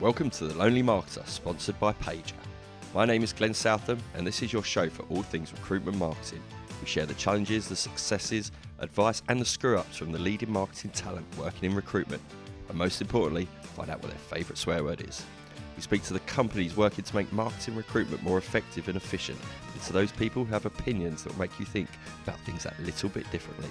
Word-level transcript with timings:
Welcome 0.00 0.30
to 0.30 0.46
The 0.46 0.56
Lonely 0.56 0.84
Marketer, 0.84 1.26
sponsored 1.26 1.80
by 1.80 1.92
Paiger. 1.92 2.32
My 2.94 3.04
name 3.04 3.24
is 3.24 3.32
Glenn 3.32 3.52
Southam, 3.52 3.98
and 4.14 4.24
this 4.24 4.44
is 4.44 4.52
your 4.52 4.62
show 4.62 4.88
for 4.88 5.02
all 5.10 5.22
things 5.22 5.52
recruitment 5.52 5.98
marketing. 5.98 6.40
We 6.80 6.86
share 6.86 7.04
the 7.04 7.14
challenges, 7.14 7.68
the 7.68 7.74
successes, 7.74 8.52
advice, 8.78 9.22
and 9.28 9.40
the 9.40 9.44
screw 9.44 9.76
ups 9.76 9.96
from 9.96 10.12
the 10.12 10.20
leading 10.20 10.52
marketing 10.52 10.92
talent 10.92 11.26
working 11.36 11.70
in 11.70 11.74
recruitment, 11.76 12.22
and 12.68 12.78
most 12.78 13.00
importantly, 13.00 13.48
find 13.74 13.90
out 13.90 14.00
what 14.00 14.12
their 14.12 14.20
favourite 14.20 14.56
swear 14.56 14.84
word 14.84 15.00
is. 15.00 15.24
We 15.74 15.82
speak 15.82 16.04
to 16.04 16.12
the 16.12 16.20
companies 16.20 16.76
working 16.76 17.04
to 17.04 17.16
make 17.16 17.32
marketing 17.32 17.74
recruitment 17.74 18.22
more 18.22 18.38
effective 18.38 18.86
and 18.86 18.96
efficient, 18.96 19.40
and 19.72 19.82
to 19.82 19.92
those 19.92 20.12
people 20.12 20.44
who 20.44 20.52
have 20.52 20.64
opinions 20.64 21.24
that 21.24 21.32
will 21.32 21.40
make 21.40 21.58
you 21.58 21.66
think 21.66 21.88
about 22.22 22.38
things 22.42 22.62
that 22.62 22.78
little 22.84 23.08
bit 23.08 23.28
differently. 23.32 23.68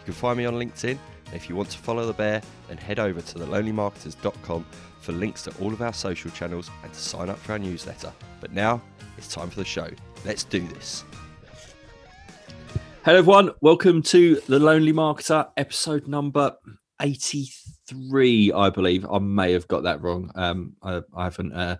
You 0.00 0.06
can 0.06 0.14
find 0.14 0.38
me 0.38 0.46
on 0.46 0.54
LinkedIn, 0.54 0.98
and 1.26 1.34
if 1.34 1.50
you 1.50 1.54
want 1.54 1.68
to 1.70 1.78
follow 1.78 2.06
the 2.06 2.14
bear, 2.14 2.40
then 2.68 2.78
head 2.78 2.98
over 2.98 3.20
to 3.20 3.38
thelonelymarketers.com 3.38 4.64
for 5.02 5.12
links 5.12 5.42
to 5.42 5.52
all 5.60 5.74
of 5.74 5.82
our 5.82 5.92
social 5.92 6.30
channels 6.30 6.70
and 6.82 6.90
to 6.90 6.98
sign 6.98 7.28
up 7.28 7.38
for 7.38 7.52
our 7.52 7.58
newsletter. 7.58 8.10
But 8.40 8.54
now 8.54 8.80
it's 9.18 9.28
time 9.28 9.50
for 9.50 9.56
the 9.56 9.64
show. 9.64 9.88
Let's 10.24 10.44
do 10.44 10.66
this. 10.68 11.04
Hello, 13.04 13.18
everyone. 13.18 13.50
Welcome 13.60 14.00
to 14.04 14.40
The 14.48 14.58
Lonely 14.58 14.94
Marketer, 14.94 15.50
episode 15.58 16.08
number 16.08 16.56
83, 16.98 18.52
I 18.52 18.70
believe. 18.70 19.04
I 19.04 19.18
may 19.18 19.52
have 19.52 19.68
got 19.68 19.82
that 19.82 20.00
wrong. 20.00 20.30
Um, 20.34 20.76
I, 20.82 21.02
I 21.14 21.24
haven't 21.24 21.52
uh, 21.52 21.76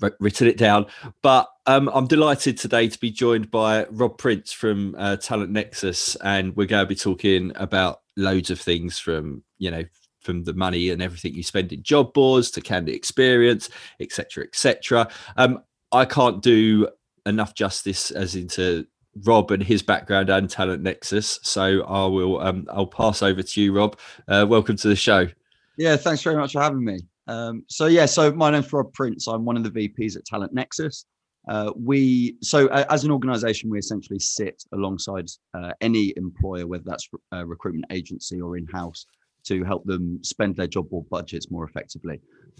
written 0.00 0.46
it 0.46 0.56
down. 0.56 0.86
But 1.22 1.48
um, 1.66 1.88
I'm 1.92 2.06
delighted 2.06 2.58
today 2.58 2.88
to 2.88 2.98
be 2.98 3.10
joined 3.10 3.50
by 3.50 3.86
Rob 3.90 4.18
Prince 4.18 4.52
from 4.52 4.94
uh, 4.98 5.16
Talent 5.16 5.50
Nexus, 5.50 6.16
and 6.16 6.54
we're 6.56 6.66
going 6.66 6.84
to 6.84 6.88
be 6.88 6.94
talking 6.94 7.52
about 7.54 8.00
loads 8.16 8.50
of 8.50 8.60
things 8.60 8.98
from 8.98 9.42
you 9.58 9.70
know 9.70 9.84
from 10.20 10.44
the 10.44 10.54
money 10.54 10.90
and 10.90 11.02
everything 11.02 11.34
you 11.34 11.42
spend 11.42 11.72
in 11.72 11.82
job 11.82 12.12
boards 12.14 12.50
to 12.50 12.60
candidate 12.60 12.96
experience, 12.96 13.68
etc., 14.00 14.44
etc. 14.44 15.08
Um, 15.36 15.62
I 15.92 16.04
can't 16.04 16.42
do 16.42 16.88
enough 17.26 17.54
justice 17.54 18.10
as 18.10 18.34
into 18.34 18.86
Rob 19.24 19.50
and 19.50 19.62
his 19.62 19.82
background 19.82 20.28
and 20.28 20.50
Talent 20.50 20.82
Nexus, 20.82 21.38
so 21.42 21.82
I 21.84 22.06
will 22.06 22.40
um, 22.40 22.66
I'll 22.70 22.86
pass 22.86 23.22
over 23.22 23.42
to 23.42 23.60
you, 23.60 23.72
Rob. 23.72 23.98
Uh, 24.26 24.46
welcome 24.48 24.76
to 24.76 24.88
the 24.88 24.96
show. 24.96 25.28
Yeah, 25.76 25.96
thanks 25.96 26.22
very 26.22 26.36
much 26.36 26.52
for 26.52 26.62
having 26.62 26.84
me. 26.84 26.98
Um, 27.26 27.64
so 27.68 27.86
yeah, 27.86 28.06
so 28.06 28.32
my 28.32 28.50
name's 28.50 28.72
Rob 28.72 28.92
Prince. 28.92 29.26
I'm 29.26 29.44
one 29.44 29.56
of 29.56 29.64
the 29.64 29.70
VPs 29.70 30.16
at 30.16 30.24
Talent 30.24 30.52
Nexus. 30.52 31.06
Uh, 31.48 31.72
we 31.76 32.36
so 32.40 32.68
uh, 32.68 32.86
as 32.88 33.04
an 33.04 33.10
organization 33.10 33.68
we 33.68 33.78
essentially 33.78 34.18
sit 34.18 34.62
alongside 34.72 35.28
uh, 35.52 35.72
any 35.82 36.14
employer 36.16 36.66
whether 36.66 36.84
that's 36.86 37.08
a 37.32 37.44
recruitment 37.44 37.84
agency 37.90 38.40
or 38.40 38.56
in-house 38.56 39.04
to 39.44 39.62
help 39.62 39.84
them 39.84 40.18
spend 40.24 40.56
their 40.56 40.66
job 40.66 40.88
board 40.88 41.04
budgets 41.10 41.50
more 41.50 41.64
effectively 41.64 42.18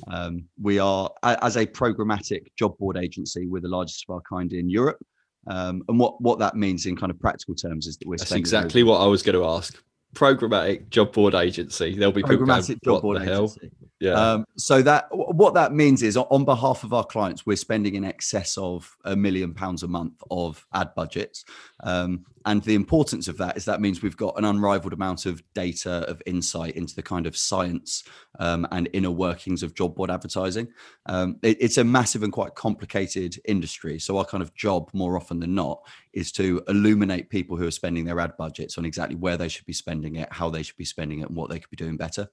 um, 0.08 0.44
we 0.60 0.78
are 0.78 1.08
as 1.22 1.56
a 1.56 1.64
programmatic 1.64 2.42
job 2.58 2.76
board 2.76 2.98
agency 2.98 3.46
we're 3.46 3.58
the 3.60 3.68
largest 3.68 4.04
of 4.06 4.16
our 4.16 4.22
kind 4.28 4.52
in 4.52 4.68
europe 4.68 5.02
um, 5.46 5.82
and 5.88 5.98
what 5.98 6.20
what 6.20 6.38
that 6.38 6.54
means 6.54 6.84
in 6.84 6.94
kind 6.94 7.10
of 7.10 7.18
practical 7.18 7.54
terms 7.54 7.86
is 7.86 7.96
that 7.96 8.06
we're 8.06 8.18
that's 8.18 8.32
exactly 8.32 8.82
what 8.82 9.00
i 9.00 9.06
was 9.06 9.22
going 9.22 9.34
to 9.34 9.46
ask 9.46 9.82
programmatic 10.14 10.88
job 10.90 11.12
board 11.12 11.34
agency 11.34 11.94
there'll 11.96 12.12
be 12.12 12.22
programmatic 12.22 12.68
people 12.68 12.92
going, 12.92 12.96
job 12.96 13.02
board 13.02 13.22
agency 13.22 13.60
hell? 13.60 13.70
Yeah. 14.00 14.12
Um, 14.12 14.44
so 14.56 14.82
that 14.82 15.06
what 15.10 15.54
that 15.54 15.72
means 15.72 16.02
is 16.02 16.16
on 16.16 16.44
behalf 16.44 16.84
of 16.84 16.92
our 16.92 17.04
clients, 17.04 17.46
we're 17.46 17.56
spending 17.56 17.94
in 17.94 18.04
excess 18.04 18.58
of 18.58 18.94
a 19.04 19.16
million 19.16 19.54
pounds 19.54 19.82
a 19.82 19.88
month 19.88 20.22
of 20.30 20.66
ad 20.74 20.94
budgets. 20.94 21.44
Um, 21.82 22.26
and 22.46 22.62
the 22.62 22.74
importance 22.74 23.28
of 23.28 23.38
that 23.38 23.56
is 23.56 23.64
that 23.64 23.80
means 23.80 24.02
we've 24.02 24.16
got 24.16 24.38
an 24.38 24.44
unrivaled 24.44 24.92
amount 24.92 25.26
of 25.26 25.42
data 25.54 26.04
of 26.08 26.22
insight 26.26 26.76
into 26.76 26.94
the 26.94 27.02
kind 27.02 27.26
of 27.26 27.36
science 27.36 28.04
um, 28.38 28.66
and 28.70 28.88
inner 28.92 29.10
workings 29.10 29.62
of 29.62 29.74
job 29.74 29.94
board 29.94 30.10
advertising. 30.10 30.68
Um, 31.06 31.38
it, 31.42 31.56
it's 31.60 31.78
a 31.78 31.84
massive 31.84 32.22
and 32.22 32.32
quite 32.32 32.54
complicated 32.54 33.40
industry. 33.46 33.98
So 33.98 34.18
our 34.18 34.24
kind 34.24 34.42
of 34.42 34.54
job, 34.54 34.90
more 34.92 35.16
often 35.16 35.40
than 35.40 35.54
not, 35.54 35.80
is 36.12 36.32
to 36.32 36.62
illuminate 36.68 37.30
people 37.30 37.56
who 37.56 37.66
are 37.66 37.70
spending 37.70 38.04
their 38.04 38.20
ad 38.20 38.36
budgets 38.36 38.76
on 38.76 38.84
exactly 38.84 39.16
where 39.16 39.36
they 39.36 39.48
should 39.48 39.66
be 39.66 39.72
spending 39.72 40.16
it, 40.16 40.28
how 40.30 40.50
they 40.50 40.62
should 40.62 40.76
be 40.76 40.84
spending 40.84 41.20
it, 41.20 41.28
and 41.28 41.36
what 41.36 41.48
they 41.48 41.58
could 41.58 41.70
be 41.70 41.76
doing 41.76 41.96
better. 41.96 42.28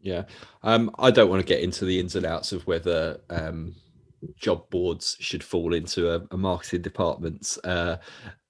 Yeah. 0.00 0.24
Um, 0.62 0.90
I 0.98 1.10
don't 1.10 1.30
want 1.30 1.40
to 1.40 1.46
get 1.46 1.62
into 1.62 1.86
the 1.86 1.98
ins 1.98 2.16
and 2.16 2.26
outs 2.26 2.52
of 2.52 2.66
whether 2.66 3.20
um, 3.30 3.74
job 4.36 4.68
boards 4.68 5.16
should 5.20 5.42
fall 5.42 5.72
into 5.72 6.14
a, 6.14 6.22
a 6.30 6.36
marketing 6.36 6.82
department's 6.82 7.58
uh, 7.64 7.96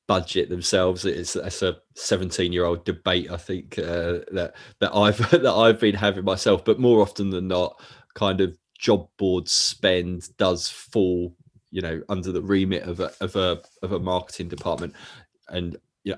budget 0.06 0.48
themselves. 0.48 1.04
It's, 1.04 1.36
it's 1.36 1.62
a 1.62 1.76
17 1.94 2.52
year 2.52 2.64
old 2.64 2.84
debate, 2.84 3.30
I 3.30 3.36
think, 3.36 3.78
uh, 3.78 4.20
that 4.32 4.54
that 4.80 4.94
I've 4.94 5.18
that 5.30 5.54
I've 5.54 5.80
been 5.80 5.94
having 5.94 6.24
myself. 6.24 6.64
But 6.64 6.80
more 6.80 7.00
often 7.00 7.30
than 7.30 7.48
not, 7.48 7.80
kind 8.14 8.40
of 8.40 8.56
job 8.78 9.08
board 9.18 9.48
spend 9.48 10.28
does 10.36 10.68
fall, 10.68 11.34
you 11.70 11.82
know, 11.82 12.02
under 12.08 12.32
the 12.32 12.42
remit 12.42 12.82
of 12.82 13.00
a 13.00 13.12
of 13.20 13.36
a 13.36 13.60
of 13.82 13.92
a 13.92 14.00
marketing 14.00 14.48
department. 14.48 14.94
And 15.48 15.76
yeah, 16.04 16.16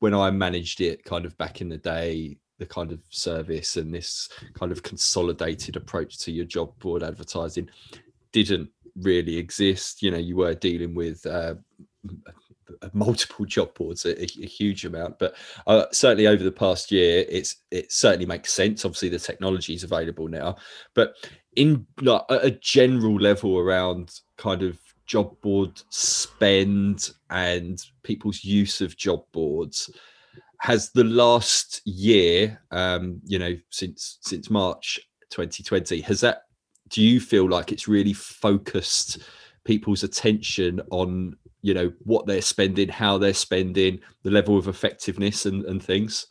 when 0.00 0.14
I 0.14 0.30
managed 0.30 0.80
it, 0.80 1.04
kind 1.04 1.24
of 1.24 1.36
back 1.38 1.60
in 1.60 1.68
the 1.68 1.78
day, 1.78 2.38
the 2.58 2.66
kind 2.66 2.92
of 2.92 3.00
service 3.10 3.76
and 3.76 3.92
this 3.92 4.28
kind 4.54 4.72
of 4.72 4.82
consolidated 4.82 5.76
approach 5.76 6.18
to 6.20 6.32
your 6.32 6.46
job 6.46 6.78
board 6.78 7.02
advertising 7.02 7.68
didn't 8.32 8.70
really 8.96 9.36
exist. 9.36 10.02
You 10.02 10.10
know, 10.10 10.18
you 10.18 10.36
were 10.36 10.54
dealing 10.54 10.94
with 10.94 11.24
uh, 11.26 11.54
multiple 12.92 13.44
job 13.46 13.74
boards, 13.74 14.04
a, 14.04 14.22
a 14.22 14.46
huge 14.46 14.84
amount. 14.84 15.18
But 15.18 15.36
uh, 15.66 15.86
certainly 15.92 16.26
over 16.26 16.42
the 16.42 16.52
past 16.52 16.90
year, 16.90 17.24
it's 17.28 17.56
it 17.70 17.92
certainly 17.92 18.26
makes 18.26 18.52
sense. 18.52 18.84
Obviously, 18.84 19.08
the 19.08 19.18
technology 19.18 19.74
is 19.74 19.84
available 19.84 20.28
now, 20.28 20.56
but 20.94 21.14
in 21.56 21.86
like 22.02 22.22
a 22.28 22.50
general 22.50 23.16
level 23.16 23.58
around 23.58 24.20
kind 24.36 24.62
of 24.62 24.78
job 25.06 25.40
board 25.40 25.80
spend 25.88 27.10
and 27.30 27.82
people's 28.02 28.44
use 28.44 28.80
of 28.80 28.96
job 28.96 29.22
boards 29.32 29.88
has 30.60 30.90
the 30.90 31.04
last 31.04 31.80
year, 31.84 32.60
um, 32.70 33.20
you 33.24 33.38
know, 33.38 33.56
since 33.70 34.18
since 34.20 34.50
March 34.50 35.00
2020, 35.30 36.00
has 36.00 36.20
that? 36.20 36.42
Do 36.88 37.02
you 37.02 37.20
feel 37.20 37.48
like 37.48 37.72
it's 37.72 37.88
really 37.88 38.12
focused 38.12 39.18
people's 39.66 40.02
attention 40.02 40.80
on 40.90 41.36
you 41.60 41.74
know 41.74 41.92
what 42.04 42.26
they're 42.26 42.40
spending, 42.40 42.88
how 42.88 43.18
they're 43.18 43.34
spending, 43.34 44.00
the 44.22 44.30
level 44.30 44.56
of 44.56 44.68
effectiveness, 44.68 45.44
and, 45.44 45.64
and 45.66 45.82
things? 45.82 46.28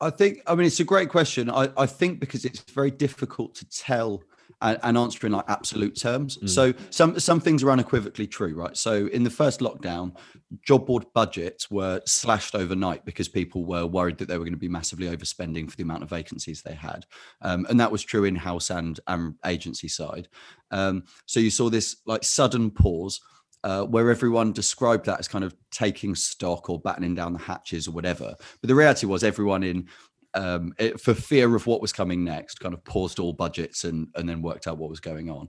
I 0.00 0.10
think. 0.10 0.42
I 0.46 0.54
mean, 0.54 0.66
it's 0.66 0.80
a 0.80 0.84
great 0.84 1.08
question. 1.08 1.50
I, 1.50 1.70
I 1.76 1.86
think 1.86 2.20
because 2.20 2.44
it's 2.44 2.60
very 2.70 2.90
difficult 2.90 3.54
to 3.56 3.68
tell 3.68 4.22
and, 4.60 4.78
and 4.82 4.98
answer 4.98 5.26
in 5.26 5.32
like 5.32 5.44
absolute 5.48 5.96
terms. 5.96 6.38
Mm. 6.38 6.48
So 6.48 6.74
some 6.90 7.18
some 7.18 7.40
things 7.40 7.62
are 7.62 7.70
unequivocally 7.70 8.26
true, 8.26 8.54
right? 8.54 8.76
So 8.76 9.06
in 9.06 9.24
the 9.24 9.30
first 9.30 9.60
lockdown, 9.60 10.16
job 10.62 10.86
board 10.86 11.06
budgets 11.14 11.70
were 11.70 12.00
slashed 12.06 12.54
overnight 12.54 13.04
because 13.04 13.28
people 13.28 13.64
were 13.64 13.86
worried 13.86 14.18
that 14.18 14.28
they 14.28 14.38
were 14.38 14.44
going 14.44 14.54
to 14.54 14.58
be 14.58 14.68
massively 14.68 15.06
overspending 15.06 15.70
for 15.70 15.76
the 15.76 15.82
amount 15.82 16.02
of 16.02 16.10
vacancies 16.10 16.62
they 16.62 16.74
had, 16.74 17.06
um, 17.42 17.66
and 17.68 17.78
that 17.80 17.92
was 17.92 18.02
true 18.02 18.24
in 18.24 18.36
house 18.36 18.70
and 18.70 19.00
and 19.06 19.34
agency 19.44 19.88
side. 19.88 20.28
Um, 20.70 21.04
so 21.26 21.40
you 21.40 21.50
saw 21.50 21.70
this 21.70 21.96
like 22.06 22.24
sudden 22.24 22.70
pause. 22.70 23.20
Uh, 23.62 23.82
where 23.82 24.10
everyone 24.10 24.52
described 24.52 25.06
that 25.06 25.18
as 25.18 25.26
kind 25.26 25.42
of 25.42 25.54
taking 25.70 26.14
stock 26.14 26.68
or 26.68 26.78
battening 26.78 27.14
down 27.14 27.32
the 27.32 27.38
hatches 27.38 27.88
or 27.88 27.92
whatever. 27.92 28.34
But 28.60 28.68
the 28.68 28.74
reality 28.74 29.06
was 29.06 29.24
everyone 29.24 29.62
in 29.62 29.88
um, 30.34 30.74
it, 30.78 31.00
for 31.00 31.14
fear 31.14 31.54
of 31.54 31.66
what 31.66 31.80
was 31.80 31.92
coming 31.92 32.24
next, 32.24 32.60
kind 32.60 32.74
of 32.74 32.84
paused 32.84 33.18
all 33.18 33.32
budgets 33.32 33.84
and 33.84 34.08
and 34.14 34.28
then 34.28 34.42
worked 34.42 34.66
out 34.66 34.78
what 34.78 34.90
was 34.90 35.00
going 35.00 35.30
on. 35.30 35.48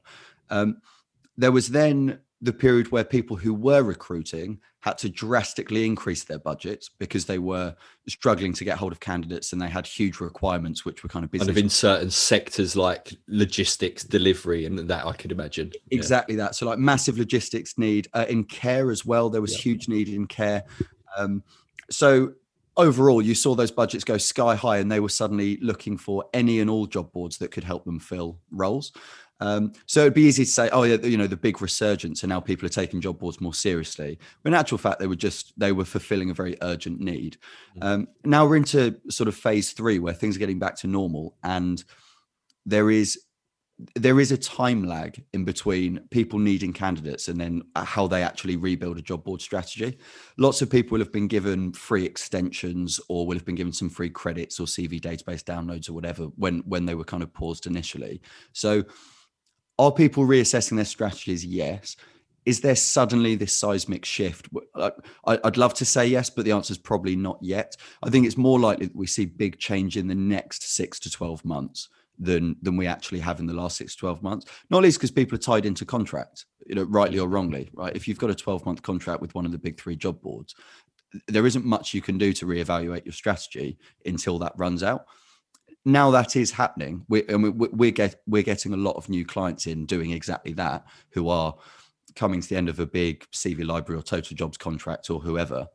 Um, 0.49 0.77
there 1.37 1.51
was 1.51 1.69
then 1.69 2.19
the 2.41 2.53
period 2.53 2.91
where 2.91 3.03
people 3.03 3.35
who 3.35 3.53
were 3.53 3.81
recruiting 3.81 4.59
had 4.81 4.97
to 4.99 5.09
drastically 5.09 5.85
increase 5.85 6.25
their 6.25 6.37
budgets 6.37 6.89
because 6.99 7.25
they 7.25 7.39
were 7.39 7.73
struggling 8.07 8.53
to 8.53 8.63
get 8.63 8.77
hold 8.77 8.91
of 8.91 8.99
candidates 8.99 9.51
and 9.51 9.61
they 9.61 9.67
had 9.67 9.87
huge 9.87 10.19
requirements 10.19 10.85
which 10.85 11.01
were 11.01 11.09
kind 11.09 11.25
of 11.25 11.31
business 11.31 11.47
kind 11.47 11.57
of 11.57 11.63
in 11.63 11.69
certain 11.69 12.11
sectors 12.11 12.75
like 12.75 13.13
logistics 13.27 14.03
delivery 14.03 14.65
and 14.65 14.77
that 14.77 15.05
i 15.07 15.13
could 15.13 15.31
imagine 15.31 15.71
exactly 15.89 16.35
yeah. 16.35 16.43
that 16.43 16.55
so 16.55 16.67
like 16.67 16.77
massive 16.77 17.17
logistics 17.17 17.77
need 17.77 18.07
uh, 18.13 18.25
in 18.29 18.43
care 18.43 18.91
as 18.91 19.05
well 19.05 19.29
there 19.29 19.41
was 19.41 19.53
yeah. 19.53 19.63
huge 19.63 19.87
need 19.87 20.07
in 20.07 20.27
care 20.27 20.63
um, 21.17 21.41
so 21.89 22.33
overall, 22.77 23.21
you 23.21 23.35
saw 23.35 23.55
those 23.55 23.71
budgets 23.71 24.03
go 24.03 24.17
sky 24.17 24.55
high, 24.55 24.77
and 24.77 24.91
they 24.91 24.99
were 24.99 25.09
suddenly 25.09 25.57
looking 25.57 25.97
for 25.97 26.25
any 26.33 26.59
and 26.59 26.69
all 26.69 26.85
job 26.85 27.11
boards 27.11 27.37
that 27.37 27.51
could 27.51 27.63
help 27.63 27.85
them 27.85 27.99
fill 27.99 28.39
roles. 28.51 28.91
Um, 29.41 29.73
so 29.85 30.01
it'd 30.01 30.13
be 30.13 30.23
easy 30.23 30.45
to 30.45 30.51
say, 30.51 30.69
oh 30.71 30.83
yeah, 30.83 30.95
you 30.95 31.17
know, 31.17 31.27
the 31.27 31.35
big 31.35 31.61
resurgence, 31.61 32.23
and 32.23 32.29
now 32.29 32.39
people 32.39 32.65
are 32.65 32.69
taking 32.69 33.01
job 33.01 33.19
boards 33.19 33.41
more 33.41 33.53
seriously. 33.53 34.17
But 34.43 34.49
in 34.49 34.53
actual 34.53 34.77
fact, 34.77 34.99
they 34.99 35.07
were 35.07 35.15
just 35.15 35.57
they 35.59 35.71
were 35.71 35.85
fulfilling 35.85 36.29
a 36.29 36.33
very 36.33 36.57
urgent 36.61 37.01
need. 37.01 37.37
Mm. 37.77 37.83
Um, 37.83 38.07
now 38.23 38.45
we're 38.45 38.55
into 38.57 38.99
sort 39.09 39.27
of 39.27 39.35
phase 39.35 39.73
three, 39.73 39.99
where 39.99 40.13
things 40.13 40.35
are 40.35 40.39
getting 40.39 40.59
back 40.59 40.77
to 40.77 40.87
normal, 40.87 41.35
and 41.43 41.83
there 42.65 42.89
is 42.89 43.24
there 43.95 44.21
is 44.21 44.31
a 44.31 44.37
time 44.37 44.85
lag 44.85 45.21
in 45.33 45.43
between 45.43 45.99
people 46.09 46.39
needing 46.39 46.71
candidates 46.71 47.27
and 47.27 47.39
then 47.39 47.61
uh, 47.75 47.83
how 47.83 48.07
they 48.07 48.23
actually 48.23 48.55
rebuild 48.55 48.97
a 48.97 49.01
job 49.01 49.23
board 49.23 49.41
strategy. 49.41 49.97
Lots 50.37 50.61
of 50.61 50.69
people 50.69 50.95
will 50.95 51.03
have 51.03 51.11
been 51.11 51.27
given 51.27 51.73
free 51.73 52.05
extensions 52.05 53.01
or 53.09 53.27
will 53.27 53.35
have 53.35 53.45
been 53.45 53.55
given 53.55 53.73
some 53.73 53.89
free 53.89 54.09
credits 54.09 54.59
or 54.59 54.65
CV 54.65 55.01
database 55.01 55.43
downloads 55.43 55.89
or 55.89 55.93
whatever 55.93 56.25
when 56.37 56.59
when 56.59 56.85
they 56.85 56.95
were 56.95 57.03
kind 57.03 57.21
of 57.21 57.33
paused 57.33 57.67
initially. 57.67 58.21
So 58.53 58.83
are 59.77 59.91
people 59.91 60.25
reassessing 60.25 60.77
their 60.77 60.85
strategies? 60.85 61.45
Yes. 61.45 61.97
Is 62.45 62.61
there 62.61 62.75
suddenly 62.75 63.35
this 63.35 63.57
seismic 63.57 64.05
shift? 64.05 64.47
I'd 65.25 65.57
love 65.57 65.73
to 65.73 65.85
say 65.85 66.05
yes, 66.05 66.29
but 66.29 66.45
the 66.45 66.51
answer 66.51 66.71
is 66.71 66.77
probably 66.77 67.15
not 67.15 67.39
yet. 67.41 67.75
I 68.03 68.11
think 68.11 68.25
it's 68.27 68.37
more 68.37 68.59
likely 68.59 68.85
that 68.85 68.95
we 68.95 69.07
see 69.07 69.25
big 69.25 69.57
change 69.57 69.97
in 69.97 70.07
the 70.07 70.15
next 70.15 70.63
six 70.63 70.99
to 71.01 71.09
12 71.09 71.43
months 71.43 71.89
than 72.17 72.55
than 72.61 72.77
we 72.77 72.87
actually 72.87 73.19
have 73.19 73.39
in 73.39 73.45
the 73.45 73.53
last 73.53 73.77
six 73.77 73.93
to 73.95 73.99
12 73.99 74.23
months. 74.23 74.45
Not 74.69 74.83
least 74.83 74.99
because 74.99 75.11
people 75.11 75.35
are 75.35 75.39
tied 75.39 75.65
into 75.65 75.85
contract 75.85 76.45
you 76.65 76.75
know 76.75 76.83
rightly 76.83 77.19
or 77.19 77.27
wrongly 77.27 77.69
right? 77.73 77.95
If 77.95 78.07
you've 78.07 78.17
got 78.17 78.29
a 78.29 78.35
12 78.35 78.65
month 78.65 78.81
contract 78.81 79.21
with 79.21 79.35
one 79.35 79.45
of 79.45 79.51
the 79.51 79.57
big 79.57 79.79
three 79.79 79.95
job 79.95 80.21
boards 80.21 80.55
there 81.27 81.45
isn't 81.45 81.65
much 81.65 81.93
you 81.93 82.01
can 82.01 82.17
do 82.17 82.33
to 82.33 82.45
reevaluate 82.45 83.05
your 83.05 83.13
strategy 83.13 83.77
until 84.05 84.39
that 84.39 84.53
runs 84.57 84.83
out. 84.83 85.05
Now 85.85 86.11
that 86.11 86.35
is 86.35 86.51
happening, 86.51 87.05
we, 87.07 87.23
and 87.27 87.43
we, 87.43 87.49
we're 87.49 87.91
get 87.91 88.21
we're 88.25 88.43
getting 88.43 88.73
a 88.73 88.77
lot 88.77 88.95
of 88.95 89.07
new 89.07 89.23
clients 89.23 89.67
in 89.67 89.85
doing 89.85 90.11
exactly 90.11 90.53
that, 90.53 90.85
who 91.11 91.29
are 91.29 91.55
coming 92.15 92.41
to 92.41 92.49
the 92.49 92.55
end 92.55 92.69
of 92.69 92.79
a 92.79 92.87
big 92.87 93.25
CV 93.31 93.65
library 93.65 93.99
or 93.99 94.03
total 94.03 94.35
jobs 94.35 94.57
contract 94.57 95.11
or 95.11 95.19
whoever, 95.19 95.67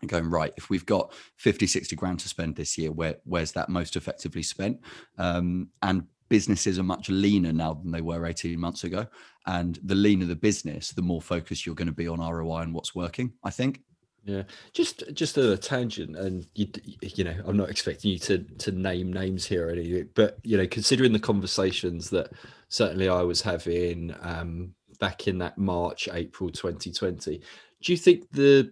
and 0.00 0.10
going 0.10 0.28
right. 0.28 0.52
If 0.56 0.70
we've 0.70 0.86
got 0.86 1.12
50, 1.36 1.66
60 1.66 1.96
grand 1.96 2.20
to 2.20 2.28
spend 2.28 2.56
this 2.56 2.76
year, 2.78 2.92
where 2.92 3.16
where's 3.24 3.52
that 3.52 3.68
most 3.68 3.96
effectively 3.96 4.42
spent? 4.42 4.80
Um, 5.18 5.68
and 5.82 6.04
businesses 6.28 6.78
are 6.78 6.84
much 6.84 7.10
leaner 7.10 7.52
now 7.52 7.74
than 7.74 7.90
they 7.90 8.00
were 8.00 8.24
18 8.24 8.58
months 8.58 8.84
ago. 8.84 9.06
And 9.46 9.78
the 9.82 9.94
leaner 9.94 10.26
the 10.26 10.36
business, 10.36 10.90
the 10.90 11.02
more 11.02 11.20
focused 11.20 11.66
you're 11.66 11.74
going 11.74 11.88
to 11.88 11.92
be 11.92 12.08
on 12.08 12.20
ROI 12.20 12.60
and 12.60 12.74
what's 12.74 12.94
working. 12.94 13.32
I 13.44 13.50
think. 13.50 13.82
Yeah, 14.24 14.42
just 14.74 15.02
just 15.14 15.38
a 15.38 15.56
tangent, 15.56 16.14
and 16.14 16.46
you 16.54 16.68
you 17.00 17.24
know, 17.24 17.34
I'm 17.46 17.56
not 17.56 17.70
expecting 17.70 18.10
you 18.10 18.18
to 18.18 18.38
to 18.58 18.70
name 18.70 19.10
names 19.10 19.46
here 19.46 19.68
or 19.68 19.70
anything, 19.70 20.10
but 20.14 20.38
you 20.42 20.58
know, 20.58 20.66
considering 20.66 21.14
the 21.14 21.18
conversations 21.18 22.10
that 22.10 22.30
certainly 22.68 23.08
I 23.08 23.22
was 23.22 23.40
having 23.40 24.14
um, 24.20 24.74
back 24.98 25.26
in 25.26 25.38
that 25.38 25.56
March 25.56 26.06
April 26.12 26.50
2020, 26.50 27.40
do 27.82 27.92
you 27.92 27.96
think 27.96 28.30
the 28.30 28.70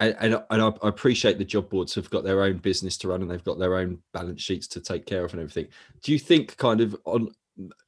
and, 0.00 0.42
and, 0.50 0.62
I 0.62 0.72
appreciate 0.82 1.38
the 1.38 1.44
job 1.44 1.70
boards 1.70 1.94
have 1.94 2.10
got 2.10 2.24
their 2.24 2.42
own 2.42 2.58
business 2.58 2.98
to 2.98 3.08
run 3.08 3.22
and 3.22 3.30
they've 3.30 3.44
got 3.44 3.58
their 3.58 3.76
own 3.76 3.98
balance 4.12 4.42
sheets 4.42 4.66
to 4.68 4.80
take 4.80 5.06
care 5.06 5.24
of 5.24 5.32
and 5.32 5.40
everything. 5.40 5.68
Do 6.02 6.12
you 6.12 6.18
think, 6.18 6.56
kind 6.56 6.80
of 6.80 6.96
on 7.04 7.30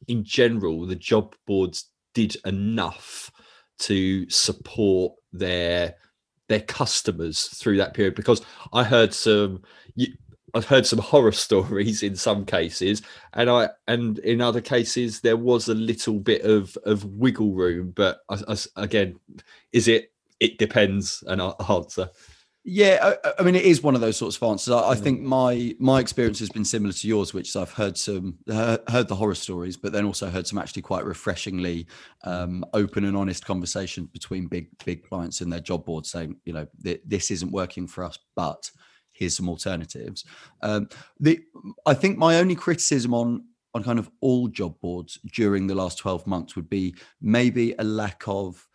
in 0.06 0.24
general, 0.24 0.86
the 0.86 0.96
job 0.96 1.34
boards 1.46 1.90
did 2.14 2.36
enough 2.46 3.30
to 3.80 4.28
support 4.30 5.14
their 5.32 5.94
their 6.48 6.60
customers 6.60 7.44
through 7.48 7.76
that 7.76 7.92
period 7.92 8.14
because 8.14 8.40
I 8.72 8.82
heard 8.82 9.12
some 9.12 9.62
I've 10.54 10.66
heard 10.66 10.86
some 10.86 10.98
horror 10.98 11.32
stories 11.46 12.02
in 12.02 12.16
some 12.16 12.44
cases, 12.44 13.02
and 13.34 13.50
I 13.50 13.70
and 13.86 14.18
in 14.20 14.40
other 14.40 14.60
cases 14.60 15.20
there 15.20 15.36
was 15.36 15.68
a 15.68 15.74
little 15.74 16.18
bit 16.18 16.42
of 16.42 16.76
of 16.84 17.04
wiggle 17.04 17.52
room. 17.52 17.92
But 17.94 18.20
I, 18.28 18.38
I, 18.48 18.56
again, 18.76 19.18
is 19.72 19.88
it? 19.88 20.12
It 20.40 20.58
depends. 20.58 21.24
An 21.26 21.40
answer. 21.40 22.10
Yeah, 22.70 23.14
I, 23.24 23.32
I, 23.38 23.42
mean, 23.44 23.54
it 23.54 23.64
is 23.64 23.82
one 23.82 23.94
of 23.94 24.02
those 24.02 24.18
sorts 24.18 24.36
of 24.36 24.42
answers. 24.42 24.74
I, 24.74 24.90
I, 24.90 24.94
mm. 24.94 25.00
think 25.00 25.22
my 25.22 25.74
my 25.78 26.00
experience 26.00 26.38
has 26.40 26.50
been 26.50 26.66
similar 26.66 26.92
to 26.92 27.08
yours, 27.08 27.32
which 27.32 27.48
is 27.48 27.56
I've 27.56 27.72
heard 27.72 27.96
some 27.96 28.36
heard 28.46 29.08
the 29.08 29.14
horror 29.14 29.36
stories, 29.36 29.78
but 29.78 29.92
then 29.92 30.04
also 30.04 30.28
heard 30.28 30.46
some 30.46 30.58
actually 30.58 30.82
quite 30.82 31.06
refreshingly 31.06 31.86
um, 32.24 32.66
open 32.74 33.04
and 33.04 33.16
honest 33.16 33.46
conversations 33.46 34.08
between 34.08 34.48
big 34.48 34.68
big 34.84 35.08
clients 35.08 35.40
and 35.40 35.50
their 35.50 35.60
job 35.60 35.86
boards, 35.86 36.10
saying, 36.10 36.36
you 36.44 36.52
know, 36.52 36.66
this 36.82 37.30
isn't 37.30 37.52
working 37.52 37.86
for 37.86 38.04
us, 38.04 38.18
but 38.36 38.70
here's 39.12 39.36
some 39.36 39.48
alternatives. 39.48 40.26
Um, 40.60 40.90
the 41.18 41.40
I 41.86 41.94
think 41.94 42.18
my 42.18 42.36
only 42.36 42.54
criticism 42.54 43.14
on 43.14 43.46
on 43.72 43.82
kind 43.82 43.98
of 43.98 44.10
all 44.20 44.46
job 44.46 44.78
boards 44.82 45.18
during 45.32 45.68
the 45.68 45.74
last 45.74 45.96
twelve 45.96 46.26
months 46.26 46.54
would 46.54 46.68
be 46.68 46.94
maybe 47.22 47.74
a 47.78 47.84
lack 47.84 48.24
of 48.26 48.67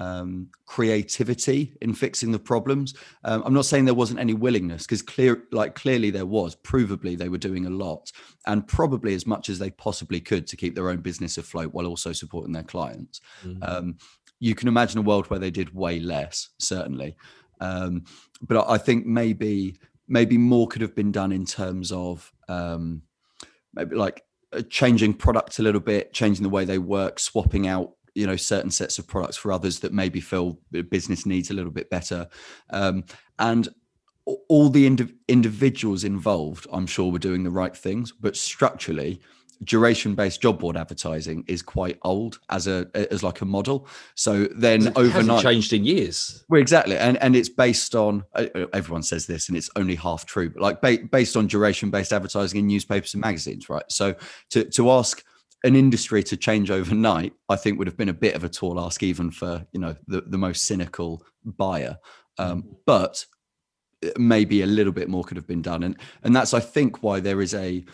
um, 0.00 0.48
creativity 0.66 1.74
in 1.82 1.92
fixing 1.92 2.32
the 2.32 2.38
problems. 2.38 2.94
Um, 3.22 3.42
I'm 3.44 3.54
not 3.54 3.66
saying 3.66 3.84
there 3.84 3.94
wasn't 3.94 4.18
any 4.18 4.34
willingness 4.34 4.84
because 4.84 5.02
clear, 5.02 5.44
like 5.52 5.74
clearly 5.74 6.10
there 6.10 6.26
was. 6.26 6.56
Provably 6.56 7.16
they 7.16 7.28
were 7.28 7.38
doing 7.38 7.66
a 7.66 7.70
lot 7.70 8.10
and 8.46 8.66
probably 8.66 9.14
as 9.14 9.26
much 9.26 9.50
as 9.50 9.58
they 9.58 9.70
possibly 9.70 10.20
could 10.20 10.46
to 10.48 10.56
keep 10.56 10.74
their 10.74 10.88
own 10.88 11.00
business 11.00 11.38
afloat 11.38 11.74
while 11.74 11.86
also 11.86 12.12
supporting 12.12 12.52
their 12.52 12.62
clients. 12.62 13.20
Mm-hmm. 13.44 13.62
Um, 13.62 13.98
you 14.40 14.54
can 14.54 14.68
imagine 14.68 14.98
a 14.98 15.02
world 15.02 15.28
where 15.28 15.38
they 15.38 15.50
did 15.50 15.74
way 15.74 16.00
less, 16.00 16.48
certainly. 16.58 17.14
Um, 17.60 18.04
but 18.40 18.68
I 18.68 18.78
think 18.78 19.04
maybe 19.04 19.78
maybe 20.08 20.38
more 20.38 20.66
could 20.66 20.82
have 20.82 20.96
been 20.96 21.12
done 21.12 21.30
in 21.30 21.44
terms 21.44 21.92
of 21.92 22.32
um, 22.48 23.02
maybe 23.74 23.94
like 23.94 24.24
uh, 24.52 24.62
changing 24.70 25.14
products 25.14 25.58
a 25.58 25.62
little 25.62 25.80
bit, 25.80 26.14
changing 26.14 26.42
the 26.42 26.48
way 26.48 26.64
they 26.64 26.78
work, 26.78 27.20
swapping 27.20 27.68
out 27.68 27.92
you 28.20 28.26
know 28.26 28.36
certain 28.36 28.70
sets 28.70 28.98
of 28.98 29.06
products 29.06 29.36
for 29.36 29.50
others 29.50 29.80
that 29.80 29.92
maybe 29.92 30.20
feel 30.20 30.58
business 30.90 31.24
needs 31.24 31.50
a 31.50 31.54
little 31.54 31.72
bit 31.72 31.88
better. 31.90 32.28
Um, 32.70 33.04
and 33.38 33.68
all 34.48 34.68
the 34.68 34.86
ind- 34.86 35.14
individuals 35.26 36.04
involved 36.04 36.66
i'm 36.72 36.86
sure 36.86 37.10
were 37.10 37.18
doing 37.18 37.42
the 37.42 37.50
right 37.50 37.74
things 37.74 38.12
but 38.12 38.36
structurally 38.36 39.18
duration 39.64 40.14
based 40.14 40.40
job 40.40 40.58
board 40.58 40.76
advertising 40.76 41.44
is 41.46 41.62
quite 41.62 41.98
old 42.02 42.38
as 42.48 42.66
a 42.66 42.88
as 42.94 43.22
like 43.22 43.40
a 43.40 43.44
model. 43.44 43.86
So 44.14 44.44
then 44.46 44.88
it 44.88 44.92
overnight 44.96 45.42
changed 45.42 45.72
in 45.72 45.84
years. 45.84 46.44
Well 46.48 46.60
exactly. 46.60 46.96
And 46.96 47.16
and 47.18 47.36
it's 47.36 47.48
based 47.48 47.94
on 47.94 48.24
uh, 48.34 48.46
uh, 48.54 48.66
everyone 48.72 49.02
says 49.02 49.26
this 49.26 49.48
and 49.48 49.56
it's 49.56 49.70
only 49.76 49.96
half 49.96 50.24
true 50.26 50.50
but 50.50 50.62
like 50.62 50.80
ba- 50.80 51.06
based 51.10 51.36
on 51.36 51.46
duration 51.46 51.90
based 51.90 52.12
advertising 52.12 52.60
in 52.60 52.66
newspapers 52.66 53.14
and 53.14 53.20
magazines 53.20 53.68
right? 53.68 53.84
So 53.88 54.14
to 54.50 54.64
to 54.64 54.90
ask 54.90 55.22
an 55.64 55.76
industry 55.76 56.22
to 56.24 56.36
change 56.36 56.70
overnight, 56.70 57.32
I 57.48 57.56
think 57.56 57.78
would 57.78 57.88
have 57.88 57.96
been 57.96 58.08
a 58.08 58.14
bit 58.14 58.34
of 58.34 58.44
a 58.44 58.48
tall 58.48 58.80
ask, 58.80 59.02
even 59.02 59.30
for 59.30 59.66
you 59.72 59.80
know 59.80 59.96
the, 60.06 60.22
the 60.22 60.38
most 60.38 60.66
cynical 60.66 61.22
buyer. 61.44 61.98
Um, 62.38 62.62
mm-hmm. 62.62 62.72
but 62.86 63.24
maybe 64.16 64.62
a 64.62 64.66
little 64.66 64.92
bit 64.92 65.08
more 65.08 65.24
could 65.24 65.36
have 65.36 65.46
been 65.46 65.62
done, 65.62 65.82
and 65.82 65.96
and 66.22 66.34
that's 66.34 66.54
I 66.54 66.60
think 66.60 67.02
why 67.02 67.20
there 67.20 67.40
is 67.40 67.54
a 67.54 67.84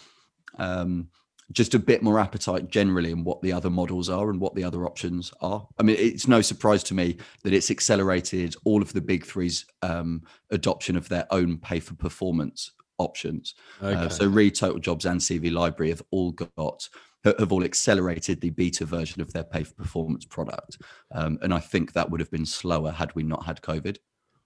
um, 0.58 1.08
just 1.52 1.74
a 1.74 1.78
bit 1.78 2.02
more 2.02 2.18
appetite 2.18 2.68
generally 2.68 3.10
in 3.12 3.24
what 3.24 3.40
the 3.42 3.52
other 3.52 3.70
models 3.70 4.08
are 4.08 4.30
and 4.30 4.40
what 4.40 4.54
the 4.54 4.64
other 4.64 4.84
options 4.84 5.32
are. 5.40 5.66
I 5.78 5.82
mean, 5.82 5.96
it's 5.98 6.26
no 6.26 6.40
surprise 6.40 6.82
to 6.84 6.94
me 6.94 7.18
that 7.44 7.52
it's 7.52 7.70
accelerated 7.70 8.56
all 8.64 8.82
of 8.82 8.92
the 8.92 9.00
big 9.00 9.24
three's 9.24 9.64
um, 9.82 10.22
adoption 10.50 10.96
of 10.96 11.08
their 11.08 11.26
own 11.30 11.58
pay 11.58 11.78
for 11.78 11.94
performance 11.94 12.72
options. 12.98 13.54
Uh, 13.82 13.86
okay. 13.86 14.00
Uh, 14.00 14.08
so 14.08 14.26
Reed, 14.26 14.56
Total 14.56 14.80
Jobs, 14.80 15.06
and 15.06 15.20
CV 15.20 15.52
Library 15.52 15.90
have 15.90 16.02
all 16.10 16.32
got 16.32 16.88
have 17.24 17.52
all 17.52 17.64
accelerated 17.64 18.40
the 18.40 18.50
beta 18.50 18.84
version 18.84 19.20
of 19.20 19.32
their 19.32 19.44
pay 19.44 19.64
for 19.64 19.74
performance 19.74 20.24
product. 20.24 20.78
Um, 21.12 21.38
and 21.42 21.52
I 21.52 21.58
think 21.58 21.92
that 21.92 22.10
would 22.10 22.20
have 22.20 22.30
been 22.30 22.46
slower 22.46 22.92
had 22.92 23.14
we 23.14 23.22
not 23.22 23.44
had 23.44 23.62
COVID. 23.62 23.98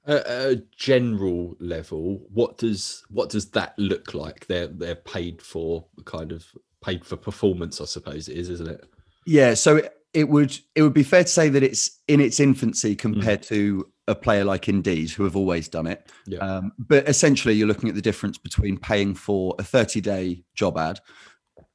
At 0.07 0.27
a 0.27 0.63
general 0.77 1.57
level, 1.61 2.27
what 2.33 2.57
does 2.57 3.05
what 3.11 3.29
does 3.29 3.51
that 3.51 3.79
look 3.79 4.15
like? 4.15 4.47
They're 4.47 4.69
they're 4.69 4.95
paid 4.95 5.43
for 5.43 5.87
kind 6.07 6.33
of 6.33 6.47
paid 6.83 7.05
for 7.05 7.17
performance, 7.17 7.81
I 7.81 7.85
suppose 7.85 8.29
it 8.29 8.39
is, 8.39 8.49
isn't 8.49 8.69
it? 8.69 8.85
Yeah. 9.27 9.53
So 9.55 9.77
it, 9.77 9.93
it 10.15 10.29
would 10.29 10.59
it 10.75 10.83
would 10.83 10.95
be 10.95 11.03
fair 11.03 11.25
to 11.25 11.29
say 11.29 11.51
that 11.51 11.63
it's 11.63 12.01
in 12.09 12.21
its 12.21 12.41
infancy 12.41 12.97
compared 12.97 13.43
mm. 13.43 13.49
to 13.49 13.93
a 14.09 14.15
player 14.15 14.45
like 14.45 14.69
Indeed, 14.69 15.11
who 15.11 15.25
have 15.25 15.37
always 15.37 15.69
done 15.69 15.87
it. 15.87 16.11
Yeah. 16.27 16.39
Um, 16.39 16.73
but 16.79 17.09
essentially, 17.09 17.55
you're 17.55 17.69
looking 17.69 17.89
at 17.89 17.95
the 17.95 18.03
difference 18.03 18.39
between 18.39 18.79
paying 18.79 19.15
for 19.15 19.55
a 19.59 19.63
30 19.63 20.01
day 20.01 20.45
job 20.55 20.79
ad 20.79 21.01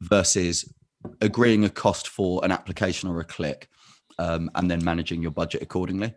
versus 0.02 0.72
agreeing 1.22 1.66
a 1.66 1.70
cost 1.70 2.08
for 2.08 2.44
an 2.44 2.52
application 2.52 3.10
or 3.10 3.20
a 3.20 3.26
click, 3.26 3.70
um, 4.20 4.50
and 4.56 4.70
then 4.70 4.84
managing 4.84 5.22
your 5.22 5.32
budget 5.32 5.62
accordingly. 5.62 6.14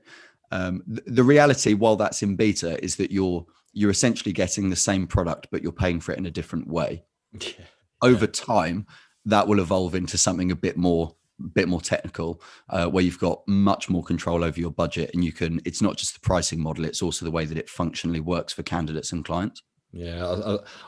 Um, 0.51 0.83
th- 0.87 1.03
the 1.07 1.25
reality, 1.25 1.75
while 1.75 1.97
that's 1.97 2.23
in 2.23 2.37
beta, 2.37 2.83
is 2.83 2.97
that 2.97 3.11
you're 3.11 3.47
you're 3.73 3.91
essentially 3.91 4.33
getting 4.33 4.71
the 4.71 4.77
same 4.77 5.07
product, 5.07 5.49
but 5.53 5.63
you're 5.63 5.73
paying 5.73 6.01
for 6.01 6.13
it 6.13 6.19
in 6.19 6.27
a 6.27 6.31
different 6.31 6.69
way. 6.69 7.05
Yeah. 7.41 7.65
Over 8.01 8.29
time, 8.29 8.87
that 9.25 9.49
will 9.49 9.59
evolve 9.59 9.97
into 9.97 10.17
something 10.17 10.53
a 10.53 10.57
bit 10.57 10.77
more 10.77 11.15
bit 11.53 11.69
more 11.69 11.81
technical 11.81 12.43
uh, 12.71 12.87
where 12.87 13.05
you've 13.05 13.19
got 13.19 13.47
much 13.47 13.89
more 13.89 14.03
control 14.03 14.43
over 14.43 14.59
your 14.59 14.73
budget 14.73 15.11
and 15.15 15.25
you 15.25 15.33
can 15.33 15.61
it's 15.65 15.81
not 15.81 15.97
just 15.97 16.15
the 16.15 16.21
pricing 16.21 16.61
model 16.61 16.85
it's 16.85 17.01
also 17.01 17.25
the 17.25 17.31
way 17.31 17.45
that 17.45 17.59
it 17.59 17.69
functionally 17.69 18.19
works 18.19 18.53
for 18.53 18.65
candidates 18.65 19.13
and 19.13 19.25
clients 19.25 19.63
yeah, 19.99 20.25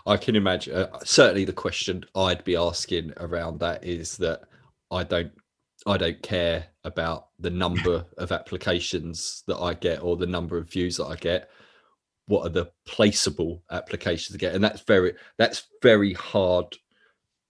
I, 0.06 0.12
I 0.12 0.16
can 0.16 0.36
imagine. 0.36 0.76
Uh, 0.76 0.98
certainly, 1.02 1.44
the 1.44 1.52
question 1.52 2.04
I'd 2.14 2.44
be 2.44 2.54
asking 2.54 3.12
around 3.16 3.58
that 3.58 3.84
is 3.84 4.16
that 4.18 4.42
I 4.92 5.02
don't, 5.02 5.32
I 5.84 5.96
don't 5.96 6.22
care 6.22 6.66
about 6.84 7.26
the 7.40 7.50
number 7.50 8.06
of 8.18 8.30
applications 8.30 9.42
that 9.48 9.58
I 9.58 9.74
get 9.74 10.00
or 10.00 10.16
the 10.16 10.28
number 10.28 10.56
of 10.56 10.70
views 10.70 10.96
that 10.98 11.06
I 11.06 11.16
get. 11.16 11.50
What 12.26 12.46
are 12.46 12.50
the 12.50 12.70
placeable 12.88 13.62
applications 13.72 14.30
to 14.30 14.38
get? 14.38 14.54
And 14.54 14.62
that's 14.62 14.82
very, 14.82 15.14
that's 15.38 15.64
very 15.82 16.12
hard, 16.12 16.66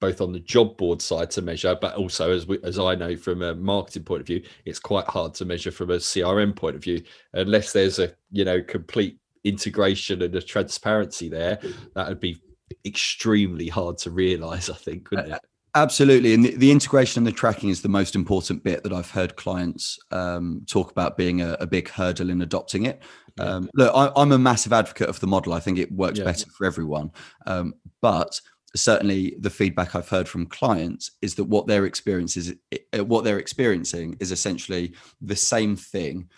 both 0.00 0.22
on 0.22 0.32
the 0.32 0.40
job 0.40 0.78
board 0.78 1.02
side 1.02 1.30
to 1.32 1.42
measure, 1.42 1.76
but 1.78 1.94
also 1.96 2.32
as 2.32 2.46
we, 2.46 2.58
as 2.62 2.78
I 2.78 2.94
know 2.94 3.18
from 3.18 3.42
a 3.42 3.54
marketing 3.54 4.04
point 4.04 4.22
of 4.22 4.26
view, 4.26 4.42
it's 4.64 4.78
quite 4.78 5.04
hard 5.08 5.34
to 5.34 5.44
measure 5.44 5.70
from 5.70 5.90
a 5.90 5.96
CRM 5.96 6.56
point 6.56 6.76
of 6.76 6.82
view, 6.82 7.02
unless 7.34 7.74
there's 7.74 7.98
a 7.98 8.14
you 8.30 8.46
know 8.46 8.62
complete 8.62 9.20
integration 9.44 10.22
and 10.22 10.32
the 10.32 10.42
transparency 10.42 11.28
there, 11.28 11.58
that 11.94 12.08
would 12.08 12.20
be 12.20 12.40
extremely 12.84 13.68
hard 13.68 13.98
to 13.98 14.10
realize. 14.10 14.70
I 14.70 14.74
think, 14.74 15.10
wouldn't 15.10 15.32
it? 15.32 15.40
Absolutely, 15.74 16.34
and 16.34 16.44
the, 16.44 16.56
the, 16.56 16.72
integration 16.72 17.20
and 17.20 17.26
the 17.26 17.32
tracking 17.32 17.68
is 17.68 17.80
the 17.80 17.88
most 17.88 18.16
important 18.16 18.64
bit 18.64 18.82
that 18.82 18.92
I've 18.92 19.10
heard 19.10 19.36
clients 19.36 20.00
um, 20.10 20.62
talk 20.68 20.90
about 20.90 21.16
being 21.16 21.42
a, 21.42 21.52
a, 21.60 21.66
big 21.66 21.88
hurdle 21.88 22.28
in 22.28 22.42
adopting 22.42 22.86
it. 22.86 23.00
Um, 23.38 23.70
look, 23.74 23.92
I, 23.94 24.20
am 24.20 24.32
a 24.32 24.38
massive 24.38 24.72
advocate 24.72 25.08
of 25.08 25.20
the 25.20 25.28
model. 25.28 25.52
I 25.52 25.60
think 25.60 25.78
it 25.78 25.92
works 25.92 26.18
yeah. 26.18 26.24
better 26.24 26.50
for 26.50 26.66
everyone, 26.66 27.12
um, 27.46 27.74
but 28.00 28.40
certainly 28.74 29.36
the 29.38 29.50
feedback 29.50 29.94
I've 29.94 30.08
heard 30.08 30.28
from 30.28 30.46
clients 30.46 31.12
is 31.22 31.36
that 31.36 31.44
what 31.44 31.68
their 31.68 31.86
experience 31.86 32.36
is, 32.36 32.54
what 32.96 33.22
they're 33.22 33.38
experiencing 33.38 34.16
is 34.18 34.32
essentially 34.32 34.94
the 35.20 35.36
same 35.36 35.76
thing 35.76 36.28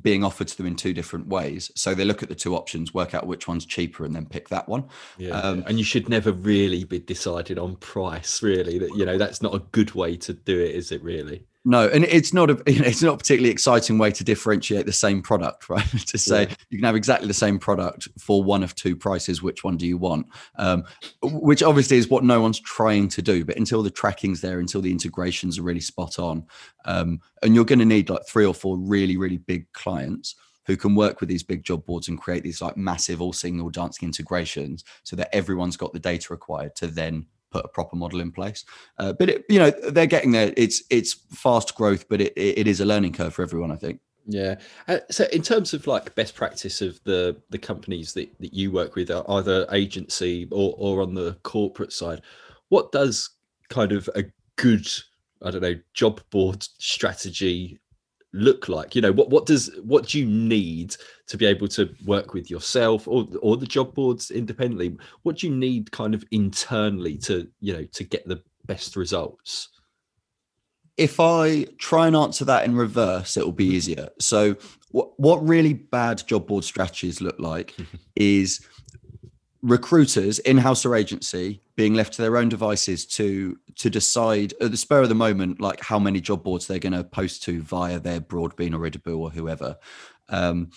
being 0.00 0.22
offered 0.22 0.48
to 0.48 0.56
them 0.56 0.66
in 0.66 0.76
two 0.76 0.92
different 0.92 1.26
ways. 1.26 1.70
So 1.74 1.94
they 1.94 2.04
look 2.04 2.22
at 2.22 2.28
the 2.28 2.34
two 2.34 2.54
options, 2.54 2.94
work 2.94 3.14
out 3.14 3.26
which 3.26 3.48
one's 3.48 3.66
cheaper, 3.66 4.04
and 4.04 4.14
then 4.14 4.26
pick 4.26 4.48
that 4.48 4.68
one. 4.68 4.84
Yeah, 5.18 5.32
um, 5.32 5.64
and 5.66 5.78
you 5.78 5.84
should 5.84 6.08
never 6.08 6.32
really 6.32 6.84
be 6.84 7.00
decided 7.00 7.58
on 7.58 7.76
price. 7.76 8.42
Really, 8.42 8.78
that 8.78 8.90
you 8.96 9.04
know 9.04 9.18
that's 9.18 9.42
not 9.42 9.54
a 9.54 9.60
good 9.72 9.94
way 9.94 10.16
to 10.18 10.32
do 10.32 10.58
it, 10.58 10.74
is 10.74 10.92
it? 10.92 11.02
Really? 11.02 11.44
No, 11.64 11.86
and 11.88 12.04
it's 12.04 12.32
not 12.32 12.50
a 12.50 12.62
it's 12.66 13.02
not 13.02 13.14
a 13.14 13.16
particularly 13.18 13.50
exciting 13.50 13.98
way 13.98 14.10
to 14.12 14.24
differentiate 14.24 14.86
the 14.86 14.92
same 14.92 15.20
product, 15.20 15.68
right? 15.68 15.86
to 16.06 16.18
say 16.18 16.42
yeah. 16.42 16.54
you 16.70 16.78
can 16.78 16.86
have 16.86 16.96
exactly 16.96 17.28
the 17.28 17.34
same 17.34 17.58
product 17.58 18.08
for 18.18 18.42
one 18.42 18.62
of 18.62 18.74
two 18.74 18.96
prices. 18.96 19.42
Which 19.42 19.62
one 19.62 19.76
do 19.76 19.86
you 19.86 19.98
want? 19.98 20.26
Um, 20.56 20.84
which 21.22 21.62
obviously 21.62 21.98
is 21.98 22.08
what 22.08 22.24
no 22.24 22.40
one's 22.40 22.60
trying 22.60 23.08
to 23.08 23.22
do. 23.22 23.44
But 23.44 23.56
until 23.56 23.82
the 23.82 23.90
tracking's 23.90 24.40
there, 24.40 24.58
until 24.58 24.80
the 24.80 24.90
integrations 24.90 25.58
are 25.58 25.62
really 25.62 25.80
spot 25.80 26.18
on, 26.18 26.46
um, 26.86 27.20
and 27.42 27.54
you're 27.54 27.64
going 27.64 27.78
to 27.78 27.84
need 27.84 28.08
like 28.08 28.26
three 28.26 28.46
or 28.46 28.54
four 28.54 28.78
really 28.78 29.16
really 29.16 29.38
big 29.38 29.70
clients 29.72 30.36
who 30.66 30.76
can 30.76 30.94
work 30.94 31.20
with 31.20 31.28
these 31.28 31.42
big 31.42 31.64
job 31.64 31.84
boards 31.84 32.08
and 32.08 32.20
create 32.20 32.42
these 32.42 32.62
like 32.62 32.76
massive 32.76 33.20
all 33.20 33.32
single 33.32 33.70
dancing 33.70 34.06
integrations 34.06 34.84
so 35.02 35.16
that 35.16 35.34
everyone's 35.34 35.76
got 35.76 35.92
the 35.92 35.98
data 35.98 36.28
required 36.30 36.74
to 36.76 36.86
then 36.86 37.26
put 37.50 37.64
a 37.64 37.68
proper 37.68 37.96
model 37.96 38.20
in 38.20 38.32
place. 38.32 38.64
Uh, 38.98 39.12
but 39.12 39.28
it, 39.28 39.44
you 39.48 39.58
know, 39.58 39.70
they're 39.70 40.06
getting 40.06 40.32
there. 40.32 40.52
It's 40.56 40.82
it's 40.90 41.14
fast 41.14 41.74
growth, 41.74 42.08
but 42.08 42.20
it, 42.20 42.32
it 42.36 42.66
is 42.66 42.80
a 42.80 42.84
learning 42.84 43.12
curve 43.12 43.34
for 43.34 43.42
everyone. 43.42 43.70
I 43.70 43.76
think. 43.76 44.00
Yeah. 44.26 44.56
Uh, 44.86 44.98
so 45.10 45.26
in 45.32 45.42
terms 45.42 45.74
of 45.74 45.86
like 45.86 46.14
best 46.14 46.34
practice 46.34 46.80
of 46.80 47.02
the 47.04 47.36
the 47.50 47.58
companies 47.58 48.12
that, 48.14 48.30
that 48.40 48.54
you 48.54 48.70
work 48.70 48.94
with, 48.94 49.10
uh, 49.10 49.24
either 49.28 49.66
agency 49.72 50.48
or 50.50 50.74
or 50.78 51.02
on 51.02 51.14
the 51.14 51.36
corporate 51.42 51.92
side, 51.92 52.22
what 52.68 52.92
does 52.92 53.30
kind 53.68 53.92
of 53.92 54.08
a 54.14 54.24
good 54.56 54.86
I 55.42 55.50
don't 55.50 55.62
know 55.62 55.76
job 55.94 56.20
board 56.30 56.66
strategy 56.78 57.80
look 58.32 58.68
like? 58.68 58.94
You 58.94 59.02
know 59.02 59.12
what 59.12 59.30
what 59.30 59.46
does 59.46 59.70
what 59.82 60.08
do 60.08 60.18
you 60.18 60.26
need 60.26 60.96
to 61.26 61.36
be 61.36 61.46
able 61.46 61.68
to 61.68 61.94
work 62.04 62.34
with 62.34 62.50
yourself 62.50 63.06
or 63.08 63.26
or 63.42 63.56
the 63.56 63.66
job 63.66 63.94
boards 63.94 64.30
independently? 64.30 64.96
What 65.22 65.38
do 65.38 65.48
you 65.48 65.54
need 65.54 65.92
kind 65.92 66.14
of 66.14 66.24
internally 66.30 67.16
to 67.18 67.48
you 67.60 67.72
know 67.72 67.84
to 67.84 68.04
get 68.04 68.26
the 68.26 68.42
best 68.66 68.96
results? 68.96 69.68
If 70.96 71.18
i 71.18 71.64
try 71.78 72.06
and 72.08 72.16
answer 72.16 72.44
that 72.44 72.66
in 72.66 72.76
reverse 72.76 73.36
it 73.36 73.44
will 73.44 73.52
be 73.52 73.66
easier. 73.66 74.08
So 74.18 74.56
what 74.90 75.18
what 75.18 75.46
really 75.46 75.74
bad 75.74 76.26
job 76.26 76.46
board 76.46 76.64
strategies 76.64 77.20
look 77.20 77.38
like 77.38 77.74
is 78.16 78.66
recruiters 79.62 80.38
in-house 80.40 80.86
or 80.86 80.96
agency 80.96 81.60
being 81.80 81.94
left 81.94 82.12
to 82.12 82.20
their 82.20 82.36
own 82.36 82.50
devices 82.50 83.06
to 83.06 83.58
to 83.74 83.88
decide 83.88 84.52
at 84.60 84.70
the 84.70 84.76
spur 84.76 85.00
of 85.00 85.08
the 85.08 85.14
moment 85.14 85.62
like 85.62 85.80
how 85.80 85.98
many 85.98 86.20
job 86.20 86.44
boards 86.44 86.66
they're 86.66 86.78
going 86.78 86.92
to 86.92 87.02
post 87.02 87.42
to 87.42 87.62
via 87.62 87.98
their 87.98 88.20
broadbean 88.20 88.74
or 88.74 88.80
idibu 88.80 89.16
or 89.16 89.30
whoever. 89.30 89.78
Um, 90.28 90.72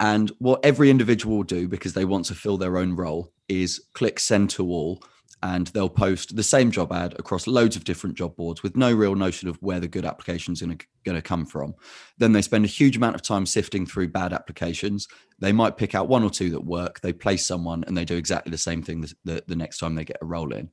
and 0.00 0.32
what 0.38 0.64
every 0.64 0.88
individual 0.88 1.36
will 1.36 1.42
do 1.42 1.68
because 1.68 1.92
they 1.92 2.06
want 2.06 2.24
to 2.26 2.34
fill 2.34 2.56
their 2.56 2.78
own 2.78 2.96
role 2.96 3.34
is 3.50 3.84
click 3.92 4.18
send 4.18 4.48
to 4.48 4.64
all 4.64 5.02
and 5.42 5.66
they'll 5.68 5.88
post 5.88 6.34
the 6.34 6.42
same 6.42 6.70
job 6.70 6.92
ad 6.92 7.14
across 7.18 7.46
loads 7.46 7.76
of 7.76 7.84
different 7.84 8.16
job 8.16 8.34
boards 8.36 8.62
with 8.62 8.76
no 8.76 8.92
real 8.92 9.14
notion 9.14 9.48
of 9.48 9.56
where 9.56 9.80
the 9.80 9.88
good 9.88 10.04
applications 10.04 10.62
are 10.62 10.66
going 10.66 11.16
to 11.16 11.22
come 11.22 11.44
from. 11.44 11.74
Then 12.18 12.32
they 12.32 12.42
spend 12.42 12.64
a 12.64 12.68
huge 12.68 12.96
amount 12.96 13.14
of 13.14 13.22
time 13.22 13.44
sifting 13.44 13.86
through 13.86 14.08
bad 14.08 14.32
applications. 14.32 15.08
They 15.38 15.52
might 15.52 15.76
pick 15.76 15.94
out 15.94 16.08
one 16.08 16.24
or 16.24 16.30
two 16.30 16.50
that 16.50 16.64
work, 16.64 17.00
they 17.00 17.12
place 17.12 17.46
someone, 17.46 17.84
and 17.86 17.96
they 17.96 18.04
do 18.04 18.16
exactly 18.16 18.50
the 18.50 18.58
same 18.58 18.82
thing 18.82 19.02
the, 19.02 19.14
the, 19.24 19.44
the 19.46 19.56
next 19.56 19.78
time 19.78 19.94
they 19.94 20.04
get 20.04 20.18
a 20.22 20.26
role 20.26 20.52
in. 20.52 20.70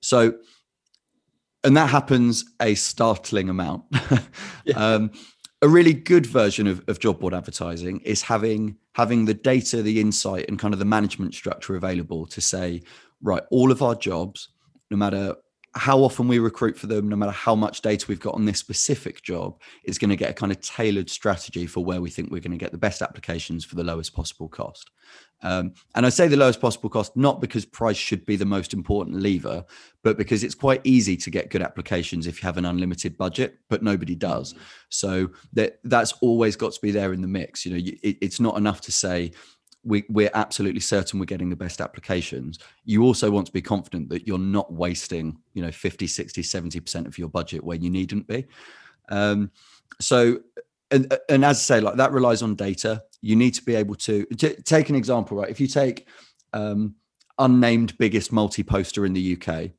So, 0.00 0.34
and 1.64 1.76
that 1.76 1.90
happens 1.90 2.44
a 2.60 2.74
startling 2.74 3.48
amount. 3.48 3.84
yeah. 4.64 4.76
um, 4.76 5.10
a 5.62 5.68
really 5.68 5.94
good 5.94 6.26
version 6.26 6.66
of, 6.66 6.84
of 6.88 7.00
job 7.00 7.20
board 7.20 7.32
advertising 7.32 8.00
is 8.00 8.20
having 8.22 8.76
having 8.92 9.24
the 9.24 9.34
data, 9.34 9.82
the 9.82 10.00
insight, 10.00 10.44
and 10.48 10.58
kind 10.58 10.72
of 10.72 10.78
the 10.78 10.84
management 10.84 11.34
structure 11.34 11.74
available 11.74 12.26
to 12.26 12.40
say, 12.40 12.80
right, 13.24 13.42
all 13.50 13.72
of 13.72 13.82
our 13.82 13.96
jobs, 13.96 14.50
no 14.90 14.96
matter 14.96 15.34
how 15.76 15.98
often 16.04 16.28
we 16.28 16.38
recruit 16.38 16.78
for 16.78 16.86
them, 16.86 17.08
no 17.08 17.16
matter 17.16 17.32
how 17.32 17.54
much 17.54 17.80
data 17.80 18.06
we've 18.08 18.20
got 18.20 18.34
on 18.34 18.44
this 18.44 18.58
specific 18.60 19.22
job, 19.22 19.60
is 19.82 19.98
going 19.98 20.10
to 20.10 20.16
get 20.16 20.30
a 20.30 20.34
kind 20.34 20.52
of 20.52 20.60
tailored 20.60 21.10
strategy 21.10 21.66
for 21.66 21.84
where 21.84 22.00
we 22.00 22.10
think 22.10 22.30
we're 22.30 22.40
going 22.40 22.52
to 22.52 22.64
get 22.64 22.70
the 22.70 22.78
best 22.78 23.02
applications 23.02 23.64
for 23.64 23.74
the 23.74 23.82
lowest 23.82 24.14
possible 24.14 24.48
cost. 24.48 24.90
Um, 25.42 25.74
and 25.94 26.06
I 26.06 26.10
say 26.10 26.28
the 26.28 26.36
lowest 26.36 26.60
possible 26.60 26.88
cost 26.88 27.16
not 27.16 27.40
because 27.40 27.64
price 27.64 27.96
should 27.96 28.24
be 28.24 28.36
the 28.36 28.44
most 28.44 28.72
important 28.72 29.20
lever, 29.20 29.64
but 30.02 30.16
because 30.16 30.44
it's 30.44 30.54
quite 30.54 30.80
easy 30.84 31.16
to 31.18 31.30
get 31.30 31.50
good 31.50 31.60
applications 31.60 32.26
if 32.26 32.40
you 32.40 32.46
have 32.46 32.56
an 32.56 32.64
unlimited 32.64 33.18
budget, 33.18 33.58
but 33.68 33.82
nobody 33.82 34.14
does. 34.14 34.54
So 34.90 35.28
that 35.52 35.80
that's 35.84 36.12
always 36.20 36.54
got 36.56 36.72
to 36.72 36.80
be 36.80 36.92
there 36.92 37.12
in 37.12 37.20
the 37.20 37.28
mix. 37.28 37.66
You 37.66 37.72
know, 37.72 37.82
it, 38.02 38.16
it's 38.20 38.40
not 38.40 38.56
enough 38.56 38.80
to 38.82 38.92
say 38.92 39.32
we, 39.84 40.04
we're 40.08 40.30
absolutely 40.34 40.80
certain 40.80 41.18
we're 41.18 41.26
getting 41.26 41.50
the 41.50 41.56
best 41.56 41.80
applications. 41.80 42.58
You 42.84 43.02
also 43.04 43.30
want 43.30 43.46
to 43.46 43.52
be 43.52 43.62
confident 43.62 44.08
that 44.08 44.26
you're 44.26 44.38
not 44.38 44.72
wasting 44.72 45.38
you 45.52 45.62
know 45.62 45.70
50 45.70 46.06
60 46.06 46.42
70% 46.42 47.06
of 47.06 47.18
your 47.18 47.28
budget 47.28 47.62
where 47.62 47.76
you 47.76 47.90
needn't 47.90 48.26
be. 48.26 48.46
Um, 49.08 49.50
so 50.00 50.40
and, 50.90 51.12
and 51.28 51.44
as 51.44 51.58
i 51.58 51.76
say 51.76 51.80
like 51.80 51.96
that 51.96 52.12
relies 52.12 52.42
on 52.42 52.54
data. 52.54 53.02
You 53.20 53.36
need 53.36 53.54
to 53.54 53.62
be 53.62 53.74
able 53.74 53.94
to 53.96 54.24
t- 54.26 54.56
take 54.64 54.88
an 54.88 54.96
example 54.96 55.38
right? 55.38 55.48
If 55.48 55.60
you 55.60 55.66
take 55.66 56.08
um, 56.52 56.94
unnamed 57.38 57.96
biggest 57.98 58.32
multi-poster 58.32 59.04
in 59.04 59.12
the 59.12 59.36
uk 59.36 59.70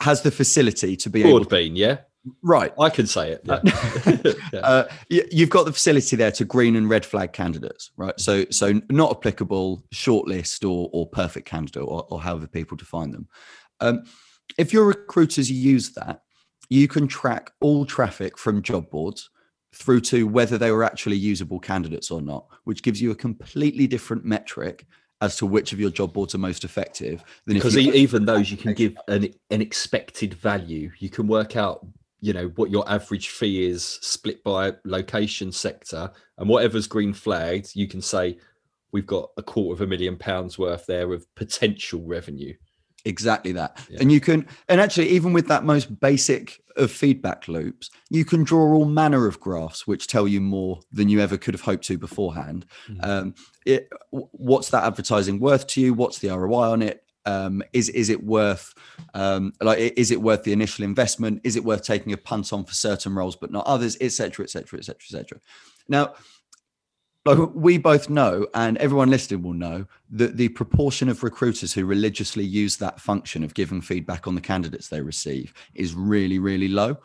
has 0.00 0.22
the 0.22 0.30
facility 0.30 0.96
to 0.96 1.08
be 1.08 1.22
Broadbean, 1.22 1.28
able 1.28 1.44
to, 1.44 1.68
yeah 1.68 1.98
Right. 2.42 2.72
I 2.78 2.88
can 2.88 3.06
say 3.06 3.32
it. 3.32 3.40
Yeah. 3.44 3.60
yeah. 4.52 4.60
Uh, 4.60 4.88
you've 5.08 5.50
got 5.50 5.64
the 5.64 5.72
facility 5.72 6.16
there 6.16 6.30
to 6.32 6.44
green 6.44 6.76
and 6.76 6.88
red 6.88 7.04
flag 7.04 7.32
candidates, 7.32 7.90
right? 7.96 8.18
So, 8.20 8.44
so 8.50 8.80
not 8.90 9.10
applicable, 9.10 9.84
shortlist 9.92 10.68
or, 10.68 10.88
or 10.92 11.08
perfect 11.08 11.48
candidate, 11.48 11.82
or, 11.82 12.06
or 12.10 12.20
however 12.20 12.46
people 12.46 12.76
define 12.76 13.10
them. 13.10 13.28
Um, 13.80 14.04
if 14.58 14.72
your 14.72 14.86
recruiters 14.86 15.50
use 15.50 15.92
that, 15.94 16.22
you 16.68 16.88
can 16.88 17.08
track 17.08 17.50
all 17.60 17.84
traffic 17.84 18.38
from 18.38 18.62
job 18.62 18.88
boards 18.90 19.30
through 19.74 20.00
to 20.00 20.26
whether 20.26 20.58
they 20.58 20.70
were 20.70 20.84
actually 20.84 21.16
usable 21.16 21.58
candidates 21.58 22.10
or 22.10 22.20
not, 22.20 22.46
which 22.64 22.82
gives 22.82 23.00
you 23.00 23.10
a 23.10 23.16
completely 23.16 23.86
different 23.86 24.24
metric 24.24 24.86
as 25.20 25.36
to 25.36 25.46
which 25.46 25.72
of 25.72 25.80
your 25.80 25.90
job 25.90 26.12
boards 26.12 26.34
are 26.34 26.38
most 26.38 26.64
effective. 26.64 27.24
because 27.46 27.76
even 27.76 28.24
those 28.24 28.50
you 28.50 28.56
can 28.56 28.74
give 28.74 28.96
an, 29.08 29.28
an 29.50 29.62
expected 29.62 30.34
value, 30.34 30.90
you 30.98 31.08
can 31.08 31.26
work 31.26 31.56
out 31.56 31.86
you 32.22 32.32
know 32.32 32.46
what 32.54 32.70
your 32.70 32.88
average 32.88 33.28
fee 33.28 33.64
is 33.64 33.84
split 33.84 34.42
by 34.42 34.72
location 34.84 35.52
sector 35.52 36.10
and 36.38 36.48
whatever's 36.48 36.86
green 36.86 37.12
flagged 37.12 37.72
you 37.74 37.86
can 37.86 38.00
say 38.00 38.38
we've 38.92 39.06
got 39.06 39.30
a 39.36 39.42
quarter 39.42 39.72
of 39.74 39.80
a 39.80 39.86
million 39.86 40.16
pounds 40.16 40.58
worth 40.58 40.86
there 40.86 41.12
of 41.12 41.26
potential 41.34 42.02
revenue. 42.04 42.54
Exactly 43.04 43.50
that. 43.52 43.84
Yeah. 43.90 43.98
and 44.00 44.12
you 44.12 44.20
can 44.20 44.46
and 44.68 44.80
actually 44.80 45.08
even 45.08 45.32
with 45.32 45.48
that 45.48 45.64
most 45.64 45.98
basic 45.98 46.62
of 46.76 46.90
feedback 46.90 47.48
loops 47.48 47.90
you 48.10 48.24
can 48.24 48.44
draw 48.44 48.72
all 48.72 48.84
manner 48.84 49.26
of 49.26 49.40
graphs 49.40 49.86
which 49.88 50.06
tell 50.06 50.28
you 50.28 50.40
more 50.40 50.80
than 50.92 51.08
you 51.08 51.20
ever 51.20 51.36
could 51.36 51.52
have 51.52 51.62
hoped 51.62 51.84
to 51.86 51.98
beforehand. 51.98 52.64
Mm-hmm. 52.88 53.10
um, 53.10 53.34
it, 53.66 53.88
what's 54.10 54.70
that 54.70 54.84
advertising 54.84 55.40
worth 55.40 55.66
to 55.68 55.80
you? 55.80 55.94
What's 55.94 56.20
the 56.20 56.28
roi 56.28 56.70
on 56.70 56.80
it 56.80 57.02
um, 57.24 57.62
is 57.72 57.88
is 57.88 58.08
it 58.08 58.22
worth 58.24 58.74
um, 59.14 59.52
like 59.60 59.78
is 59.78 60.10
it 60.10 60.20
worth 60.20 60.42
the 60.42 60.52
initial 60.52 60.84
investment? 60.84 61.40
Is 61.44 61.56
it 61.56 61.64
worth 61.64 61.82
taking 61.82 62.12
a 62.12 62.16
punt 62.16 62.52
on 62.52 62.64
for 62.64 62.74
certain 62.74 63.14
roles 63.14 63.36
but 63.36 63.50
not 63.50 63.66
others, 63.66 63.96
etc., 64.00 64.44
etc., 64.44 64.78
etc., 64.78 64.96
etc. 65.00 65.40
Now, 65.88 66.14
like 67.24 67.38
we 67.54 67.78
both 67.78 68.10
know, 68.10 68.46
and 68.54 68.76
everyone 68.78 69.10
listening 69.10 69.42
will 69.42 69.52
know 69.52 69.86
that 70.10 70.36
the 70.36 70.48
proportion 70.48 71.08
of 71.08 71.22
recruiters 71.22 71.72
who 71.72 71.84
religiously 71.84 72.44
use 72.44 72.76
that 72.78 73.00
function 73.00 73.44
of 73.44 73.54
giving 73.54 73.80
feedback 73.80 74.26
on 74.26 74.34
the 74.34 74.40
candidates 74.40 74.88
they 74.88 75.00
receive 75.00 75.54
is 75.74 75.94
really, 75.94 76.38
really 76.38 76.68
low. 76.68 76.96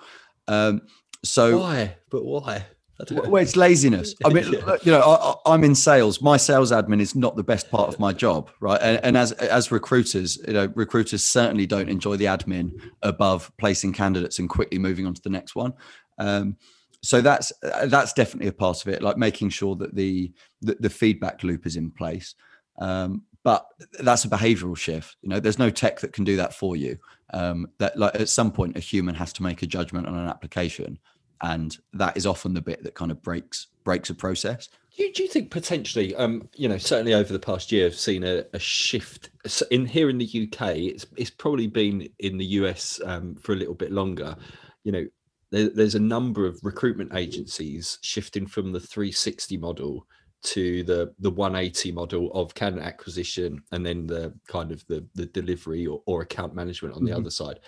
Um, 0.47 0.81
so 1.23 1.59
why? 1.59 1.97
But 2.09 2.25
why? 2.25 2.65
Well, 3.11 3.41
it's 3.41 3.55
laziness. 3.55 4.15
I 4.25 4.29
mean, 4.29 4.45
you 4.83 4.91
know, 4.91 5.37
I, 5.45 5.53
am 5.53 5.63
in 5.63 5.75
sales. 5.75 6.21
My 6.21 6.37
sales 6.37 6.71
admin 6.71 6.99
is 6.99 7.15
not 7.15 7.35
the 7.35 7.43
best 7.43 7.69
part 7.69 7.89
of 7.89 7.99
my 7.99 8.11
job, 8.11 8.49
right? 8.59 8.81
And, 8.81 8.99
and, 9.03 9.17
as 9.17 9.33
as 9.33 9.71
recruiters, 9.71 10.37
you 10.47 10.53
know, 10.53 10.71
recruiters 10.75 11.23
certainly 11.23 11.67
don't 11.67 11.89
enjoy 11.89 12.17
the 12.17 12.25
admin 12.25 12.71
above 13.03 13.51
placing 13.57 13.93
candidates 13.93 14.39
and 14.39 14.49
quickly 14.49 14.79
moving 14.79 15.05
on 15.05 15.13
to 15.13 15.21
the 15.21 15.29
next 15.29 15.55
one. 15.55 15.73
Um, 16.17 16.57
so 17.03 17.21
that's 17.21 17.53
that's 17.83 18.13
definitely 18.13 18.47
a 18.47 18.53
part 18.53 18.81
of 18.81 18.91
it, 18.91 19.03
like 19.03 19.17
making 19.17 19.49
sure 19.49 19.75
that 19.75 19.95
the 19.95 20.33
the, 20.61 20.77
the 20.79 20.89
feedback 20.89 21.43
loop 21.43 21.67
is 21.67 21.75
in 21.75 21.91
place. 21.91 22.33
Um, 22.79 23.23
but 23.43 23.65
that's 23.99 24.25
a 24.25 24.29
behavioral 24.29 24.75
shift 24.75 25.15
you 25.21 25.29
know 25.29 25.39
there's 25.39 25.57
no 25.57 25.69
tech 25.69 26.01
that 26.01 26.11
can 26.11 26.25
do 26.25 26.35
that 26.35 26.53
for 26.53 26.75
you 26.75 26.97
um, 27.33 27.65
that 27.77 27.97
like 27.97 28.13
at 28.13 28.27
some 28.27 28.51
point 28.51 28.75
a 28.75 28.81
human 28.81 29.15
has 29.15 29.31
to 29.31 29.41
make 29.41 29.61
a 29.61 29.65
judgment 29.65 30.05
on 30.05 30.17
an 30.17 30.27
application 30.27 30.99
and 31.41 31.77
that 31.93 32.17
is 32.17 32.25
often 32.25 32.53
the 32.53 32.61
bit 32.61 32.83
that 32.83 32.95
kind 32.95 33.11
of 33.11 33.21
breaks 33.21 33.67
breaks 33.83 34.09
a 34.09 34.15
process. 34.15 34.69
Do 34.95 35.03
you, 35.03 35.13
do 35.13 35.23
you 35.23 35.29
think 35.29 35.51
potentially 35.51 36.15
um, 36.15 36.49
you 36.55 36.67
know 36.67 36.77
certainly 36.77 37.13
over 37.13 37.31
the 37.31 37.39
past 37.39 37.71
year 37.71 37.85
i've 37.85 37.95
seen 37.95 38.23
a, 38.23 38.43
a, 38.53 38.59
shift. 38.59 39.29
In 39.71 39.85
here 39.85 40.09
in 40.09 40.17
the 40.17 40.49
uk 40.51 40.61
it's 40.75 41.05
it's 41.15 41.29
probably 41.29 41.67
been 41.67 42.09
in 42.19 42.37
the 42.37 42.45
us 42.45 42.99
um, 43.05 43.35
for 43.35 43.53
a 43.53 43.55
little 43.55 43.75
bit 43.75 43.91
longer. 43.91 44.35
You 44.83 44.91
know 44.91 45.07
there, 45.51 45.69
there's 45.69 45.95
a 45.95 45.99
number 45.99 46.45
of 46.45 46.59
recruitment 46.63 47.13
agencies 47.15 47.99
shifting 48.01 48.47
from 48.47 48.71
the 48.71 48.79
360 48.79 49.57
model 49.57 50.07
to 50.43 50.83
the 50.83 51.13
the 51.19 51.31
180 51.31 51.91
model 51.91 52.31
of 52.33 52.53
candidate 52.53 52.85
acquisition 52.85 53.61
and 53.71 53.85
then 53.85 54.07
the 54.07 54.33
kind 54.47 54.71
of 54.71 54.85
the 54.87 55.05
the 55.15 55.25
delivery 55.27 55.87
or, 55.87 56.01
or 56.05 56.21
account 56.21 56.53
management 56.53 56.95
on 56.95 57.03
the 57.03 57.11
mm-hmm. 57.11 57.21
other 57.21 57.29
side. 57.29 57.59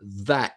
That 0.00 0.52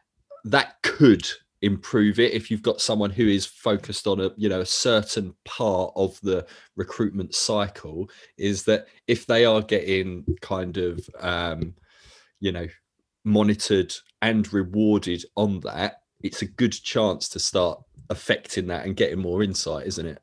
that 0.45 0.81
could 0.83 1.27
improve 1.63 2.19
it 2.19 2.33
if 2.33 2.51
you've 2.51 2.61
got 2.61 2.81
someone 2.81 3.09
who 3.09 3.25
is 3.25 3.45
focused 3.45 4.05
on 4.05 4.19
a 4.19 4.29
you 4.35 4.49
know 4.49 4.59
a 4.59 4.65
certain 4.65 5.33
part 5.45 5.93
of 5.95 6.19
the 6.21 6.45
recruitment 6.75 7.33
cycle 7.33 8.09
is 8.37 8.63
that 8.63 8.85
if 9.07 9.25
they 9.25 9.45
are 9.45 9.61
getting 9.61 10.25
kind 10.41 10.77
of 10.77 11.09
um 11.21 11.73
you 12.41 12.51
know 12.51 12.67
monitored 13.23 13.93
and 14.21 14.51
rewarded 14.51 15.23
on 15.37 15.61
that 15.61 16.01
it's 16.21 16.41
a 16.41 16.45
good 16.45 16.73
chance 16.73 17.29
to 17.29 17.39
start 17.39 17.81
affecting 18.09 18.67
that 18.67 18.85
and 18.85 18.97
getting 18.97 19.19
more 19.19 19.41
insight 19.41 19.87
isn't 19.87 20.05
it 20.05 20.21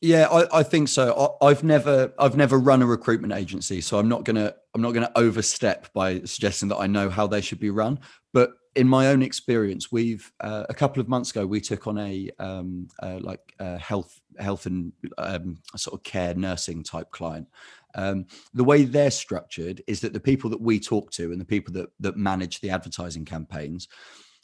yeah, 0.00 0.26
I, 0.26 0.58
I, 0.58 0.62
think 0.62 0.88
so. 0.88 1.38
I, 1.40 1.48
have 1.48 1.64
never, 1.64 2.12
I've 2.18 2.36
never 2.36 2.58
run 2.58 2.82
a 2.82 2.86
recruitment 2.86 3.32
agency, 3.32 3.80
so 3.80 3.98
I'm 3.98 4.08
not 4.08 4.24
gonna, 4.24 4.54
I'm 4.74 4.82
not 4.82 4.92
gonna 4.92 5.10
overstep 5.16 5.90
by 5.94 6.20
suggesting 6.24 6.68
that 6.68 6.76
I 6.76 6.86
know 6.86 7.08
how 7.08 7.26
they 7.26 7.40
should 7.40 7.58
be 7.58 7.70
run. 7.70 8.00
But 8.34 8.50
in 8.76 8.88
my 8.88 9.08
own 9.08 9.22
experience, 9.22 9.92
we've 9.92 10.32
uh, 10.40 10.64
a 10.68 10.74
couple 10.74 11.00
of 11.00 11.08
months 11.08 11.30
ago 11.30 11.46
we 11.46 11.60
took 11.60 11.86
on 11.86 11.98
a 11.98 12.30
um, 12.38 12.88
uh, 13.02 13.18
like 13.20 13.54
uh, 13.60 13.78
health, 13.78 14.20
health 14.38 14.66
and 14.66 14.92
um, 15.18 15.58
sort 15.76 15.98
of 15.98 16.02
care 16.02 16.34
nursing 16.34 16.82
type 16.82 17.10
client. 17.10 17.48
Um, 17.94 18.26
the 18.52 18.64
way 18.64 18.84
they're 18.84 19.10
structured 19.10 19.82
is 19.86 20.00
that 20.00 20.12
the 20.12 20.20
people 20.20 20.50
that 20.50 20.60
we 20.60 20.80
talk 20.80 21.10
to 21.12 21.30
and 21.30 21.40
the 21.40 21.44
people 21.44 21.72
that 21.74 21.90
that 22.00 22.16
manage 22.16 22.60
the 22.60 22.70
advertising 22.70 23.24
campaigns 23.24 23.88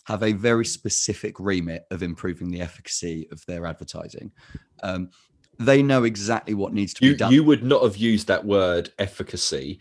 have 0.05 0.23
a 0.23 0.33
very 0.33 0.65
specific 0.65 1.39
remit 1.39 1.85
of 1.91 2.03
improving 2.03 2.51
the 2.51 2.61
efficacy 2.61 3.29
of 3.33 3.45
their 3.47 3.67
advertising. 3.67 4.31
Um, 4.83 5.11
they 5.59 5.83
know 5.83 6.05
exactly 6.05 6.55
what 6.55 6.73
needs 6.73 6.95
to 6.95 7.05
you, 7.05 7.13
be 7.13 7.19
done. 7.19 7.33
You 7.33 7.45
would 7.45 7.63
not 7.63 7.83
have 7.83 7.97
used 7.97 8.29
that 8.29 8.45
word 8.45 8.91
efficacy 8.99 9.81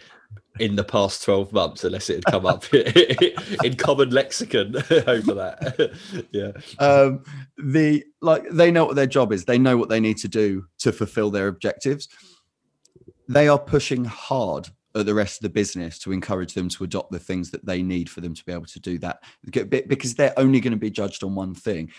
in 0.60 0.76
the 0.76 0.84
past 0.84 1.24
12 1.24 1.54
months 1.54 1.84
unless 1.84 2.10
it 2.10 2.16
had 2.16 2.26
come 2.26 2.46
up 2.46 2.66
in 3.64 3.76
common 3.78 4.10
lexicon. 4.10 4.76
Over 5.08 5.34
that. 5.34 5.98
Yeah. 6.32 6.52
Um 6.80 7.24
the 7.58 8.04
like 8.22 8.44
they 8.52 8.72
know 8.72 8.86
what 8.86 8.96
their 8.96 9.08
job 9.08 9.32
is. 9.32 9.46
They 9.46 9.58
know 9.58 9.78
what 9.78 9.90
they 9.90 10.00
need 10.00 10.18
to 10.18 10.28
do 10.28 10.66
to 10.80 10.92
fulfill 10.92 11.32
their 11.32 11.48
objectives. 11.48 12.10
They 13.28 13.48
are 13.48 13.60
pushing 13.60 14.06
hard 14.06 14.70
at 14.96 15.06
the 15.06 15.14
rest 15.14 15.38
of 15.38 15.44
the 15.44 15.50
business 15.50 16.00
to 16.00 16.12
encourage 16.12 16.54
them 16.54 16.68
to 16.68 16.84
adopt 16.84 17.12
the 17.12 17.20
things 17.20 17.52
that 17.52 17.66
they 17.66 17.82
need 17.82 18.10
for 18.10 18.22
them 18.22 18.34
to 18.34 18.44
be 18.44 18.52
able 18.52 18.66
to 18.66 18.80
do 18.80 18.98
that. 18.98 19.24
Because 19.50 20.16
they're 20.16 20.38
only 20.38 20.60
going 20.60 20.72
to 20.72 20.78
be 20.78 20.90
judged 20.90 21.24
on 21.24 21.36
one 21.36 21.54
thing 21.54 21.92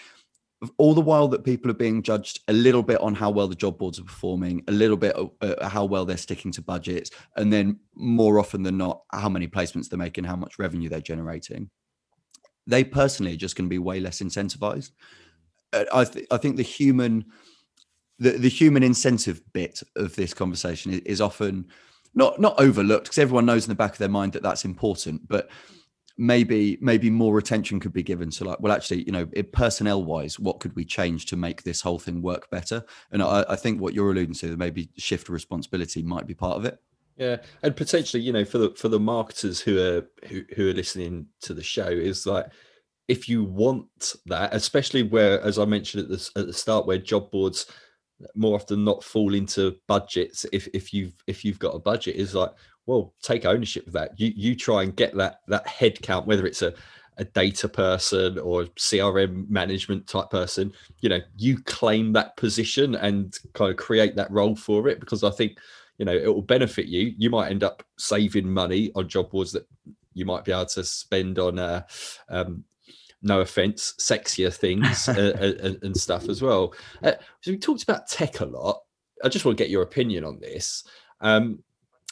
all 0.76 0.94
the 0.94 1.00
while 1.00 1.28
that 1.28 1.44
people 1.44 1.70
are 1.70 1.74
being 1.74 2.02
judged 2.02 2.40
a 2.48 2.52
little 2.52 2.82
bit 2.82 3.00
on 3.00 3.14
how 3.14 3.30
well 3.30 3.48
the 3.48 3.54
job 3.54 3.78
boards 3.78 3.98
are 3.98 4.04
performing, 4.04 4.62
a 4.68 4.72
little 4.72 4.96
bit 4.96 5.16
uh, 5.40 5.68
how 5.68 5.84
well 5.84 6.04
they're 6.04 6.16
sticking 6.16 6.52
to 6.52 6.62
budgets, 6.62 7.10
and 7.36 7.52
then 7.52 7.80
more 7.94 8.38
often 8.38 8.62
than 8.62 8.76
not, 8.76 9.02
how 9.10 9.28
many 9.28 9.48
placements 9.48 9.88
they're 9.88 9.98
making, 9.98 10.24
how 10.24 10.36
much 10.36 10.58
revenue 10.58 10.88
they're 10.88 11.00
generating. 11.00 11.70
They 12.66 12.84
personally 12.84 13.32
are 13.34 13.38
just 13.38 13.56
going 13.56 13.66
to 13.66 13.70
be 13.70 13.78
way 13.78 14.00
less 14.00 14.20
incentivized. 14.20 14.90
Uh, 15.72 15.84
I, 15.94 16.04
th- 16.04 16.26
I 16.30 16.36
think 16.36 16.56
the 16.56 16.62
human, 16.62 17.24
the, 18.18 18.32
the 18.32 18.50
human 18.50 18.82
incentive 18.82 19.40
bit 19.52 19.82
of 19.96 20.14
this 20.16 20.34
conversation 20.34 20.92
is, 20.92 21.00
is 21.00 21.20
often 21.20 21.68
not 22.14 22.40
not 22.40 22.60
overlooked 22.60 23.04
because 23.04 23.18
everyone 23.18 23.46
knows 23.46 23.64
in 23.64 23.70
the 23.70 23.76
back 23.76 23.92
of 23.92 23.98
their 23.98 24.08
mind 24.08 24.32
that 24.34 24.42
that's 24.42 24.64
important, 24.64 25.26
but 25.26 25.48
maybe 26.20 26.76
maybe 26.82 27.08
more 27.08 27.38
attention 27.38 27.80
could 27.80 27.94
be 27.94 28.02
given 28.02 28.28
to 28.28 28.44
like 28.44 28.60
well 28.60 28.74
actually 28.74 29.02
you 29.04 29.10
know 29.10 29.26
personnel 29.52 30.04
wise 30.04 30.38
what 30.38 30.60
could 30.60 30.76
we 30.76 30.84
change 30.84 31.24
to 31.24 31.34
make 31.34 31.62
this 31.62 31.80
whole 31.80 31.98
thing 31.98 32.20
work 32.20 32.50
better? 32.50 32.84
And 33.10 33.22
I, 33.22 33.44
I 33.48 33.56
think 33.56 33.80
what 33.80 33.94
you're 33.94 34.10
alluding 34.10 34.34
to 34.34 34.54
maybe 34.58 34.90
shift 34.98 35.30
responsibility 35.30 36.02
might 36.02 36.26
be 36.26 36.34
part 36.34 36.58
of 36.58 36.66
it. 36.66 36.78
Yeah 37.16 37.38
and 37.62 37.74
potentially 37.74 38.22
you 38.22 38.32
know 38.32 38.44
for 38.44 38.58
the 38.58 38.70
for 38.76 38.88
the 38.88 39.00
marketers 39.00 39.60
who 39.60 39.78
are 39.78 40.06
who, 40.28 40.42
who 40.54 40.68
are 40.68 40.74
listening 40.74 41.26
to 41.40 41.54
the 41.54 41.62
show 41.62 41.88
is 41.88 42.26
like 42.26 42.46
if 43.08 43.26
you 43.26 43.42
want 43.42 44.14
that 44.26 44.54
especially 44.54 45.02
where 45.02 45.40
as 45.42 45.58
i 45.58 45.64
mentioned 45.64 46.04
at 46.04 46.08
the, 46.08 46.30
at 46.36 46.46
the 46.46 46.52
start 46.52 46.86
where 46.86 46.96
job 46.96 47.30
boards 47.30 47.66
more 48.34 48.54
often 48.54 48.84
not 48.84 49.04
fall 49.04 49.34
into 49.34 49.76
budgets 49.86 50.46
if 50.52 50.68
if 50.72 50.94
you've 50.94 51.14
if 51.26 51.44
you've 51.44 51.58
got 51.58 51.74
a 51.74 51.78
budget 51.78 52.16
is 52.16 52.34
like 52.34 52.52
well 52.86 53.14
take 53.22 53.44
ownership 53.44 53.86
of 53.86 53.92
that. 53.94 54.18
You 54.18 54.32
you 54.34 54.56
try 54.56 54.82
and 54.82 54.94
get 54.94 55.14
that 55.16 55.40
that 55.48 55.66
head 55.66 56.00
count 56.02 56.26
whether 56.26 56.46
it's 56.46 56.62
a 56.62 56.74
a 57.16 57.24
data 57.24 57.68
person 57.68 58.38
or 58.38 58.64
crm 58.78 59.46
management 59.50 60.06
type 60.06 60.30
person 60.30 60.72
you 61.00 61.08
know 61.08 61.18
you 61.36 61.58
claim 61.64 62.14
that 62.14 62.34
position 62.36 62.94
and 62.94 63.36
kind 63.52 63.70
of 63.70 63.76
create 63.76 64.16
that 64.16 64.30
role 64.30 64.56
for 64.56 64.88
it 64.88 65.00
because 65.00 65.22
i 65.22 65.28
think 65.28 65.58
you 66.00 66.06
know 66.06 66.14
it 66.16 66.26
will 66.26 66.40
benefit 66.40 66.86
you. 66.86 67.12
You 67.18 67.28
might 67.28 67.50
end 67.50 67.62
up 67.62 67.84
saving 67.98 68.50
money 68.50 68.90
on 68.94 69.06
job 69.06 69.30
boards 69.30 69.52
that 69.52 69.68
you 70.14 70.24
might 70.24 70.46
be 70.46 70.50
able 70.50 70.64
to 70.64 70.82
spend 70.82 71.38
on 71.38 71.58
uh, 71.58 71.82
um, 72.30 72.64
no 73.20 73.40
offense 73.40 73.94
sexier 74.00 74.52
things 74.52 75.10
uh, 75.10 75.58
and, 75.62 75.78
and, 75.82 75.94
stuff 75.94 76.30
as 76.30 76.40
well. 76.40 76.72
Uh, 77.02 77.12
so 77.42 77.50
we 77.50 77.58
talked 77.58 77.82
about 77.82 78.08
tech 78.08 78.40
a 78.40 78.46
lot. 78.46 78.80
I 79.22 79.28
just 79.28 79.44
want 79.44 79.58
to 79.58 79.62
get 79.62 79.70
your 79.70 79.82
opinion 79.82 80.24
on 80.24 80.40
this. 80.40 80.84
Um, 81.20 81.62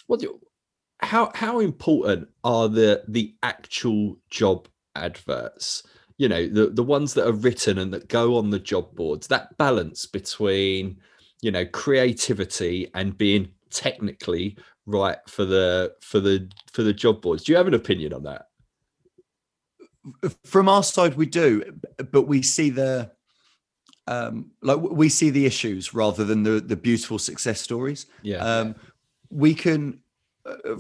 what 0.07 0.21
do, 0.21 0.39
how 1.01 1.31
how 1.35 1.61
important 1.61 2.29
are 2.45 2.69
the 2.69 3.05
the 3.09 3.35
actual 3.43 4.19
job 4.31 4.69
adverts? 4.95 5.83
You 6.17 6.29
know 6.29 6.47
the 6.47 6.67
the 6.69 6.83
ones 6.83 7.15
that 7.15 7.27
are 7.27 7.33
written 7.33 7.79
and 7.79 7.93
that 7.95 8.09
go 8.09 8.37
on 8.37 8.51
the 8.51 8.59
job 8.59 8.95
boards 8.95 9.29
that 9.29 9.57
balance 9.57 10.07
between 10.07 10.99
you 11.41 11.51
know 11.51 11.65
creativity 11.67 12.91
and 12.95 13.17
being 13.17 13.51
technically 13.71 14.57
right 14.87 15.19
for 15.29 15.45
the 15.45 15.95
for 16.01 16.19
the 16.19 16.51
for 16.73 16.83
the 16.83 16.93
job 16.93 17.23
boards. 17.23 17.45
Do 17.45 17.53
you 17.53 17.59
have 17.59 17.69
an 17.69 17.75
opinion 17.75 18.13
on 18.13 18.25
that? 18.25 18.47
From 20.45 20.69
our 20.69 20.83
side 20.83 21.15
we 21.15 21.27
do 21.27 21.63
but 22.11 22.23
we 22.23 22.43
see 22.43 22.71
the 22.71 23.13
um 24.09 24.51
like 24.63 24.79
we 24.81 25.09
see 25.09 25.31
the 25.31 25.47
issues 25.47 25.95
rather 25.95 26.25
than 26.25 26.43
the 26.43 26.61
the 26.61 26.77
beautiful 26.77 27.19
success 27.19 27.61
stories. 27.61 28.07
Yeah. 28.23 28.39
Um 28.39 28.75
we 29.31 29.55
can 29.55 30.01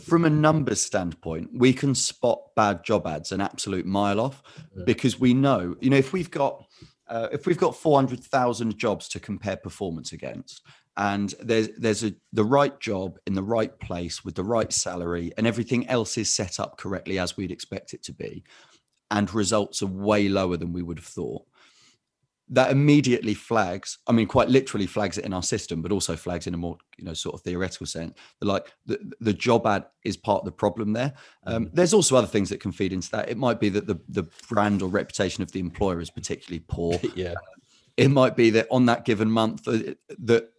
from 0.00 0.24
a 0.24 0.30
numbers 0.30 0.80
standpoint, 0.80 1.50
we 1.52 1.72
can 1.72 1.94
spot 1.94 2.40
bad 2.56 2.84
job 2.84 3.06
ads 3.06 3.32
an 3.32 3.40
absolute 3.40 3.86
mile 3.86 4.20
off 4.20 4.42
yeah. 4.76 4.84
because 4.84 5.18
we 5.18 5.34
know, 5.34 5.74
you 5.80 5.90
know, 5.90 5.96
if 5.96 6.12
we've 6.12 6.30
got 6.30 6.64
uh, 7.08 7.28
if 7.32 7.46
we've 7.46 7.58
got 7.58 7.74
400,000 7.74 8.76
jobs 8.76 9.08
to 9.08 9.20
compare 9.20 9.56
performance 9.56 10.12
against 10.12 10.62
and 10.98 11.34
there's 11.40 11.68
there's 11.78 12.04
a 12.04 12.12
the 12.32 12.44
right 12.44 12.78
job 12.80 13.18
in 13.26 13.32
the 13.32 13.42
right 13.42 13.78
place 13.80 14.24
with 14.24 14.34
the 14.34 14.44
right 14.44 14.72
salary 14.72 15.32
and 15.38 15.46
everything 15.46 15.88
else 15.88 16.18
is 16.18 16.28
set 16.28 16.60
up 16.60 16.76
correctly 16.76 17.18
as 17.18 17.36
we'd 17.36 17.52
expect 17.52 17.94
it 17.94 18.02
to 18.02 18.12
be 18.12 18.44
and 19.10 19.32
results 19.32 19.80
are 19.80 19.86
way 19.86 20.28
lower 20.28 20.56
than 20.56 20.72
we 20.72 20.82
would 20.82 20.98
have 20.98 21.06
thought 21.06 21.46
that 22.50 22.70
immediately 22.70 23.34
flags 23.34 23.98
i 24.06 24.12
mean 24.12 24.26
quite 24.26 24.48
literally 24.48 24.86
flags 24.86 25.18
it 25.18 25.24
in 25.24 25.32
our 25.32 25.42
system 25.42 25.82
but 25.82 25.92
also 25.92 26.16
flags 26.16 26.46
in 26.46 26.54
a 26.54 26.56
more 26.56 26.78
you 26.96 27.04
know 27.04 27.12
sort 27.12 27.34
of 27.34 27.42
theoretical 27.42 27.86
sense 27.86 28.16
like 28.40 28.72
the, 28.86 28.98
the 29.20 29.32
job 29.32 29.66
ad 29.66 29.84
is 30.04 30.16
part 30.16 30.40
of 30.40 30.44
the 30.44 30.52
problem 30.52 30.92
there. 30.92 31.14
Um, 31.44 31.66
mm-hmm. 31.66 31.74
there's 31.74 31.94
also 31.94 32.16
other 32.16 32.26
things 32.26 32.48
that 32.50 32.60
can 32.60 32.72
feed 32.72 32.92
into 32.92 33.10
that. 33.12 33.28
It 33.28 33.36
might 33.36 33.60
be 33.60 33.68
that 33.70 33.86
the, 33.86 34.00
the 34.08 34.24
brand 34.48 34.82
or 34.82 34.88
reputation 34.88 35.42
of 35.42 35.52
the 35.52 35.60
employer 35.60 36.00
is 36.00 36.10
particularly 36.10 36.64
poor. 36.68 36.98
Yeah. 37.14 37.34
It 37.96 38.10
might 38.10 38.36
be 38.36 38.50
that 38.50 38.68
on 38.70 38.86
that 38.86 39.04
given 39.04 39.28
month 39.28 39.66
uh, 39.66 39.94
that 40.20 40.52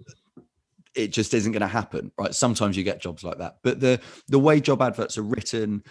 it 0.94 1.14
just 1.14 1.34
isn't 1.34 1.54
going 1.54 1.62
to 1.62 1.68
happen 1.68 2.12
right? 2.18 2.36
Sometimes 2.36 2.76
you 2.76 2.84
get 2.84 3.00
jobs 3.00 3.24
like 3.24 3.38
that. 3.38 3.60
But 3.64 3.80
the 3.80 4.02
the 4.28 4.40
way 4.40 4.60
job 4.60 4.82
adverts 4.82 5.18
are 5.18 5.24
written 5.24 5.84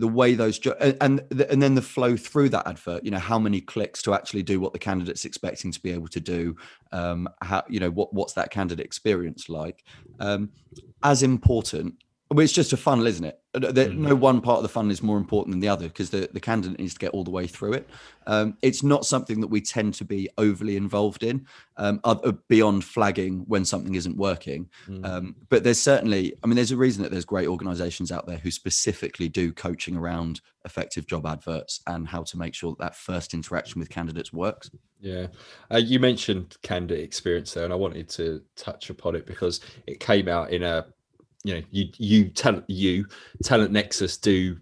the 0.00 0.08
way 0.08 0.34
those 0.34 0.58
jo- 0.58 0.76
and 0.80 1.22
and 1.30 1.62
then 1.62 1.74
the 1.74 1.82
flow 1.82 2.16
through 2.16 2.48
that 2.48 2.66
advert 2.66 3.04
you 3.04 3.10
know 3.10 3.18
how 3.18 3.38
many 3.38 3.60
clicks 3.60 4.00
to 4.02 4.14
actually 4.14 4.42
do 4.42 4.58
what 4.58 4.72
the 4.72 4.78
candidate's 4.78 5.26
expecting 5.26 5.70
to 5.70 5.80
be 5.80 5.90
able 5.92 6.08
to 6.08 6.20
do 6.20 6.56
um 6.92 7.28
how 7.42 7.62
you 7.68 7.78
know 7.78 7.90
what 7.90 8.12
what's 8.14 8.32
that 8.32 8.50
candidate 8.50 8.84
experience 8.84 9.48
like? 9.48 9.84
Um 10.18 10.50
as 11.02 11.22
important 11.22 11.94
well, 12.32 12.44
it's 12.44 12.52
just 12.52 12.72
a 12.72 12.76
funnel, 12.76 13.08
isn't 13.08 13.24
it? 13.24 13.40
Mm. 13.54 13.96
No 13.96 14.14
one 14.14 14.40
part 14.40 14.58
of 14.58 14.62
the 14.62 14.68
funnel 14.68 14.92
is 14.92 15.02
more 15.02 15.18
important 15.18 15.52
than 15.52 15.58
the 15.58 15.68
other 15.68 15.88
because 15.88 16.10
the, 16.10 16.28
the 16.32 16.38
candidate 16.38 16.78
needs 16.78 16.94
to 16.94 17.00
get 17.00 17.10
all 17.10 17.24
the 17.24 17.30
way 17.30 17.48
through 17.48 17.72
it. 17.72 17.90
Um, 18.28 18.56
it's 18.62 18.84
not 18.84 19.04
something 19.04 19.40
that 19.40 19.48
we 19.48 19.60
tend 19.60 19.94
to 19.94 20.04
be 20.04 20.28
overly 20.38 20.76
involved 20.76 21.24
in 21.24 21.46
um, 21.76 22.00
uh, 22.04 22.32
beyond 22.46 22.84
flagging 22.84 23.40
when 23.48 23.64
something 23.64 23.96
isn't 23.96 24.16
working. 24.16 24.68
Mm. 24.88 25.04
Um, 25.04 25.36
but 25.48 25.64
there's 25.64 25.80
certainly, 25.80 26.34
I 26.44 26.46
mean, 26.46 26.54
there's 26.54 26.70
a 26.70 26.76
reason 26.76 27.02
that 27.02 27.10
there's 27.10 27.24
great 27.24 27.48
organizations 27.48 28.12
out 28.12 28.28
there 28.28 28.38
who 28.38 28.52
specifically 28.52 29.28
do 29.28 29.52
coaching 29.52 29.96
around 29.96 30.40
effective 30.64 31.08
job 31.08 31.26
adverts 31.26 31.80
and 31.88 32.06
how 32.06 32.22
to 32.22 32.38
make 32.38 32.54
sure 32.54 32.70
that, 32.72 32.78
that 32.78 32.94
first 32.94 33.34
interaction 33.34 33.80
with 33.80 33.90
candidates 33.90 34.32
works. 34.32 34.70
Yeah. 35.00 35.26
Uh, 35.72 35.78
you 35.78 35.98
mentioned 35.98 36.56
candidate 36.62 37.02
experience 37.02 37.54
there, 37.54 37.64
and 37.64 37.72
I 37.72 37.76
wanted 37.76 38.08
to 38.10 38.42
touch 38.54 38.90
upon 38.90 39.16
it 39.16 39.26
because 39.26 39.60
it 39.88 39.98
came 39.98 40.28
out 40.28 40.50
in 40.52 40.62
a 40.62 40.86
you 41.44 41.54
know 41.54 41.62
you 41.70 41.88
you 41.98 42.28
talent 42.28 42.68
you 42.68 43.06
talent 43.42 43.72
nexus 43.72 44.16
do 44.16 44.56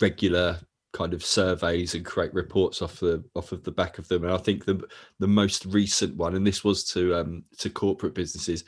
regular 0.00 0.58
kind 0.92 1.12
of 1.12 1.24
surveys 1.24 1.94
and 1.94 2.04
create 2.04 2.32
reports 2.32 2.80
off 2.80 3.00
the 3.00 3.22
off 3.34 3.50
of 3.52 3.64
the 3.64 3.70
back 3.70 3.98
of 3.98 4.06
them. 4.08 4.24
And 4.24 4.32
i 4.32 4.36
think 4.36 4.64
the 4.64 4.80
the 5.18 5.26
most 5.26 5.66
recent 5.66 6.16
one 6.16 6.34
and 6.36 6.46
this 6.46 6.64
was 6.64 6.84
to 6.92 7.14
um 7.16 7.44
to 7.58 7.68
corporate 7.68 8.14
businesses 8.14 8.64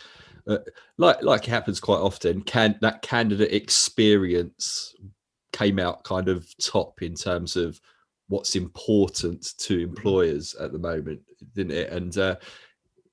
uh, 0.49 0.59
like 0.99 1.23
like 1.23 1.47
it 1.47 1.51
happens 1.51 1.81
quite 1.81 1.99
often 1.99 2.43
can 2.43 2.77
that 2.81 3.03
candidate 3.03 3.53
experience 3.53 4.95
came 5.53 5.79
out 5.79 6.05
kind 6.05 6.29
of 6.29 6.47
top 6.59 7.01
in 7.01 7.15
terms 7.15 7.57
of 7.57 7.81
what's 8.29 8.57
important 8.57 9.57
to 9.59 9.79
employers 9.79 10.55
at 10.57 10.73
the 10.73 10.79
moment 10.79 11.21
didn't 11.55 11.73
it? 11.73 11.91
And 11.91 12.19
uh 12.19 12.37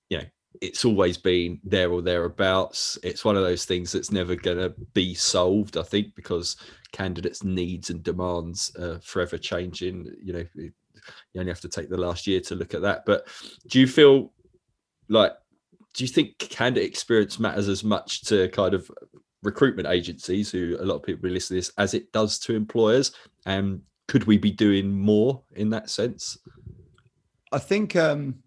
you 0.09 0.17
know 0.17 0.25
it's 0.63 0.85
always 0.85 1.17
been 1.17 1.59
there 1.65 1.91
or 1.91 2.01
thereabouts. 2.01 2.97
It's 3.03 3.25
one 3.25 3.35
of 3.35 3.43
those 3.43 3.65
things 3.65 3.91
that's 3.91 4.13
never 4.13 4.33
going 4.33 4.59
to 4.59 4.73
be 4.93 5.13
solved, 5.13 5.75
I 5.75 5.83
think, 5.83 6.15
because 6.15 6.55
candidates' 6.93 7.43
needs 7.43 7.89
and 7.89 8.01
demands 8.01 8.73
are 8.79 8.97
forever 9.01 9.37
changing. 9.37 10.09
You 10.23 10.33
know, 10.33 10.45
you 10.55 10.71
only 11.35 11.51
have 11.51 11.59
to 11.59 11.69
take 11.69 11.89
the 11.89 11.97
last 11.97 12.27
year 12.27 12.39
to 12.39 12.55
look 12.55 12.73
at 12.73 12.81
that. 12.81 13.05
But 13.05 13.27
do 13.67 13.77
you 13.77 13.87
feel 13.87 14.31
like, 15.09 15.33
do 15.93 16.05
you 16.05 16.07
think 16.07 16.37
candidate 16.37 16.89
experience 16.89 17.39
matters 17.39 17.67
as 17.67 17.83
much 17.83 18.21
to 18.27 18.47
kind 18.49 18.73
of 18.73 18.89
recruitment 19.43 19.89
agencies, 19.89 20.49
who 20.49 20.77
a 20.79 20.85
lot 20.85 20.95
of 20.95 21.03
people 21.03 21.29
listen 21.29 21.55
to 21.55 21.59
this, 21.59 21.71
as 21.77 21.93
it 21.93 22.09
does 22.13 22.39
to 22.39 22.55
employers? 22.55 23.11
And 23.45 23.81
could 24.07 24.23
we 24.23 24.37
be 24.37 24.51
doing 24.51 24.97
more 24.97 25.41
in 25.57 25.69
that 25.71 25.89
sense? 25.89 26.37
I 27.51 27.59
think 27.59 27.97
um, 27.97 28.42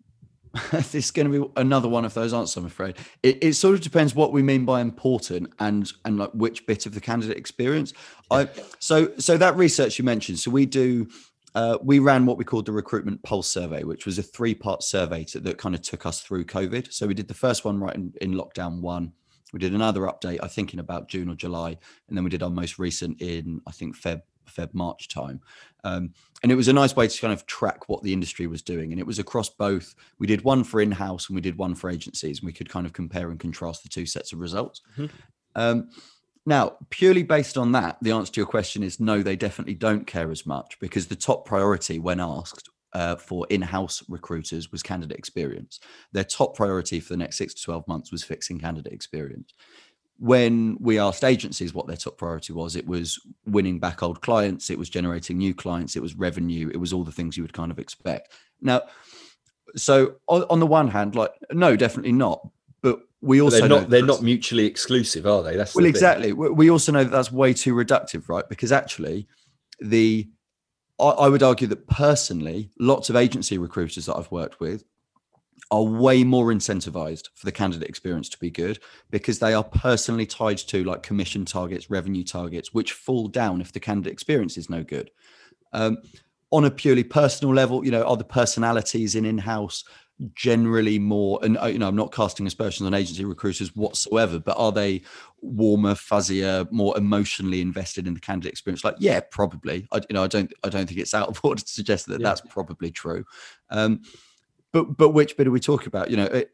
this 0.70 0.94
is 0.94 1.10
going 1.10 1.30
to 1.30 1.40
be 1.40 1.52
another 1.56 1.88
one 1.88 2.04
of 2.04 2.14
those 2.14 2.32
answers. 2.32 2.56
I'm 2.56 2.66
afraid 2.66 2.96
it, 3.22 3.42
it, 3.42 3.52
sort 3.54 3.74
of 3.74 3.80
depends 3.80 4.14
what 4.14 4.32
we 4.32 4.42
mean 4.42 4.64
by 4.64 4.80
important 4.80 5.52
and 5.58 5.90
and 6.04 6.18
like 6.18 6.30
which 6.32 6.66
bit 6.66 6.86
of 6.86 6.94
the 6.94 7.00
candidate 7.00 7.36
experience. 7.36 7.92
I 8.30 8.48
so 8.78 9.12
so 9.18 9.36
that 9.36 9.56
research 9.56 9.98
you 9.98 10.04
mentioned. 10.04 10.38
So 10.38 10.50
we 10.50 10.66
do. 10.66 11.08
Uh, 11.54 11.78
we 11.82 12.00
ran 12.00 12.26
what 12.26 12.36
we 12.36 12.44
called 12.44 12.66
the 12.66 12.72
recruitment 12.72 13.22
pulse 13.22 13.48
survey, 13.48 13.82
which 13.82 14.04
was 14.04 14.18
a 14.18 14.22
three-part 14.22 14.82
survey 14.82 15.24
to, 15.24 15.40
that 15.40 15.56
kind 15.56 15.74
of 15.74 15.80
took 15.80 16.04
us 16.04 16.20
through 16.20 16.44
COVID. 16.44 16.92
So 16.92 17.06
we 17.06 17.14
did 17.14 17.28
the 17.28 17.32
first 17.32 17.64
one 17.64 17.80
right 17.80 17.94
in, 17.94 18.12
in 18.20 18.34
lockdown 18.34 18.82
one. 18.82 19.14
We 19.54 19.58
did 19.58 19.72
another 19.72 20.02
update, 20.02 20.40
I 20.42 20.48
think, 20.48 20.74
in 20.74 20.80
about 20.80 21.08
June 21.08 21.30
or 21.30 21.34
July, 21.34 21.78
and 22.08 22.16
then 22.16 22.24
we 22.24 22.28
did 22.28 22.42
our 22.42 22.50
most 22.50 22.78
recent 22.78 23.22
in 23.22 23.62
I 23.66 23.70
think 23.70 23.96
Feb 23.96 24.20
Feb 24.50 24.74
March 24.74 25.08
time. 25.08 25.40
Um, 25.84 26.12
and 26.42 26.50
it 26.50 26.56
was 26.56 26.68
a 26.68 26.72
nice 26.72 26.96
way 26.96 27.06
to 27.06 27.20
kind 27.20 27.32
of 27.32 27.46
track 27.46 27.88
what 27.88 28.02
the 28.02 28.12
industry 28.12 28.46
was 28.46 28.62
doing. 28.62 28.92
And 28.92 29.00
it 29.00 29.06
was 29.06 29.18
across 29.18 29.48
both. 29.48 29.94
We 30.18 30.26
did 30.26 30.42
one 30.42 30.64
for 30.64 30.80
in 30.80 30.92
house 30.92 31.28
and 31.28 31.34
we 31.34 31.40
did 31.40 31.56
one 31.56 31.74
for 31.74 31.90
agencies, 31.90 32.40
and 32.40 32.46
we 32.46 32.52
could 32.52 32.68
kind 32.68 32.86
of 32.86 32.92
compare 32.92 33.30
and 33.30 33.38
contrast 33.38 33.82
the 33.82 33.88
two 33.88 34.06
sets 34.06 34.32
of 34.32 34.40
results. 34.40 34.82
Mm-hmm. 34.98 35.16
Um, 35.54 35.88
now, 36.44 36.76
purely 36.90 37.24
based 37.24 37.56
on 37.58 37.72
that, 37.72 37.98
the 38.02 38.12
answer 38.12 38.32
to 38.32 38.40
your 38.40 38.46
question 38.46 38.82
is 38.82 39.00
no, 39.00 39.22
they 39.22 39.36
definitely 39.36 39.74
don't 39.74 40.06
care 40.06 40.30
as 40.30 40.46
much 40.46 40.78
because 40.80 41.06
the 41.06 41.16
top 41.16 41.44
priority 41.44 41.98
when 41.98 42.20
asked 42.20 42.68
uh, 42.92 43.16
for 43.16 43.46
in-house 43.50 44.02
recruiters 44.08 44.70
was 44.70 44.82
candidate 44.82 45.18
experience. 45.18 45.80
Their 46.12 46.24
top 46.24 46.56
priority 46.56 47.00
for 47.00 47.12
the 47.12 47.16
next 47.16 47.36
six 47.36 47.52
to 47.54 47.62
twelve 47.62 47.86
months 47.88 48.12
was 48.12 48.22
fixing 48.22 48.60
candidate 48.60 48.92
experience 48.92 49.52
when 50.18 50.76
we 50.80 50.98
asked 50.98 51.24
agencies 51.24 51.74
what 51.74 51.86
their 51.86 51.96
top 51.96 52.16
priority 52.16 52.52
was, 52.52 52.74
it 52.74 52.86
was 52.86 53.20
winning 53.44 53.78
back 53.78 54.02
old 54.02 54.22
clients, 54.22 54.70
it 54.70 54.78
was 54.78 54.88
generating 54.88 55.38
new 55.38 55.54
clients, 55.54 55.96
it 55.96 56.02
was 56.02 56.14
revenue, 56.14 56.70
it 56.72 56.78
was 56.78 56.92
all 56.92 57.04
the 57.04 57.12
things 57.12 57.36
you 57.36 57.42
would 57.42 57.52
kind 57.52 57.70
of 57.70 57.78
expect. 57.78 58.32
Now, 58.60 58.82
so 59.76 60.16
on, 60.26 60.44
on 60.48 60.60
the 60.60 60.66
one 60.66 60.88
hand, 60.88 61.14
like 61.14 61.32
no, 61.52 61.76
definitely 61.76 62.12
not. 62.12 62.48
But 62.82 63.00
we 63.20 63.42
also 63.42 63.60
but 63.60 63.68
they're 63.68 63.80
not 63.80 63.90
they're 63.90 64.06
not 64.06 64.22
mutually 64.22 64.64
exclusive, 64.64 65.26
are 65.26 65.42
they? 65.42 65.56
That's 65.56 65.74
well, 65.74 65.82
the 65.82 65.88
exactly. 65.88 66.32
We 66.32 66.70
also 66.70 66.92
know 66.92 67.04
that 67.04 67.10
that's 67.10 67.32
way 67.32 67.52
too 67.52 67.74
reductive, 67.74 68.28
right? 68.28 68.48
Because 68.48 68.72
actually, 68.72 69.26
the 69.80 70.28
I, 70.98 71.04
I 71.04 71.28
would 71.28 71.42
argue 71.42 71.66
that 71.68 71.86
personally, 71.88 72.70
lots 72.78 73.10
of 73.10 73.16
agency 73.16 73.58
recruiters 73.58 74.06
that 74.06 74.16
I've 74.16 74.30
worked 74.30 74.60
with 74.60 74.84
are 75.70 75.82
way 75.82 76.22
more 76.22 76.46
incentivized 76.46 77.28
for 77.34 77.44
the 77.44 77.52
candidate 77.52 77.88
experience 77.88 78.28
to 78.28 78.38
be 78.38 78.50
good 78.50 78.78
because 79.10 79.38
they 79.38 79.52
are 79.52 79.64
personally 79.64 80.26
tied 80.26 80.58
to 80.58 80.84
like 80.84 81.02
commission 81.02 81.44
targets, 81.44 81.90
revenue 81.90 82.24
targets, 82.24 82.72
which 82.72 82.92
fall 82.92 83.26
down 83.26 83.60
if 83.60 83.72
the 83.72 83.80
candidate 83.80 84.12
experience 84.12 84.56
is 84.56 84.70
no 84.70 84.84
good. 84.84 85.10
Um, 85.72 85.98
on 86.52 86.64
a 86.64 86.70
purely 86.70 87.02
personal 87.02 87.52
level, 87.52 87.84
you 87.84 87.90
know, 87.90 88.04
are 88.04 88.16
the 88.16 88.24
personalities 88.24 89.16
in 89.16 89.24
in-house 89.24 89.84
generally 90.34 90.98
more 90.98 91.38
and 91.42 91.58
uh, 91.58 91.66
you 91.66 91.78
know 91.78 91.86
i'm 91.86 91.94
not 91.94 92.10
casting 92.10 92.46
aspersions 92.46 92.86
on 92.86 92.94
agency 92.94 93.22
recruiters 93.22 93.76
whatsoever 93.76 94.38
but 94.38 94.56
are 94.56 94.72
they 94.72 95.02
warmer 95.42 95.92
fuzzier 95.92 96.70
more 96.72 96.96
emotionally 96.96 97.60
invested 97.60 98.06
in 98.06 98.14
the 98.14 98.20
candidate 98.20 98.50
experience 98.50 98.82
like 98.82 98.94
yeah 98.98 99.20
probably 99.30 99.86
i 99.92 99.96
you 99.96 100.14
know 100.14 100.24
i 100.24 100.26
don't 100.26 100.50
i 100.64 100.70
don't 100.70 100.86
think 100.86 100.98
it's 100.98 101.12
out 101.12 101.28
of 101.28 101.38
order 101.44 101.60
to 101.60 101.68
suggest 101.68 102.06
that 102.06 102.18
yeah. 102.18 102.28
that's 102.28 102.40
probably 102.48 102.90
true 102.90 103.24
um, 103.68 104.00
but 104.76 104.96
but 104.96 105.10
which 105.10 105.36
bit 105.36 105.46
are 105.46 105.50
we 105.52 105.60
talking 105.60 105.88
about? 105.88 106.10
You 106.10 106.16
know, 106.16 106.24
it, 106.24 106.50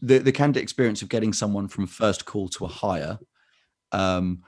the 0.00 0.18
the 0.18 0.32
candidate 0.32 0.62
experience 0.62 1.02
of 1.02 1.08
getting 1.08 1.32
someone 1.32 1.68
from 1.68 1.86
first 1.86 2.24
call 2.24 2.48
to 2.48 2.64
a 2.64 2.68
hire. 2.68 3.18
Um, 3.92 4.42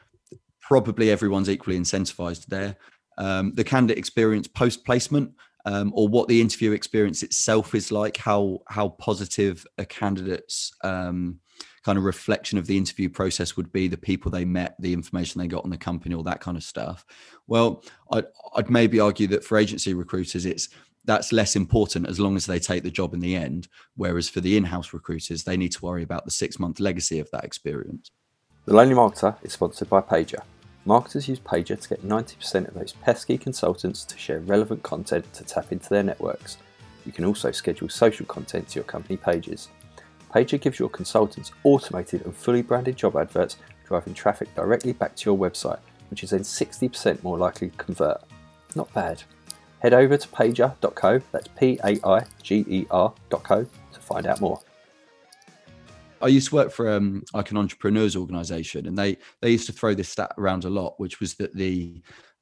probably 0.61 1.11
everyone's 1.11 1.51
equally 1.51 1.79
incentivized 1.79 2.47
there. 2.47 2.77
Um, 3.19 3.53
the 3.55 3.65
candidate 3.65 3.99
experience 3.99 4.49
post 4.49 4.85
placement. 4.85 5.33
Um, 5.67 5.93
or 5.95 6.09
what 6.09 6.29
the 6.29 6.43
interview 6.43 6.73
experience 6.73 7.23
itself 7.23 7.75
is 7.75 7.91
like, 7.91 8.19
how 8.19 8.59
how 8.69 8.91
positive 8.91 9.67
a 9.79 9.87
candidate's 9.87 10.73
um, 10.83 11.41
kind 11.85 11.97
of 11.97 12.05
reflection 12.05 12.59
of 12.59 12.67
the 12.67 12.77
interview 12.77 13.09
process 13.09 13.57
would 13.57 13.73
be, 13.73 13.89
the 13.89 13.97
people 13.97 14.31
they 14.31 14.45
met, 14.45 14.75
the 14.79 14.93
information 14.93 15.41
they 15.41 15.47
got 15.47 15.65
on 15.65 15.71
the 15.71 15.79
company, 15.79 16.15
all 16.15 16.23
that 16.23 16.41
kind 16.41 16.59
of 16.59 16.63
stuff. 16.63 17.07
Well, 17.47 17.83
I'd, 18.13 18.27
I'd 18.57 18.69
maybe 18.69 19.01
argue 19.01 19.27
that 19.29 19.45
for 19.45 19.57
agency 19.57 19.95
recruiters, 19.95 20.45
it's 20.45 20.69
that's 21.05 21.33
less 21.33 21.55
important 21.55 22.09
as 22.09 22.19
long 22.19 22.37
as 22.37 22.47
they 22.47 22.59
take 22.59 22.83
the 22.83 22.91
job 22.91 23.15
in 23.15 23.21
the 23.21 23.37
end. 23.37 23.69
Whereas 23.97 24.29
for 24.29 24.41
the 24.41 24.57
in 24.57 24.65
house 24.65 24.93
recruiters, 24.93 25.45
they 25.45 25.57
need 25.57 25.73
to 25.73 25.85
worry 25.85 26.03
about 26.03 26.25
the 26.25 26.31
six 26.31 26.59
month 26.59 26.81
legacy 26.81 27.19
of 27.19 27.31
that 27.31 27.45
experience. 27.45 28.11
The 28.65 28.75
Lonely 28.75 28.95
Marketer 28.95 29.37
is 29.43 29.53
sponsored 29.53 29.91
by 29.91 30.01
Paiger. 30.01 30.43
Marketers 30.87 31.29
use 31.29 31.41
Paiger 31.41 31.81
to 31.81 31.89
get 31.89 32.07
90% 32.07 32.69
of 32.69 32.75
those 32.75 32.93
pesky 32.93 33.39
consultants 33.39 34.05
to 34.05 34.19
share 34.19 34.41
relevant 34.41 34.83
content 34.83 35.31
to 35.35 35.45
tap 35.45 35.73
into 35.73 35.89
their 35.89 36.03
networks. 36.03 36.59
You 37.07 37.13
can 37.13 37.25
also 37.25 37.51
schedule 37.53 37.89
social 37.89 38.27
content 38.27 38.69
to 38.69 38.77
your 38.77 38.85
company 38.85 39.17
pages. 39.17 39.69
Paiger 40.35 40.61
gives 40.61 40.79
your 40.79 40.89
consultants 40.89 41.53
automated 41.63 42.25
and 42.25 42.35
fully 42.35 42.63
branded 42.63 42.97
job 42.97 43.17
adverts, 43.17 43.57
driving 43.87 44.15
traffic 44.15 44.55
directly 44.55 44.93
back 44.93 45.15
to 45.17 45.31
your 45.31 45.39
website, 45.39 45.79
which 46.11 46.25
is 46.25 46.31
then 46.31 46.41
60% 46.41 47.23
more 47.23 47.39
likely 47.39 47.69
to 47.69 47.77
convert. 47.77 48.23
Not 48.75 48.93
bad 48.93 49.23
head 49.85 49.93
over 49.93 50.17
to 50.17 50.29
paiger.co, 50.29 51.21
that's 51.31 51.49
P 51.49 51.79
A 51.85 51.99
I 52.07 52.25
G 52.43 52.65
E 52.67 52.87
R.co, 52.91 53.67
to 53.93 54.01
find 54.01 54.27
out 54.27 54.41
more. 54.41 54.59
I 56.23 56.29
used 56.29 56.49
to 56.49 56.55
work 56.55 56.73
for 56.73 56.91
um, 56.91 57.23
like 57.35 57.51
an 57.51 57.59
entrepreneurs 57.59 58.17
organization, 58.17 58.87
and 58.87 58.97
they 58.97 59.19
they 59.43 59.51
used 59.51 59.67
to 59.67 59.73
throw 59.73 59.93
this 59.93 60.09
stat 60.09 60.33
around 60.39 60.65
a 60.65 60.71
lot, 60.71 60.95
which 60.97 61.21
was 61.21 61.35
that 61.35 61.55
the 61.55 62.01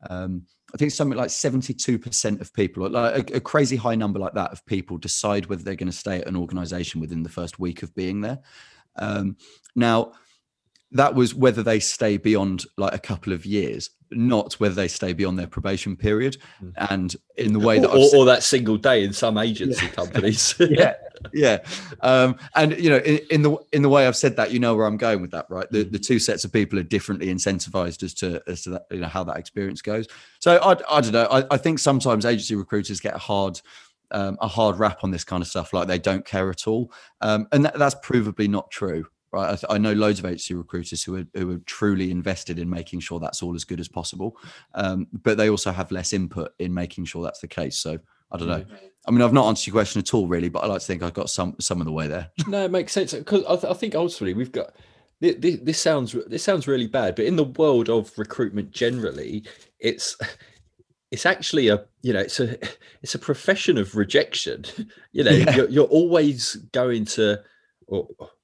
um, 0.09 0.46
I 0.72 0.76
think 0.76 0.92
something 0.92 1.18
like 1.18 1.31
seventy 1.31 1.74
two 1.74 1.98
percent 1.98 2.40
of 2.40 2.55
people, 2.55 2.88
like 2.88 3.33
a, 3.33 3.38
a, 3.38 3.40
crazy 3.40 3.74
high 3.74 3.96
number 3.96 4.20
like 4.20 4.35
that 4.35 4.52
of 4.52 4.64
people, 4.64 4.96
decide 4.96 5.46
whether 5.46 5.64
they're 5.64 5.74
going 5.74 5.90
to 5.90 5.96
stay 5.96 6.20
at 6.20 6.28
an 6.28 6.37
organization 6.37 7.00
within 7.00 7.24
the 7.24 7.28
first 7.28 7.59
week 7.59 7.83
of 7.83 7.92
being 7.96 8.20
there. 8.20 8.38
Um, 8.96 9.37
now, 9.74 10.12
that 10.92 11.14
was 11.14 11.35
whether 11.35 11.62
they 11.62 11.81
stay 11.81 12.16
beyond 12.16 12.64
like 12.76 12.94
a 12.94 12.98
couple 12.98 13.33
of 13.33 13.44
years 13.44 13.90
not 14.14 14.55
whether 14.55 14.74
they 14.74 14.88
stay 14.88 15.12
beyond 15.12 15.38
their 15.38 15.46
probation 15.46 15.96
period. 15.96 16.37
Mm. 16.62 16.72
and 16.90 17.16
in 17.37 17.52
the 17.52 17.59
way 17.59 17.78
that 17.78 17.88
or, 17.88 18.14
or, 18.14 18.24
that 18.26 18.42
single 18.42 18.76
day 18.76 19.05
in 19.05 19.12
some 19.12 19.38
agency 19.38 19.87
yeah. 19.87 19.92
companies. 19.92 20.55
Yeah. 20.70 20.94
Yeah. 21.33 21.59
Um, 22.00 22.37
and 22.57 22.76
you 22.76 22.90
know 22.90 22.96
in, 22.96 23.20
in, 23.31 23.42
the 23.42 23.57
in 23.72 23.83
the 23.83 23.88
way 23.88 24.09
i've 24.09 24.16
said 24.16 24.35
that 24.37 24.50
you 24.50 24.59
know 24.59 24.74
where 24.74 24.87
i'm 24.87 24.96
going 24.96 25.22
with 25.22 25.31
that 25.31 25.46
right? 25.48 25.70
The, 25.70 25.85
the 25.85 25.98
mm. 25.98 26.05
two 26.05 26.18
sets 26.18 26.44
of 26.44 26.52
people 26.52 26.81
are 26.81 26.83
differently 26.85 27.28
incentivized 27.28 28.02
as 28.02 28.12
to 28.14 28.42
as 28.48 28.62
to 28.62 28.70
that, 28.70 28.87
you 28.90 28.98
know 28.98 29.07
how 29.07 29.22
that 29.24 29.37
experience 29.37 29.83
goes. 29.83 30.09
So 30.40 30.57
i, 30.57 30.72
I 30.90 31.00
don't 31.00 31.12
know. 31.12 31.28
I, 31.31 31.44
I 31.48 31.59
think 31.59 31.78
sometimes 31.78 32.26
agency 32.26 32.57
recruiters 32.57 32.98
get 32.98 33.14
a 33.14 33.18
hard 33.18 33.61
um, 34.11 34.37
a 34.40 34.48
hard 34.48 34.81
rap 34.81 35.05
on 35.05 35.12
this 35.12 35.22
kind 35.22 35.42
of 35.42 35.46
stuff 35.46 35.72
like 35.72 35.87
they 35.87 35.98
don't 35.98 36.24
care 36.24 36.50
at 36.50 36.66
all. 36.66 36.92
Um, 37.20 37.46
and 37.52 37.66
that, 37.66 37.78
that's 37.78 37.94
provably 37.94 38.48
not 38.48 38.70
true 38.72 39.07
right? 39.33 39.59
I, 39.68 39.75
I, 39.75 39.79
know 39.79 39.92
loads 39.92 40.18
of 40.18 40.27
agency 40.27 40.55
recruiters 40.55 41.03
who 41.03 41.16
are 41.16 41.25
who 41.35 41.53
are 41.53 41.59
truly 41.66 42.11
invested 42.11 42.59
in 42.59 42.68
making 42.68 43.01
sure 43.01 43.18
that's 43.18 43.42
all 43.42 43.55
as 43.55 43.64
good 43.64 43.81
as 43.81 43.88
possible, 43.88 44.37
um, 44.75 45.07
but 45.12 45.37
they 45.37 45.51
also 45.51 45.73
have 45.73 45.90
less 45.90 46.12
input 46.12 46.53
in 46.59 46.73
making 46.73 47.07
sure 47.07 47.23
that's 47.23 47.40
the 47.40 47.49
case. 47.49 47.79
So 47.79 47.99
I 48.31 48.38
don't 48.38 48.49
know. 48.49 48.64
I 49.07 49.11
mean, 49.11 49.23
I've 49.23 49.33
not 49.33 49.49
answered 49.49 49.66
your 49.68 49.75
question 49.75 49.99
at 50.01 50.14
all, 50.14 50.29
really, 50.29 50.49
but 50.49 50.62
I 50.62 50.66
like 50.66 50.81
to 50.81 50.87
think 50.87 51.03
I've 51.03 51.14
got 51.14 51.31
some 51.31 51.57
some 51.59 51.81
of 51.81 51.87
the 51.87 51.92
way 51.92 52.07
there. 52.07 52.31
no, 52.47 52.64
it 52.64 52.71
makes 52.71 52.92
sense 52.92 53.12
because 53.12 53.45
I, 53.45 53.57
th- 53.57 53.71
I 53.71 53.75
think 53.75 53.95
ultimately 53.95 54.35
we've 54.35 54.53
got 54.53 54.75
this, 55.21 55.59
this 55.62 55.81
sounds 55.81 56.16
this 56.27 56.42
sounds 56.42 56.66
really 56.66 56.87
bad, 56.87 57.14
but 57.14 57.25
in 57.25 57.37
the 57.37 57.45
world 57.45 57.88
of 57.88 58.16
recruitment 58.18 58.71
generally, 58.73 59.45
it's 59.79 60.16
it's 61.11 61.27
actually 61.27 61.68
a 61.68 61.85
you 62.03 62.12
know 62.12 62.21
it's 62.21 62.40
a 62.40 62.59
it's 63.03 63.14
a 63.14 63.18
profession 63.18 63.79
of 63.79 63.97
rejection. 63.97 64.64
You 65.14 65.25
know, 65.25 65.31
yeah. 65.31 65.55
you're, 65.55 65.68
you're 65.68 65.85
always 65.85 66.57
going 66.73 67.05
to 67.05 67.42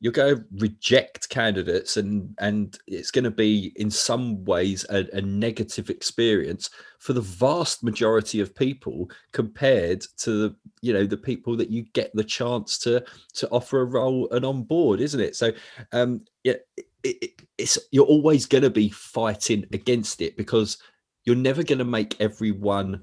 you're 0.01 0.13
going 0.13 0.37
to 0.37 0.45
reject 0.59 1.29
candidates 1.29 1.97
and 1.97 2.35
and 2.39 2.79
it's 2.87 3.11
going 3.11 3.25
to 3.25 3.31
be 3.31 3.73
in 3.77 3.91
some 3.91 4.45
ways 4.45 4.85
a, 4.91 5.07
a, 5.17 5.23
negative 5.23 5.89
experience 5.91 6.71
for 6.99 7.15
the 7.15 7.21
vast 7.21 7.83
majority 7.83 8.41
of 8.41 8.55
people 8.55 9.11
compared 9.33 10.03
to 10.19 10.31
the 10.31 10.57
you 10.83 10.93
know 10.93 11.07
the 11.07 11.17
people 11.17 11.57
that 11.57 11.71
you 11.71 11.83
get 11.95 12.11
the 12.15 12.25
chance 12.25 12.79
to 12.79 13.03
to 13.33 13.49
offer 13.49 13.81
a 13.81 13.85
role 13.85 14.29
and 14.33 14.45
on 14.45 14.63
board 14.63 15.01
isn't 15.01 15.21
it? 15.21 15.35
So 15.35 15.53
um 15.93 16.23
yeah 16.45 16.55
it, 17.03 17.17
it, 17.23 17.43
it's 17.57 17.79
you're 17.91 18.05
always 18.05 18.45
going 18.45 18.65
to 18.65 18.71
be 18.71 18.89
fighting 18.91 19.65
against 19.73 20.21
it 20.21 20.37
because 20.37 20.79
you're 21.25 21.37
never 21.37 21.63
going 21.63 21.79
to 21.79 21.85
make 21.85 22.21
everyone 22.21 23.01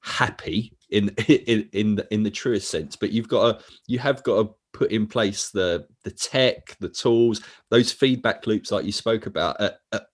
happy 0.00 0.76
in 0.90 1.08
in 1.28 1.68
in 1.72 1.94
the, 1.96 2.14
in 2.14 2.22
the 2.22 2.30
truest 2.30 2.68
sense 2.68 2.94
but 2.94 3.10
you've 3.10 3.28
got 3.28 3.58
to 3.58 3.64
you 3.86 3.98
have 3.98 4.22
got 4.22 4.42
to 4.42 4.54
put 4.72 4.90
in 4.90 5.06
place 5.06 5.50
the 5.50 5.86
the 6.04 6.10
tech 6.10 6.76
the 6.80 6.88
tools 6.88 7.40
those 7.70 7.92
feedback 7.92 8.46
loops 8.46 8.70
like 8.70 8.84
you 8.84 8.92
spoke 8.92 9.26
about 9.26 9.60
at, 9.60 9.78
at 9.92 10.06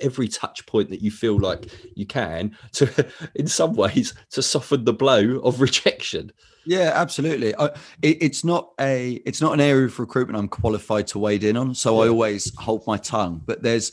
every 0.00 0.28
touch 0.28 0.64
point 0.66 0.88
that 0.88 1.02
you 1.02 1.10
feel 1.10 1.38
like 1.38 1.66
you 1.94 2.06
can 2.06 2.56
to 2.72 3.06
in 3.34 3.46
some 3.46 3.74
ways 3.74 4.14
to 4.30 4.42
soften 4.42 4.84
the 4.84 4.92
blow 4.92 5.38
of 5.40 5.60
rejection. 5.60 6.32
Yeah 6.64 6.92
absolutely. 6.94 7.54
I, 7.56 7.66
it, 8.00 8.18
it's 8.20 8.44
not 8.44 8.70
a 8.80 9.20
it's 9.26 9.40
not 9.40 9.52
an 9.52 9.60
area 9.60 9.86
of 9.86 9.98
recruitment 9.98 10.38
i'm 10.38 10.48
qualified 10.48 11.06
to 11.08 11.18
wade 11.18 11.44
in 11.44 11.56
on 11.56 11.74
so 11.74 11.96
yeah. 11.96 12.06
i 12.06 12.08
always 12.08 12.54
hold 12.56 12.86
my 12.86 12.96
tongue. 12.96 13.42
But 13.44 13.62
there's 13.62 13.92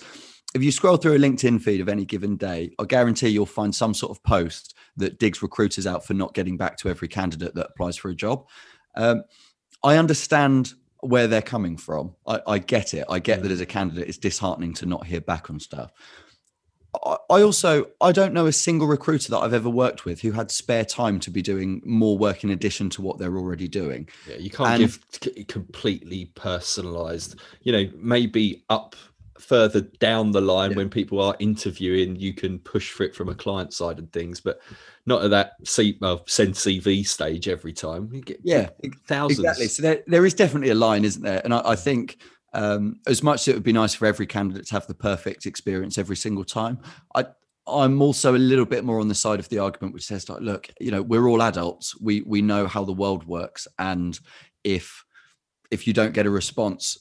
if 0.55 0.63
you 0.63 0.71
scroll 0.71 0.97
through 0.97 1.13
a 1.13 1.19
linkedin 1.19 1.61
feed 1.61 1.79
of 1.81 1.89
any 1.89 2.05
given 2.05 2.35
day 2.35 2.71
i 2.79 2.83
guarantee 2.83 3.27
you'll 3.29 3.45
find 3.45 3.73
some 3.73 3.93
sort 3.93 4.09
of 4.11 4.23
post 4.23 4.73
that 4.99 5.19
digs 5.19 5.41
recruiters 5.41 5.87
out 5.87 6.05
for 6.05 6.13
not 6.13 6.33
getting 6.33 6.57
back 6.57 6.77
to 6.77 6.89
every 6.89 7.07
candidate 7.07 7.55
that 7.55 7.69
applies 7.69 7.97
for 7.97 8.09
a 8.09 8.15
job. 8.15 8.45
Um, 8.95 9.23
I 9.83 9.97
understand 9.97 10.73
where 11.01 11.27
they're 11.27 11.41
coming 11.41 11.77
from. 11.77 12.15
I, 12.27 12.41
I 12.45 12.59
get 12.59 12.93
it. 12.93 13.05
I 13.09 13.19
get 13.19 13.39
yeah. 13.39 13.43
that 13.43 13.51
as 13.51 13.61
a 13.61 13.65
candidate, 13.65 14.07
it's 14.07 14.17
disheartening 14.17 14.73
to 14.75 14.85
not 14.85 15.05
hear 15.05 15.21
back 15.21 15.49
on 15.49 15.59
stuff. 15.59 15.91
I, 17.05 17.17
I 17.29 17.41
also 17.41 17.87
I 18.01 18.11
don't 18.11 18.33
know 18.33 18.47
a 18.47 18.51
single 18.51 18.87
recruiter 18.87 19.31
that 19.31 19.37
I've 19.37 19.53
ever 19.53 19.69
worked 19.69 20.05
with 20.05 20.21
who 20.21 20.31
had 20.31 20.51
spare 20.51 20.85
time 20.85 21.19
to 21.21 21.31
be 21.31 21.41
doing 21.41 21.81
more 21.85 22.17
work 22.17 22.43
in 22.43 22.49
addition 22.49 22.89
to 22.91 23.01
what 23.01 23.17
they're 23.17 23.37
already 23.37 23.67
doing. 23.67 24.09
Yeah, 24.27 24.37
you 24.37 24.49
can't 24.49 24.81
and, 24.81 24.99
give 25.21 25.47
completely 25.47 26.25
personalized. 26.35 27.39
You 27.61 27.71
know, 27.71 27.91
maybe 27.95 28.63
up 28.69 28.95
further 29.39 29.81
down 29.81 30.31
the 30.31 30.41
line 30.41 30.71
yeah. 30.71 30.77
when 30.77 30.89
people 30.89 31.21
are 31.21 31.35
interviewing, 31.39 32.15
you 32.15 32.33
can 32.33 32.59
push 32.59 32.91
for 32.91 33.03
it 33.03 33.15
from 33.15 33.29
a 33.29 33.35
client 33.35 33.73
side 33.73 33.99
and 33.99 34.11
things, 34.11 34.39
but 34.39 34.59
not 35.05 35.23
at 35.23 35.29
that 35.31 35.53
C, 35.63 35.97
uh, 36.01 36.17
send 36.27 36.53
CV 36.53 37.05
stage 37.07 37.47
every 37.47 37.73
time. 37.73 38.09
You 38.13 38.21
get 38.21 38.39
yeah, 38.43 38.69
thousands. 39.07 39.39
Exactly. 39.39 39.67
So 39.67 39.81
there, 39.81 40.03
there 40.07 40.25
is 40.25 40.33
definitely 40.33 40.69
a 40.69 40.75
line, 40.75 41.05
isn't 41.05 41.23
there? 41.23 41.41
And 41.43 41.53
I, 41.53 41.61
I 41.65 41.75
think 41.75 42.17
um, 42.53 42.99
as 43.07 43.23
much 43.23 43.41
as 43.41 43.47
it 43.49 43.53
would 43.55 43.63
be 43.63 43.73
nice 43.73 43.93
for 43.93 44.05
every 44.05 44.27
candidate 44.27 44.67
to 44.67 44.73
have 44.73 44.87
the 44.87 44.93
perfect 44.93 45.45
experience 45.45 45.97
every 45.97 46.15
single 46.15 46.45
time, 46.45 46.79
I 47.15 47.25
I'm 47.67 48.01
also 48.01 48.35
a 48.35 48.37
little 48.37 48.65
bit 48.65 48.83
more 48.83 48.99
on 48.99 49.07
the 49.07 49.15
side 49.15 49.39
of 49.39 49.47
the 49.49 49.59
argument 49.59 49.93
which 49.93 50.05
says 50.05 50.27
like, 50.27 50.41
look, 50.41 50.69
you 50.79 50.89
know, 50.89 51.03
we're 51.03 51.27
all 51.27 51.43
adults. 51.43 51.99
We 52.01 52.21
we 52.21 52.41
know 52.41 52.67
how 52.67 52.83
the 52.83 52.93
world 52.93 53.25
works, 53.25 53.67
and 53.77 54.19
if 54.63 55.05
if 55.71 55.85
you 55.85 55.93
don't 55.93 56.13
get 56.13 56.25
a 56.25 56.31
response 56.31 56.97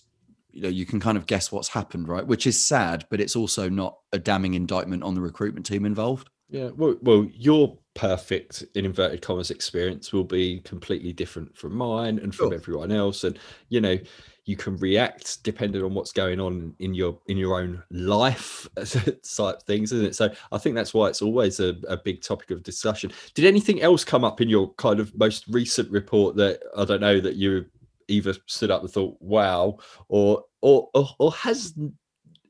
you 0.59 0.65
know 0.65 0.69
you 0.69 0.85
can 0.85 0.99
kind 0.99 1.17
of 1.17 1.27
guess 1.27 1.53
what's 1.53 1.69
happened 1.69 2.09
right? 2.09 2.27
Which 2.27 2.47
is 2.47 2.63
sad 2.63 3.07
but 3.11 3.21
it's 3.21 3.37
also 3.37 3.69
not 3.69 3.99
a 4.13 4.19
damning 4.19 4.55
indictment 4.55 5.05
on 5.05 5.15
the 5.15 5.21
recruitment 5.21 5.65
team 5.65 5.87
involved. 5.87 6.31
Yeah 6.49 6.71
well, 6.77 6.97
well 7.01 7.29
your 7.33 7.79
perfect 7.95 8.65
in 8.75 8.85
inverted 8.85 9.23
commas 9.23 9.53
experience 9.53 10.13
will 10.13 10.25
be 10.25 10.61
completely 10.61 11.13
different 11.13 11.57
from 11.57 11.77
mine 11.77 12.19
and 12.19 12.35
from 12.35 12.49
sure. 12.49 12.55
everyone 12.55 12.91
else. 12.91 13.23
And 13.23 13.39
you 13.69 13.81
know 13.81 13.99
you 14.47 14.57
can 14.57 14.77
react 14.79 15.45
depending 15.45 15.85
on 15.85 15.95
what's 15.95 16.11
going 16.11 16.41
on 16.41 16.75
in 16.81 16.93
your 16.93 17.21
in 17.29 17.37
your 17.37 17.61
own 17.61 17.81
life 17.91 18.67
type 19.37 19.63
things 19.63 19.93
isn't 19.93 20.07
it? 20.07 20.17
So 20.17 20.29
i 20.51 20.59
think 20.59 20.75
that's 20.75 20.93
why 20.93 21.07
it's 21.07 21.23
always 21.23 21.61
a, 21.61 21.77
a 21.89 21.97
big 21.97 22.21
topic 22.21 22.51
of 22.51 22.65
discussion. 22.65 23.13
Did 23.35 23.45
anything 23.45 23.81
else 23.81 24.03
come 24.03 24.25
up 24.25 24.41
in 24.41 24.49
your 24.49 24.73
kind 24.75 24.99
of 24.99 25.17
most 25.17 25.47
recent 25.47 25.89
report 25.93 26.35
that 26.37 26.61
i 26.77 26.85
don't 26.85 27.01
know 27.01 27.21
that 27.21 27.37
you 27.37 27.67
either 28.09 28.35
stood 28.47 28.71
up 28.71 28.83
and 28.83 28.91
thought, 28.91 29.17
"Wow," 29.21 29.79
or 30.09 30.45
or 30.61 30.89
or, 30.95 31.09
or 31.19 31.33
has 31.33 31.75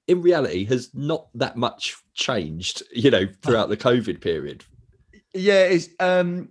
in 0.07 0.23
reality 0.23 0.65
has 0.65 0.91
not 0.95 1.29
that 1.35 1.57
much 1.57 1.97
changed, 2.15 2.83
you 2.93 3.11
know, 3.11 3.27
throughout 3.43 3.69
the 3.69 3.77
COVID 3.77 4.21
period. 4.21 4.65
Yeah, 5.35 5.65
it's. 5.65 5.89
Um, 6.01 6.51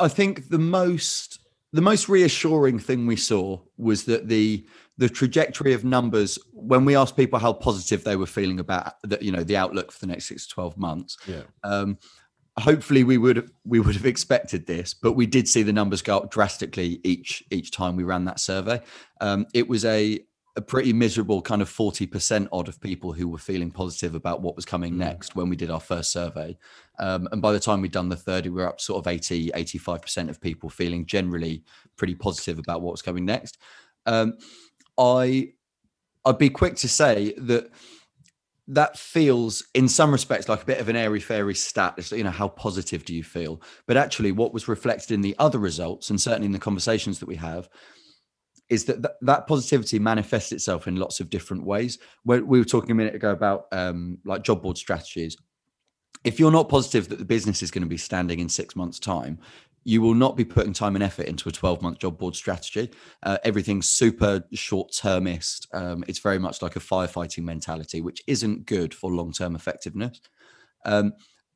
I 0.00 0.08
think 0.08 0.48
the 0.48 0.58
most 0.58 1.38
the 1.72 1.82
most 1.82 2.08
reassuring 2.08 2.78
thing 2.78 3.06
we 3.06 3.16
saw 3.16 3.60
was 3.76 4.04
that 4.04 4.28
the 4.28 4.66
the 4.96 5.08
trajectory 5.08 5.72
of 5.72 5.84
numbers 5.84 6.38
when 6.52 6.84
we 6.84 6.94
asked 6.94 7.16
people 7.16 7.38
how 7.38 7.52
positive 7.52 8.04
they 8.04 8.14
were 8.14 8.26
feeling 8.26 8.60
about 8.60 8.94
that 9.02 9.22
you 9.22 9.32
know 9.32 9.42
the 9.42 9.56
outlook 9.56 9.90
for 9.90 9.98
the 9.98 10.06
next 10.06 10.26
six 10.26 10.46
to 10.46 10.54
12 10.54 10.78
months 10.78 11.16
yeah 11.26 11.42
um, 11.64 11.98
hopefully 12.58 13.04
we 13.04 13.18
would 13.18 13.50
we 13.64 13.80
would 13.80 13.94
have 13.94 14.06
expected 14.06 14.66
this, 14.66 14.94
but 14.94 15.12
we 15.12 15.26
did 15.26 15.48
see 15.48 15.62
the 15.62 15.72
numbers 15.72 16.02
go 16.02 16.18
up 16.18 16.30
drastically 16.30 17.00
each 17.04 17.42
each 17.50 17.70
time 17.70 17.96
we 17.96 18.04
ran 18.04 18.24
that 18.24 18.40
survey. 18.40 18.80
Um, 19.20 19.46
it 19.54 19.68
was 19.68 19.84
a 19.84 20.20
a 20.56 20.62
pretty 20.62 20.92
miserable 20.92 21.42
kind 21.42 21.60
of 21.60 21.68
40% 21.68 22.48
odd 22.52 22.68
of 22.68 22.80
people 22.80 23.12
who 23.12 23.26
were 23.26 23.38
feeling 23.38 23.72
positive 23.72 24.14
about 24.14 24.40
what 24.40 24.54
was 24.54 24.64
coming 24.64 24.94
mm. 24.94 24.98
next 24.98 25.34
when 25.34 25.48
we 25.48 25.56
did 25.56 25.70
our 25.70 25.80
first 25.80 26.12
survey. 26.12 26.56
Um, 27.00 27.28
and 27.32 27.42
by 27.42 27.52
the 27.52 27.58
time 27.58 27.80
we'd 27.80 27.90
done 27.90 28.08
the 28.08 28.14
30, 28.14 28.50
we 28.50 28.62
were 28.62 28.68
up 28.68 28.80
sort 28.80 29.04
of 29.04 29.12
80, 29.12 29.50
85% 29.50 30.28
of 30.28 30.40
people 30.40 30.70
feeling 30.70 31.06
generally 31.06 31.64
pretty 31.96 32.14
positive 32.14 32.60
about 32.60 32.82
what 32.82 32.92
was 32.92 33.02
coming 33.02 33.24
next. 33.24 33.58
Um, 34.06 34.38
I, 34.96 35.54
I'd 36.24 36.38
be 36.38 36.50
quick 36.50 36.76
to 36.76 36.88
say 36.88 37.34
that 37.36 37.70
that 38.66 38.98
feels 38.98 39.62
in 39.74 39.88
some 39.88 40.10
respects 40.10 40.48
like 40.48 40.62
a 40.62 40.66
bit 40.66 40.80
of 40.80 40.88
an 40.88 40.96
airy 40.96 41.20
fairy 41.20 41.54
stat. 41.54 42.10
You 42.10 42.24
know 42.24 42.30
how 42.30 42.48
positive 42.48 43.04
do 43.04 43.14
you 43.14 43.22
feel? 43.22 43.60
But 43.86 43.96
actually 43.96 44.32
what 44.32 44.54
was 44.54 44.68
reflected 44.68 45.10
in 45.10 45.20
the 45.20 45.36
other 45.38 45.58
results 45.58 46.10
and 46.10 46.20
certainly 46.20 46.46
in 46.46 46.52
the 46.52 46.58
conversations 46.58 47.18
that 47.20 47.26
we 47.26 47.36
have 47.36 47.68
is 48.70 48.86
that 48.86 49.02
th- 49.02 49.14
that 49.20 49.46
positivity 49.46 49.98
manifests 49.98 50.52
itself 50.52 50.88
in 50.88 50.96
lots 50.96 51.20
of 51.20 51.28
different 51.28 51.64
ways. 51.64 51.98
We 52.24 52.40
were 52.40 52.64
talking 52.64 52.92
a 52.92 52.94
minute 52.94 53.14
ago 53.14 53.32
about 53.32 53.66
um, 53.72 54.18
like 54.24 54.42
job 54.42 54.62
board 54.62 54.78
strategies. 54.78 55.36
If 56.24 56.40
you're 56.40 56.50
not 56.50 56.70
positive 56.70 57.10
that 57.10 57.18
the 57.18 57.24
business 57.26 57.62
is 57.62 57.70
going 57.70 57.82
to 57.82 57.88
be 57.88 57.98
standing 57.98 58.40
in 58.40 58.48
six 58.48 58.74
months 58.74 58.98
time 58.98 59.38
you 59.84 60.00
will 60.00 60.14
not 60.14 60.36
be 60.36 60.44
putting 60.44 60.72
time 60.72 60.94
and 60.96 61.04
effort 61.04 61.26
into 61.26 61.48
a 61.48 61.52
12 61.52 61.82
month 61.82 61.98
job 61.98 62.18
board 62.18 62.34
strategy. 62.34 62.90
Uh, 63.22 63.38
everything's 63.44 63.88
super 63.88 64.42
short 64.52 64.92
termist. 64.92 65.68
Um, 65.72 66.04
it's 66.08 66.18
very 66.18 66.38
much 66.38 66.62
like 66.62 66.76
a 66.76 66.80
firefighting 66.80 67.44
mentality, 67.44 68.00
which 68.00 68.22
isn't 68.26 68.66
good 68.66 68.94
for 68.94 69.10
long 69.10 69.32
term 69.32 69.54
effectiveness. 69.54 70.20
Um, 70.84 71.12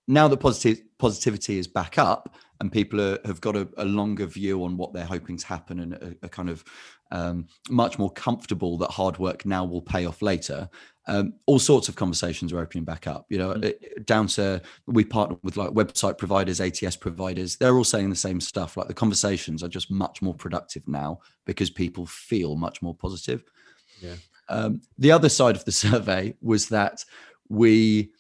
now 0.07 0.27
that 0.29 0.39
positive, 0.39 0.83
positivity 0.99 1.59
is 1.59 1.69
back 1.69 1.99
up 1.99 2.35
and 2.61 2.73
people 2.73 3.01
are, 3.01 3.19
have 3.25 3.41
got 3.41 3.57
a, 3.57 3.69
a, 3.77 3.85
longer 3.85 4.27
view 4.27 4.65
on 4.65 4.77
what 4.77 4.93
they're 4.93 5.05
hoping 5.05 5.37
to 5.37 5.47
happen 5.47 5.81
and 5.81 5.95
a, 5.95 6.15
a 6.23 6.29
kind 6.29 6.49
of 6.49 6.65
um, 7.13 7.47
much 7.69 7.99
more 7.99 8.11
comfortable 8.11 8.79
that 8.79 8.91
hard 8.91 9.19
work 9.19 9.45
now 9.45 9.65
will 9.65 9.83
pay 9.83 10.07
off 10.07 10.23
later, 10.23 10.69
um, 11.09 11.33
all 11.47 11.59
sorts 11.59 11.89
of 11.89 11.97
conversations 11.97 12.53
are 12.53 12.61
opening 12.61 12.85
back 12.85 13.07
up. 13.07 13.27
You 13.31 13.39
know, 13.39 13.55
mm. 13.55 14.07
down 14.07 14.27
to 14.29 14.61
we 14.87 15.05
partner 15.05 15.39
with 15.43 15.57
like 15.57 15.71
website 15.71 16.19
providers, 16.19 16.61
ATS 16.61 16.97
providers. 16.97 17.57
They're 17.57 17.77
all 17.77 17.85
saying 17.85 18.11
the 18.11 18.17
same 18.17 18.41
stuff. 18.41 18.77
Like 18.77 18.89
the 18.89 18.95
conversations 18.95 19.63
are 19.63 19.69
just 19.69 19.91
much 19.91 20.21
more 20.21 20.35
productive 20.35 20.87
now 20.87 21.21
because 21.47 21.71
people 21.71 22.05
feel 22.07 22.57
much 22.57 22.83
more 22.83 22.95
positive. 22.95 23.43
Yeah. 24.01 24.15
Um, 24.51 24.83
the 24.99 25.11
other 25.11 25.31
side 25.31 25.57
of 25.57 25.65
the 25.65 25.73
survey 25.87 26.35
was 26.43 26.69
that 26.69 27.05
we 27.49 28.11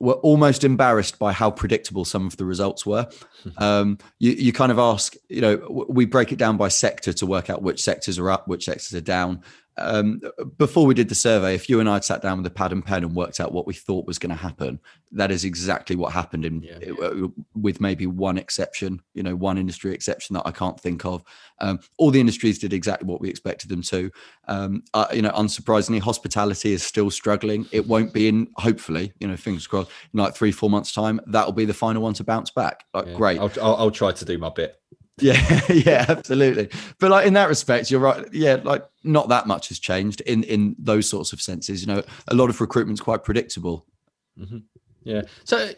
were 0.00 0.14
almost 0.14 0.64
embarrassed 0.64 1.18
by 1.18 1.32
how 1.32 1.50
predictable 1.50 2.04
some 2.04 2.26
of 2.26 2.36
the 2.36 2.44
results 2.44 2.84
were. 2.86 3.08
Um, 3.58 3.98
you, 4.18 4.32
you 4.32 4.52
kind 4.54 4.72
of 4.72 4.78
ask, 4.78 5.16
you 5.28 5.42
know, 5.42 5.86
we 5.90 6.06
break 6.06 6.32
it 6.32 6.38
down 6.38 6.56
by 6.56 6.68
sector 6.68 7.12
to 7.12 7.26
work 7.26 7.50
out 7.50 7.62
which 7.62 7.82
sectors 7.82 8.18
are 8.18 8.30
up, 8.30 8.48
which 8.48 8.64
sectors 8.64 8.94
are 8.94 9.02
down. 9.02 9.42
Um, 9.76 10.20
before 10.56 10.86
we 10.86 10.94
did 10.94 11.08
the 11.08 11.14
survey, 11.14 11.54
if 11.54 11.68
you 11.68 11.80
and 11.80 11.88
I 11.88 11.94
had 11.94 12.04
sat 12.04 12.22
down 12.22 12.38
with 12.38 12.46
a 12.46 12.50
pad 12.50 12.72
and 12.72 12.84
pen 12.84 13.02
and 13.02 13.14
worked 13.14 13.40
out 13.40 13.52
what 13.52 13.66
we 13.66 13.74
thought 13.74 14.06
was 14.06 14.18
going 14.18 14.30
to 14.30 14.40
happen, 14.40 14.78
that 15.12 15.30
is 15.30 15.44
exactly 15.44 15.96
what 15.96 16.12
happened. 16.12 16.44
In 16.44 16.62
yeah. 16.62 16.78
Uh, 17.02 17.28
with 17.54 17.80
maybe 17.80 18.06
one 18.06 18.38
exception, 18.38 19.00
you 19.14 19.22
know, 19.22 19.34
one 19.34 19.58
industry 19.58 19.92
exception 19.92 20.34
that 20.34 20.46
I 20.46 20.50
can't 20.50 20.78
think 20.78 21.04
of. 21.04 21.24
Um, 21.60 21.80
all 21.98 22.10
the 22.10 22.20
industries 22.20 22.58
did 22.58 22.72
exactly 22.72 23.06
what 23.06 23.20
we 23.20 23.28
expected 23.28 23.68
them 23.68 23.82
to. 23.82 24.10
Um, 24.48 24.82
uh, 24.92 25.06
you 25.12 25.22
know, 25.22 25.30
unsurprisingly, 25.30 26.00
hospitality 26.00 26.72
is 26.72 26.82
still 26.82 27.10
struggling. 27.10 27.66
It 27.72 27.86
won't 27.86 28.12
be 28.12 28.28
in. 28.28 28.48
Hopefully, 28.56 29.12
you 29.18 29.26
know, 29.26 29.36
fingers 29.36 29.66
crossed. 29.66 29.90
In 30.12 30.20
like 30.20 30.34
three, 30.34 30.52
four 30.52 30.70
months' 30.70 30.92
time, 30.92 31.20
that 31.26 31.46
will 31.46 31.52
be 31.52 31.64
the 31.64 31.74
final 31.74 32.02
one 32.02 32.14
to 32.14 32.24
bounce 32.24 32.50
back. 32.50 32.84
Like, 32.92 33.06
yeah. 33.06 33.14
great. 33.14 33.40
I'll, 33.40 33.52
I'll, 33.60 33.76
I'll 33.76 33.90
try 33.90 34.12
to 34.12 34.24
do 34.24 34.38
my 34.38 34.50
bit. 34.50 34.80
Yeah, 35.18 35.60
yeah, 35.72 36.06
absolutely. 36.08 36.68
But 36.98 37.10
like 37.10 37.26
in 37.26 37.34
that 37.34 37.48
respect, 37.48 37.90
you're 37.90 38.00
right. 38.00 38.26
Yeah, 38.32 38.60
like 38.62 38.84
not 39.04 39.28
that 39.28 39.46
much 39.46 39.68
has 39.68 39.78
changed 39.78 40.20
in 40.22 40.42
in 40.44 40.74
those 40.78 41.08
sorts 41.08 41.32
of 41.32 41.40
senses. 41.40 41.80
You 41.80 41.94
know, 41.94 42.02
a 42.28 42.34
lot 42.34 42.50
of 42.50 42.60
recruitment's 42.60 43.00
quite 43.00 43.24
predictable. 43.24 43.86
Mm-hmm. 44.38 44.58
Yeah. 45.04 45.22
So 45.44 45.70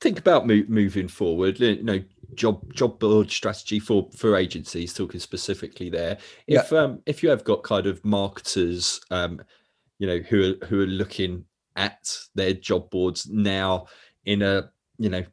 think 0.00 0.18
about 0.18 0.46
mo- 0.46 0.64
moving 0.68 1.08
forward. 1.08 1.58
You 1.58 1.82
know, 1.82 2.02
job 2.34 2.72
job 2.74 2.98
board 2.98 3.30
strategy 3.30 3.78
for 3.78 4.10
for 4.14 4.36
agencies. 4.36 4.92
Talking 4.92 5.20
specifically 5.20 5.88
there, 5.88 6.18
if 6.46 6.70
yeah. 6.70 6.78
um 6.78 7.02
if 7.06 7.22
you 7.22 7.30
have 7.30 7.44
got 7.44 7.62
kind 7.62 7.86
of 7.86 8.04
marketers, 8.04 9.00
um, 9.10 9.40
you 9.98 10.06
know, 10.06 10.18
who 10.18 10.52
are 10.52 10.66
who 10.66 10.82
are 10.82 10.86
looking 10.86 11.44
at 11.76 12.14
their 12.34 12.52
job 12.52 12.90
boards 12.90 13.26
now 13.28 13.86
in 14.24 14.42
a 14.42 14.70
you 14.98 15.08
know 15.08 15.24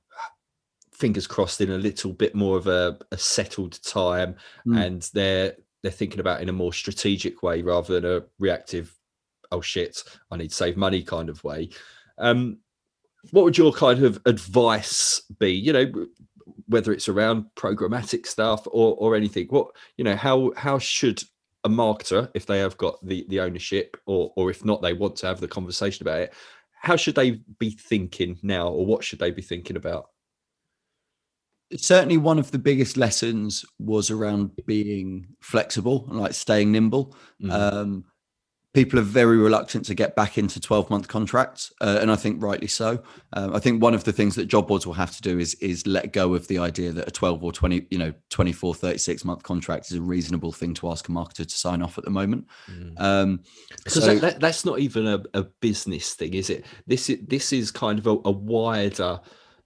fingers 1.04 1.28
crossed 1.28 1.60
in 1.60 1.72
a 1.72 1.78
little 1.78 2.14
bit 2.14 2.34
more 2.34 2.56
of 2.56 2.66
a, 2.66 2.98
a 3.12 3.18
settled 3.18 3.78
time 3.84 4.34
mm. 4.66 4.82
and 4.82 5.10
they're 5.14 5.54
they're 5.82 5.92
thinking 5.92 6.22
about 6.22 6.42
in 6.42 6.48
a 6.48 6.54
more 6.54 6.72
strategic 6.72 7.44
way 7.44 7.62
rather 7.62 8.00
than 8.00 8.10
a 8.10 8.24
reactive 8.40 8.98
oh 9.52 9.60
shit 9.60 10.02
i 10.32 10.38
need 10.38 10.48
to 10.48 10.56
save 10.56 10.78
money 10.78 11.04
kind 11.04 11.28
of 11.28 11.44
way. 11.44 11.68
Um, 12.18 12.60
what 13.32 13.44
would 13.44 13.58
your 13.58 13.74
kind 13.74 14.02
of 14.02 14.22
advice 14.26 15.22
be? 15.40 15.52
You 15.52 15.74
know 15.74 15.92
whether 16.68 16.94
it's 16.94 17.10
around 17.10 17.48
programmatic 17.58 18.26
stuff 18.26 18.66
or 18.68 18.96
or 18.98 19.14
anything 19.14 19.48
what 19.50 19.68
you 19.98 20.06
know 20.06 20.16
how 20.16 20.54
how 20.56 20.80
should 20.80 21.22
a 21.66 21.70
marketer 21.70 22.30
if 22.34 22.46
they 22.46 22.60
have 22.60 22.78
got 22.78 23.06
the 23.06 23.26
the 23.28 23.42
ownership 23.42 23.98
or 24.06 24.32
or 24.38 24.50
if 24.50 24.64
not 24.64 24.82
they 24.82 24.94
want 24.94 25.18
to 25.18 25.28
have 25.28 25.42
the 25.42 25.48
conversation 25.48 26.06
about 26.06 26.20
it 26.20 26.34
how 26.74 26.96
should 26.96 27.16
they 27.16 27.42
be 27.60 27.72
thinking 27.72 28.38
now 28.44 28.68
or 28.68 28.86
what 28.86 29.04
should 29.04 29.20
they 29.20 29.32
be 29.32 29.42
thinking 29.42 29.78
about 29.78 30.10
certainly 31.78 32.18
one 32.18 32.40
of 32.40 32.52
the 32.52 32.60
biggest 32.60 32.98
lessons 32.98 33.66
was 33.80 34.12
around 34.12 34.52
being 34.66 35.28
flexible 35.42 36.06
and 36.10 36.20
like 36.20 36.34
staying 36.34 36.72
nimble. 36.72 37.16
Mm-hmm. 37.42 37.52
Um, 37.52 38.06
people 38.74 38.98
are 38.98 39.04
very 39.04 39.38
reluctant 39.38 39.86
to 39.86 39.94
get 39.94 40.16
back 40.16 40.38
into 40.38 40.60
12 40.60 40.90
month 40.90 41.08
contracts 41.08 41.72
uh, 41.82 42.00
and 42.02 42.12
i 42.12 42.16
think 42.16 42.42
rightly 42.42 42.68
so 42.68 43.02
um, 43.34 43.56
i 43.56 43.60
think 43.60 43.82
one 43.82 43.94
of 43.94 44.04
the 44.04 44.12
things 44.12 44.36
that 44.36 44.46
job 44.46 44.68
boards 44.68 44.86
will 44.86 44.94
have 44.94 45.16
to 45.16 45.22
do 45.22 45.40
is 45.40 45.54
is 45.56 45.86
let 45.88 46.12
go 46.12 46.34
of 46.34 46.48
the 46.48 46.58
idea 46.58 46.92
that 46.92 47.08
a 47.08 47.12
12 47.12 47.44
or 47.44 47.52
20 47.52 47.88
you 47.90 47.98
know 47.98 48.14
24 48.30 48.76
36 48.76 49.26
month 49.26 49.44
contract 49.44 49.92
is 49.92 49.98
a 49.98 50.02
reasonable 50.02 50.52
thing 50.52 50.74
to 50.74 50.90
ask 50.90 51.08
a 51.08 51.12
marketer 51.12 51.46
to 51.46 51.50
sign 51.50 51.82
off 51.82 51.98
at 51.98 52.04
the 52.04 52.10
moment 52.10 52.46
mm. 52.70 53.00
um, 53.00 53.40
so, 53.88 54.16
that, 54.16 54.40
that's 54.40 54.66
not 54.66 54.80
even 54.80 55.08
a, 55.08 55.22
a, 55.34 55.44
business 55.62 56.14
thing 56.14 56.34
is 56.34 56.50
it 56.50 56.66
this 56.88 57.10
is 57.10 57.20
this 57.28 57.54
is 57.54 57.72
kind 57.72 58.00
of 58.00 58.08
a, 58.08 58.18
a 58.26 58.32
wider 58.32 59.20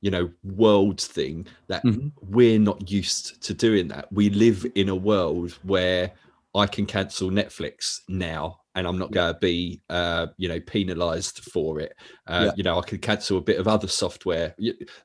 you 0.08 0.12
know 0.12 0.30
world 0.46 1.02
thing 1.02 1.46
that 1.68 1.84
mm-hmm. 1.84 2.08
we're 2.22 2.58
not 2.58 2.90
used 2.90 3.44
to 3.44 3.54
doing 3.54 3.90
that. 3.90 4.10
We 4.10 4.30
live 4.30 4.66
in 4.76 4.88
a 4.88 4.96
world 4.96 5.52
where 5.64 6.14
i 6.56 6.66
can 6.66 6.86
cancel 6.86 7.30
netflix 7.30 8.00
now 8.08 8.62
and 8.76 8.88
i'm 8.88 8.98
not 8.98 9.12
going 9.12 9.34
to 9.34 9.40
be 9.42 9.82
uh, 9.90 10.28
you 10.38 10.48
know 10.48 10.62
penalized 10.62 11.40
for 11.52 11.82
it. 11.82 11.94
Uh, 12.26 12.46
yeah. 12.46 12.52
you 12.56 12.64
know 12.64 12.80
i 12.80 12.82
can 12.82 13.00
cancel 13.00 13.38
a 13.38 13.42
bit 13.42 13.60
of 13.60 13.68
other 13.68 13.90
software. 13.90 14.56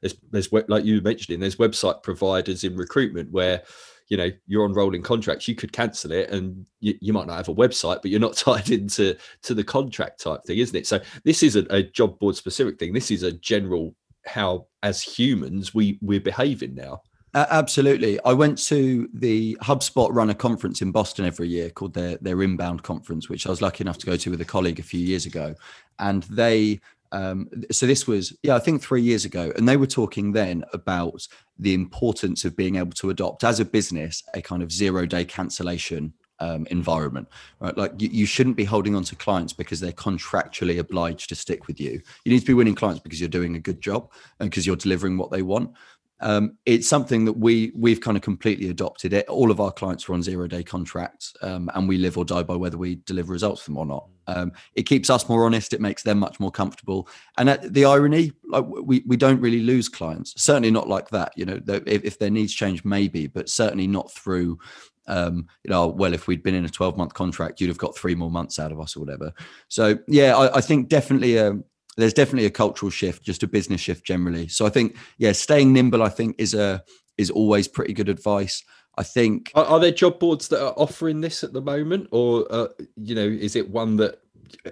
There's 0.01 0.15
there's 0.31 0.53
like 0.69 0.85
you 0.85 1.01
mentioning 1.01 1.41
there's 1.41 1.57
website 1.57 2.05
providers 2.05 2.63
in 2.63 2.77
recruitment 2.77 3.33
where 3.33 3.65
you 4.09 4.17
know 4.17 4.31
you're 4.47 4.65
on 4.65 4.73
rolling 4.73 5.03
contracts 5.03 5.49
you 5.49 5.57
could 5.57 5.73
cancel 5.73 6.13
it 6.13 6.31
and 6.31 6.65
you, 6.79 6.95
you, 7.01 7.13
might 7.13 7.27
not 7.27 7.39
have 7.39 7.49
a 7.49 7.55
website 7.55 8.03
but 8.03 8.13
you're 8.13 8.21
not 8.21 8.37
tied 8.47 8.71
into 8.71 9.17
to 9.43 9.53
the 9.53 9.65
contract 9.65 10.23
type 10.23 10.45
thing 10.45 10.59
isn't 10.59 10.77
it? 10.77 10.87
So 10.87 11.01
this 11.25 11.43
isn't 11.43 11.67
a 11.71 11.83
job 11.83 12.21
board 12.21 12.37
specific 12.37 12.79
thing. 12.79 12.93
This 12.93 13.11
is 13.11 13.25
a 13.25 13.33
general 13.33 13.97
how 14.27 14.67
as 14.83 15.03
humans 15.03 15.75
we 15.75 15.99
we're 16.01 16.21
behaving 16.21 16.75
now. 16.75 17.03
Uh, 17.35 17.47
absolutely. 17.49 18.21
I 18.27 18.35
went 18.35 18.59
to 18.67 19.09
the 19.15 19.57
hubspot 19.63 20.11
run 20.13 20.29
a 20.29 20.35
conference 20.35 20.83
in 20.83 20.93
boston 20.93 21.25
every 21.25 21.49
year 21.49 21.71
called 21.71 21.95
their 21.95 22.19
their 22.19 22.43
inbound 22.43 22.83
conference 22.83 23.29
which 23.29 23.47
i 23.47 23.51
was 23.51 23.63
lucky 23.63 23.83
enough 23.83 23.99
to 23.99 24.07
go 24.07 24.17
to 24.17 24.31
with 24.31 24.41
a 24.41 24.45
colleague 24.45 24.79
a 24.79 24.83
few 24.83 25.01
years 25.01 25.27
ago. 25.27 25.55
And 25.99 26.25
they 26.25 26.81
um, 27.13 27.49
so 27.71 27.87
this 27.87 28.07
was 28.07 28.37
yeah 28.43 28.57
i 28.57 28.59
think 28.59 28.83
three 28.83 29.03
years 29.03 29.25
ago 29.25 29.53
and 29.57 29.69
they 29.69 29.77
were 29.77 29.87
talking 29.87 30.33
then 30.33 30.65
about 30.73 31.27
the 31.59 31.75
importance 31.75 32.45
of 32.45 32.57
being 32.57 32.77
able 32.77 32.93
to 32.93 33.11
adopt 33.11 33.45
as 33.45 33.61
a 33.61 33.65
business 33.65 34.23
a 34.35 34.43
kind 34.43 34.63
of 34.63 34.73
zero 34.73 35.05
day 35.07 35.25
cancellation 35.25 36.15
um, 36.43 36.67
environment, 36.71 37.29
right? 37.61 37.77
Like 37.77 37.93
you, 37.99 38.09
you, 38.11 38.27
shouldn't 38.27 38.57
be 38.57 38.65
holding 38.65 38.97
on 38.97 39.05
to 39.05 39.15
clients 39.15 39.53
because 39.53 39.79
they're 39.79 39.93
contractually 39.93 40.81
obliged 40.81 41.29
to 41.29 41.37
stick 41.37 41.69
with 41.69 41.81
you. 41.81 42.03
You 42.25 42.33
need 42.33 42.41
to 42.41 42.47
be 42.47 42.55
winning 42.55 42.75
clients 42.75 43.01
because 43.01 43.21
you're 43.21 43.29
doing 43.29 43.55
a 43.55 43.61
good 43.61 43.81
job 43.81 44.11
and 44.41 44.51
because 44.51 44.67
you're 44.67 44.75
delivering 44.75 45.17
what 45.17 45.31
they 45.31 45.43
want. 45.43 45.71
Um, 46.19 46.57
it's 46.67 46.89
something 46.89 47.25
that 47.25 47.33
we 47.33 47.73
we've 47.75 48.01
kind 48.01 48.17
of 48.17 48.23
completely 48.23 48.71
adopted 48.71 49.13
it. 49.13 49.27
All 49.29 49.51
of 49.51 49.61
our 49.61 49.73
clients 49.73 50.09
are 50.09 50.15
on 50.15 50.23
zero 50.23 50.47
day 50.47 50.63
contracts, 50.63 51.35
um, 51.43 51.69
and 51.75 51.89
we 51.89 51.99
live 51.99 52.17
or 52.17 52.25
die 52.25 52.45
by 52.45 52.55
whether 52.55 52.79
we 52.79 52.97
deliver 53.07 53.33
results 53.33 53.63
for 53.63 53.71
them 53.71 53.79
or 53.79 53.87
not. 53.87 54.07
Um, 54.29 54.53
it 54.77 54.85
keeps 54.85 55.11
us 55.11 55.29
more 55.29 55.45
honest. 55.45 55.73
It 55.73 55.81
makes 55.81 56.05
them 56.05 56.21
much 56.21 56.39
more 56.39 56.53
comfortable. 56.53 57.09
And 57.39 57.59
the 57.65 57.85
irony, 57.85 58.33
like 58.49 58.65
we 58.65 59.03
we 59.05 59.17
don't 59.17 59.41
really 59.41 59.63
lose 59.63 59.89
clients. 59.89 60.41
Certainly 60.41 60.71
not 60.71 60.89
like 60.89 61.09
that. 61.11 61.33
You 61.37 61.45
know, 61.45 61.61
if, 61.67 62.05
if 62.05 62.19
their 62.21 62.31
needs 62.31 62.55
change, 62.55 62.85
maybe, 62.85 63.27
but 63.27 63.49
certainly 63.49 63.89
not 63.89 64.13
through 64.13 64.61
um, 65.07 65.47
you 65.65 65.71
know, 65.71 65.89
well, 65.89 66.15
if 66.15 66.27
we'd 66.27 66.43
been 66.43 66.55
in 66.55 66.65
a 66.65 66.69
12 66.69 66.97
month 66.97 67.15
contract, 67.15 67.61
you'd 67.61 67.69
have 67.69 67.79
got 67.79 67.97
three 67.97 68.15
more 68.15 68.31
months 68.31 68.59
out 68.59 68.73
of 68.73 68.81
us 68.81 68.97
or 68.97 69.01
whatever. 69.01 69.33
So, 69.69 69.99
yeah, 70.09 70.37
I, 70.37 70.59
I 70.59 70.61
think 70.61 70.89
definitely 70.89 71.37
a, 71.37 71.51
um, 71.51 71.65
there's 71.97 72.15
definitely 72.15 72.47
a 72.47 72.51
cultural 72.51 72.89
shift, 72.89 73.23
just 73.23 73.43
a 73.43 73.47
business 73.47 73.81
shift 73.81 74.07
generally. 74.07 74.49
So 74.49 74.65
I 74.65 74.71
think, 74.71 74.97
yeah, 75.19 75.33
staying 75.33 75.73
nimble, 75.73 76.03
I 76.03 76.09
think 76.09 76.37
is 76.39 76.55
a, 76.55 76.83
is 77.19 77.31
always 77.31 77.69
pretty 77.69 77.93
good 77.93 78.09
advice. 78.09 78.65
I 78.99 79.03
think. 79.03 79.51
Are, 79.55 79.65
are 79.65 79.81
there 79.81 79.91
job 79.91 80.19
boards 80.19 80.49
that 80.49 80.63
are 80.63 80.75
offering 80.77 81.21
this 81.21 81.43
at 81.43 81.53
the 81.53 81.63
moment, 81.63 82.09
or 82.11 82.47
uh, 82.51 82.69
you 82.97 83.15
know, 83.15 83.27
is 83.27 83.57
it 83.57 83.71
one 83.71 83.97
that 83.97 84.21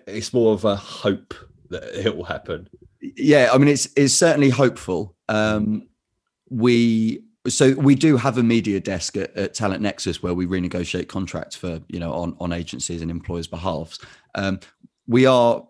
it's 0.06 0.32
more 0.32 0.52
of 0.52 0.64
a 0.64 0.76
hope 0.76 1.34
that 1.70 1.84
it 2.06 2.16
will 2.16 2.24
happen? 2.24 2.68
Yeah, 3.00 3.50
I 3.52 3.58
mean, 3.58 3.68
it's 3.68 3.88
it's 3.96 4.14
certainly 4.14 4.50
hopeful. 4.50 5.16
Um, 5.28 5.88
we 6.50 7.22
so 7.48 7.72
we 7.72 7.94
do 7.94 8.16
have 8.16 8.36
a 8.38 8.42
media 8.42 8.80
desk 8.80 9.16
at, 9.16 9.34
at, 9.36 9.54
Talent 9.54 9.82
Nexus 9.82 10.22
where 10.22 10.34
we 10.34 10.46
renegotiate 10.46 11.08
contracts 11.08 11.56
for 11.56 11.80
you 11.88 11.98
know 11.98 12.12
on 12.12 12.36
on 12.38 12.52
agencies 12.52 13.02
and 13.02 13.10
employers' 13.10 13.46
behalfs. 13.46 13.98
Um, 14.34 14.60
we 15.06 15.26
are 15.26 15.66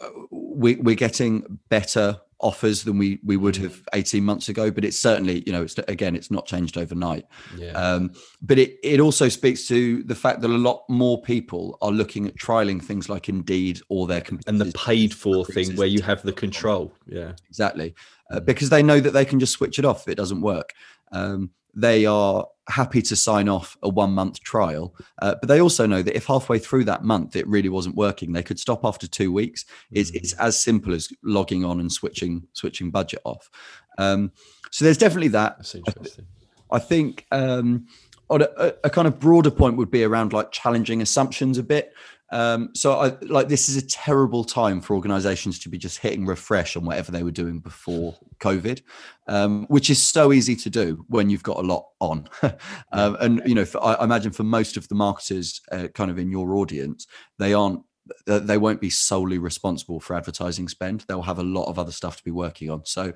uh, 0.00 0.08
we, 0.30 0.76
we're 0.76 0.94
getting 0.94 1.58
better 1.68 2.20
offers 2.42 2.84
than 2.84 2.98
we 2.98 3.18
we 3.24 3.36
would 3.36 3.56
have 3.56 3.82
18 3.92 4.24
months 4.24 4.48
ago 4.48 4.70
but 4.70 4.84
it's 4.84 4.98
certainly 4.98 5.42
you 5.46 5.52
know 5.52 5.62
it's 5.62 5.78
again 5.88 6.16
it's 6.16 6.30
not 6.30 6.46
changed 6.46 6.76
overnight. 6.76 7.24
Yeah. 7.56 7.72
um, 7.72 8.12
but 8.40 8.58
it 8.58 8.78
it 8.82 9.00
also 9.00 9.28
speaks 9.28 9.66
to 9.68 10.02
the 10.02 10.14
fact 10.14 10.40
that 10.40 10.50
a 10.50 10.58
lot 10.58 10.84
more 10.88 11.20
people 11.22 11.78
are 11.80 11.90
looking 11.90 12.26
at 12.26 12.36
trialing 12.36 12.82
things 12.82 13.08
like 13.08 13.28
indeed 13.28 13.80
or 13.88 14.06
their 14.06 14.22
and 14.46 14.60
the 14.60 14.72
paid 14.72 15.14
for 15.14 15.44
thing 15.44 15.76
where 15.76 15.86
you 15.86 16.02
have 16.02 16.22
the 16.22 16.32
control 16.32 16.92
yeah. 17.06 17.32
Exactly. 17.48 17.94
Uh, 18.30 18.40
because 18.40 18.70
they 18.70 18.82
know 18.82 19.00
that 19.00 19.10
they 19.10 19.24
can 19.24 19.38
just 19.38 19.52
switch 19.52 19.78
it 19.78 19.84
off 19.84 20.02
if 20.02 20.08
it 20.08 20.14
doesn't 20.16 20.40
work. 20.40 20.72
Um, 21.12 21.50
they 21.74 22.06
are 22.06 22.46
happy 22.68 23.02
to 23.02 23.16
sign 23.16 23.48
off 23.48 23.76
a 23.82 23.88
one 23.88 24.12
month 24.12 24.40
trial, 24.40 24.94
uh, 25.20 25.34
but 25.40 25.48
they 25.48 25.60
also 25.60 25.86
know 25.86 26.02
that 26.02 26.16
if 26.16 26.26
halfway 26.26 26.58
through 26.58 26.84
that 26.84 27.04
month 27.04 27.36
it 27.36 27.46
really 27.46 27.68
wasn't 27.68 27.94
working, 27.96 28.32
they 28.32 28.42
could 28.42 28.58
stop 28.58 28.84
after 28.84 29.06
two 29.06 29.32
weeks. 29.32 29.64
It's, 29.90 30.10
mm-hmm. 30.10 30.18
it's 30.18 30.32
as 30.34 30.58
simple 30.58 30.94
as 30.94 31.08
logging 31.22 31.64
on 31.64 31.80
and 31.80 31.90
switching 31.90 32.46
switching 32.52 32.90
budget 32.90 33.20
off. 33.24 33.50
Um, 33.98 34.32
so 34.70 34.84
there's 34.84 34.98
definitely 34.98 35.28
that. 35.28 35.58
That's 35.58 35.74
interesting. 35.74 36.26
I, 36.70 36.76
I 36.76 36.78
think 36.78 37.26
um, 37.30 37.86
on 38.30 38.42
a, 38.42 38.74
a, 38.84 38.90
kind 38.90 39.06
of 39.06 39.20
broader 39.20 39.50
point 39.50 39.76
would 39.76 39.90
be 39.90 40.04
around 40.04 40.32
like 40.32 40.52
challenging 40.52 41.02
assumptions 41.02 41.58
a 41.58 41.62
bit. 41.62 41.92
Um, 42.32 42.70
so 42.74 42.98
I 42.98 43.12
like 43.22 43.48
this 43.48 43.68
is 43.68 43.76
a 43.76 43.86
terrible 43.86 44.42
time 44.42 44.80
for 44.80 44.96
organizations 44.96 45.58
to 45.60 45.68
be 45.68 45.78
just 45.78 45.98
hitting 45.98 46.26
refresh 46.26 46.76
on 46.76 46.84
whatever 46.84 47.12
they 47.12 47.22
were 47.22 47.30
doing 47.30 47.60
before 47.60 48.16
COVID, 48.40 48.82
um, 49.28 49.66
which 49.66 49.90
is 49.90 50.02
so 50.02 50.32
easy 50.32 50.56
to 50.56 50.70
do 50.70 51.04
when 51.08 51.28
you've 51.30 51.42
got 51.42 51.58
a 51.58 51.62
lot 51.62 51.86
on. 52.00 52.28
um, 52.92 53.16
and 53.20 53.42
you 53.44 53.54
know, 53.54 53.66
for, 53.66 53.84
I 53.84 54.02
imagine 54.02 54.32
for 54.32 54.44
most 54.44 54.76
of 54.76 54.88
the 54.88 54.94
marketers, 54.94 55.60
uh, 55.70 55.88
kind 55.88 56.10
of 56.10 56.18
in 56.18 56.30
your 56.30 56.54
audience, 56.54 57.06
they 57.38 57.52
aren't 57.52 57.82
they 58.26 58.58
won't 58.58 58.80
be 58.80 58.90
solely 58.90 59.38
responsible 59.38 60.00
for 60.00 60.16
advertising 60.16 60.68
spend. 60.68 61.04
They'll 61.06 61.22
have 61.22 61.38
a 61.38 61.44
lot 61.44 61.66
of 61.66 61.78
other 61.78 61.92
stuff 61.92 62.16
to 62.16 62.24
be 62.24 62.32
working 62.32 62.68
on. 62.68 62.84
So 62.84 63.12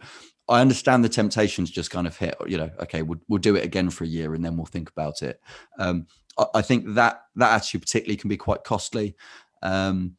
I 0.48 0.60
understand 0.60 1.04
the 1.04 1.08
temptations 1.08 1.70
just 1.70 1.90
kind 1.90 2.06
of 2.06 2.16
hit, 2.16 2.36
you 2.46 2.56
know, 2.56 2.70
okay, 2.80 3.02
we'll, 3.02 3.18
we'll 3.26 3.40
do 3.40 3.56
it 3.56 3.64
again 3.64 3.90
for 3.90 4.04
a 4.04 4.08
year 4.08 4.34
and 4.34 4.44
then 4.44 4.56
we'll 4.56 4.66
think 4.66 4.88
about 4.88 5.22
it. 5.22 5.40
Um, 5.78 6.06
I, 6.54 6.62
think 6.62 6.94
that 6.94 7.22
that 7.36 7.54
attitude 7.54 7.82
particularly 7.82 8.16
can 8.16 8.28
be 8.28 8.36
quite 8.36 8.64
costly. 8.64 9.16
Um, 9.62 10.16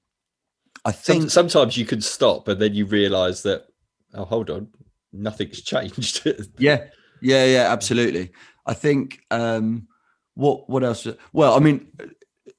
I 0.86 0.92
think 0.92 1.30
sometimes 1.30 1.78
you 1.78 1.86
can 1.86 2.02
stop 2.02 2.48
and 2.48 2.62
then 2.62 2.74
you 2.74 2.86
realize 2.86 3.44
that, 3.44 3.66
oh, 4.14 4.26
hold 4.26 4.50
on, 4.50 4.70
nothing's 5.12 5.62
changed. 5.64 6.26
yeah, 6.58 6.86
yeah, 7.22 7.46
yeah, 7.46 7.72
absolutely. 7.72 8.32
I 8.66 8.74
think 8.74 9.20
um, 9.32 9.88
what 10.36 10.70
what 10.70 10.84
else? 10.84 11.08
Well, 11.34 11.56
I 11.56 11.60
mean, 11.60 11.88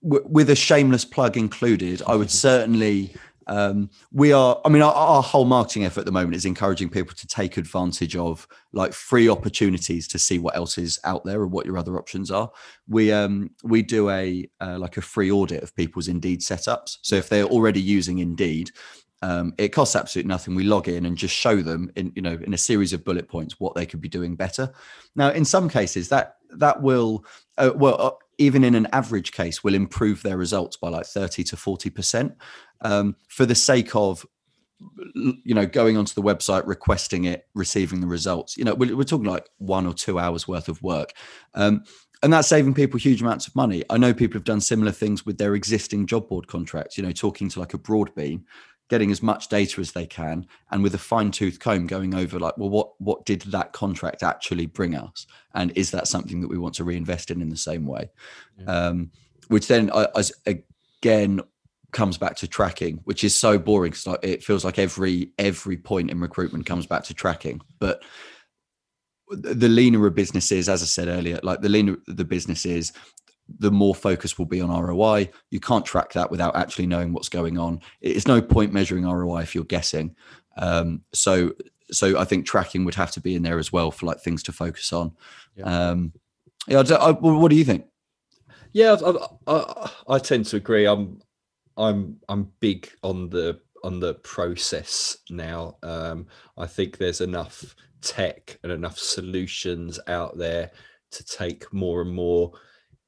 w- 0.02 0.26
with 0.28 0.50
a 0.50 0.56
shameless 0.56 1.04
plug 1.04 1.36
included, 1.36 2.02
I 2.06 2.16
would 2.16 2.30
certainly. 2.46 3.14
Um, 3.48 3.88
we 4.12 4.32
are 4.32 4.60
i 4.64 4.68
mean 4.68 4.82
our, 4.82 4.92
our, 4.92 5.22
whole 5.22 5.46
marketing 5.46 5.86
effort 5.86 6.00
at 6.00 6.06
the 6.06 6.12
moment 6.12 6.36
is 6.36 6.44
encouraging 6.44 6.90
people 6.90 7.14
to 7.14 7.26
take 7.26 7.56
advantage 7.56 8.14
of 8.14 8.46
like 8.72 8.92
free 8.92 9.28
opportunities 9.28 10.06
to 10.08 10.18
see 10.18 10.38
what 10.38 10.54
else 10.54 10.76
is 10.76 11.00
out 11.04 11.24
there 11.24 11.42
and 11.42 11.50
what 11.50 11.64
your 11.64 11.78
other 11.78 11.96
options 11.96 12.30
are 12.30 12.50
we 12.88 13.10
um 13.10 13.50
we 13.62 13.80
do 13.80 14.10
a 14.10 14.46
uh, 14.60 14.78
like 14.78 14.98
a 14.98 15.02
free 15.02 15.30
audit 15.30 15.62
of 15.62 15.74
people's 15.74 16.08
indeed 16.08 16.40
setups 16.40 16.98
so 17.00 17.16
if 17.16 17.30
they're 17.30 17.44
already 17.44 17.80
using 17.80 18.18
indeed 18.18 18.70
um, 19.22 19.52
it 19.58 19.70
costs 19.70 19.96
absolutely 19.96 20.28
nothing. 20.28 20.54
We 20.54 20.64
log 20.64 20.88
in 20.88 21.04
and 21.04 21.16
just 21.16 21.34
show 21.34 21.60
them 21.60 21.90
in 21.96 22.12
you 22.14 22.22
know 22.22 22.38
in 22.44 22.54
a 22.54 22.58
series 22.58 22.92
of 22.92 23.04
bullet 23.04 23.28
points 23.28 23.58
what 23.58 23.74
they 23.74 23.86
could 23.86 24.00
be 24.00 24.08
doing 24.08 24.36
better. 24.36 24.72
Now, 25.16 25.30
in 25.30 25.44
some 25.44 25.68
cases, 25.68 26.08
that 26.10 26.36
that 26.50 26.80
will 26.80 27.24
uh, 27.56 27.72
well 27.74 28.00
uh, 28.00 28.10
even 28.38 28.64
in 28.64 28.74
an 28.74 28.86
average 28.92 29.32
case 29.32 29.62
will 29.62 29.74
improve 29.74 30.22
their 30.22 30.36
results 30.36 30.76
by 30.76 30.88
like 30.88 31.06
thirty 31.06 31.44
to 31.44 31.56
forty 31.56 31.90
percent 31.90 32.34
um, 32.80 33.16
for 33.28 33.44
the 33.44 33.54
sake 33.54 33.94
of 33.94 34.24
you 35.14 35.54
know 35.54 35.66
going 35.66 35.96
onto 35.96 36.14
the 36.14 36.22
website 36.22 36.66
requesting 36.66 37.24
it 37.24 37.46
receiving 37.54 38.00
the 38.00 38.06
results. 38.06 38.56
You 38.56 38.64
know 38.64 38.74
we're, 38.74 38.96
we're 38.96 39.04
talking 39.04 39.26
like 39.26 39.48
one 39.58 39.86
or 39.86 39.94
two 39.94 40.18
hours 40.18 40.48
worth 40.48 40.68
of 40.68 40.82
work. 40.82 41.12
Um, 41.54 41.84
and 42.22 42.32
that's 42.32 42.48
saving 42.48 42.74
people 42.74 42.98
huge 42.98 43.22
amounts 43.22 43.46
of 43.46 43.54
money. 43.54 43.84
I 43.90 43.96
know 43.96 44.12
people 44.12 44.38
have 44.38 44.44
done 44.44 44.60
similar 44.60 44.90
things 44.90 45.24
with 45.24 45.38
their 45.38 45.54
existing 45.54 46.06
job 46.06 46.28
board 46.28 46.46
contracts 46.46 46.96
you 46.96 47.04
know 47.04 47.12
talking 47.12 47.48
to 47.50 47.60
like 47.60 47.74
a 47.74 47.78
broadbean 47.78 48.42
getting 48.88 49.10
as 49.10 49.22
much 49.22 49.48
data 49.48 49.80
as 49.80 49.92
they 49.92 50.06
can 50.06 50.46
and 50.70 50.82
with 50.82 50.94
a 50.94 50.98
fine-tooth 50.98 51.60
comb 51.60 51.86
going 51.86 52.14
over 52.14 52.38
like 52.38 52.56
well 52.56 52.70
what 52.70 53.00
what 53.00 53.24
did 53.24 53.42
that 53.42 53.72
contract 53.72 54.22
actually 54.22 54.66
bring 54.66 54.94
us? 54.94 55.26
And 55.54 55.72
is 55.76 55.90
that 55.90 56.08
something 56.08 56.40
that 56.40 56.48
we 56.48 56.58
want 56.58 56.74
to 56.76 56.84
reinvest 56.84 57.30
in 57.30 57.42
in 57.42 57.48
the 57.48 57.56
same 57.56 57.86
way? 57.86 58.10
Yeah. 58.58 58.86
um, 58.86 59.10
which 59.48 59.66
then 59.66 59.90
as 60.16 60.32
again 60.46 61.40
comes 61.90 62.18
back 62.18 62.36
to 62.36 62.46
tracking 62.46 63.00
which 63.04 63.24
is 63.24 63.34
so 63.34 63.58
boring 63.58 63.90
because 63.90 64.06
like, 64.06 64.20
it 64.22 64.44
feels 64.44 64.64
like 64.64 64.78
every 64.78 65.32
every 65.38 65.76
point 65.76 66.10
in 66.10 66.20
recruitment 66.20 66.66
comes 66.66 66.86
back 66.86 67.04
to 67.04 67.14
tracking. 67.14 67.60
But 67.78 68.02
the 69.30 69.68
leaner 69.68 70.06
a 70.06 70.10
business 70.10 70.50
is 70.50 70.70
as 70.70 70.82
i 70.82 70.86
said 70.86 71.06
earlier 71.06 71.38
like 71.42 71.60
the 71.60 71.68
leaner 71.68 71.98
the 72.06 72.24
business 72.24 72.64
is 72.64 72.92
the 73.58 73.70
more 73.70 73.94
focus 73.94 74.38
will 74.38 74.46
be 74.46 74.60
on 74.60 74.70
ROI. 74.70 75.30
You 75.50 75.60
can't 75.60 75.84
track 75.84 76.12
that 76.12 76.30
without 76.30 76.56
actually 76.56 76.86
knowing 76.86 77.12
what's 77.12 77.28
going 77.28 77.58
on. 77.58 77.80
It's 78.00 78.26
no 78.26 78.42
point 78.42 78.72
measuring 78.72 79.04
ROI 79.04 79.40
if 79.40 79.54
you're 79.54 79.64
guessing. 79.64 80.14
Um, 80.56 81.02
so, 81.12 81.52
so 81.90 82.18
I 82.18 82.24
think 82.24 82.46
tracking 82.46 82.84
would 82.84 82.94
have 82.96 83.10
to 83.12 83.20
be 83.20 83.34
in 83.34 83.42
there 83.42 83.58
as 83.58 83.72
well 83.72 83.90
for 83.90 84.06
like 84.06 84.20
things 84.20 84.42
to 84.44 84.52
focus 84.52 84.92
on. 84.92 85.12
Yeah. 85.56 85.64
Um, 85.64 86.12
yeah. 86.66 86.82
I, 86.90 86.94
I, 86.94 87.10
what 87.12 87.50
do 87.50 87.56
you 87.56 87.64
think? 87.64 87.86
Yeah, 88.72 88.96
I, 89.04 89.26
I, 89.46 89.90
I 90.08 90.18
tend 90.18 90.44
to 90.46 90.56
agree. 90.56 90.86
I'm, 90.86 91.20
I'm, 91.76 92.18
I'm 92.28 92.52
big 92.60 92.90
on 93.02 93.30
the 93.30 93.60
on 93.84 94.00
the 94.00 94.14
process 94.14 95.18
now. 95.30 95.76
Um, 95.82 96.26
I 96.56 96.66
think 96.66 96.98
there's 96.98 97.20
enough 97.20 97.76
tech 98.00 98.58
and 98.62 98.72
enough 98.72 98.98
solutions 98.98 100.00
out 100.08 100.36
there 100.36 100.70
to 101.12 101.24
take 101.24 101.72
more 101.72 102.02
and 102.02 102.12
more 102.12 102.52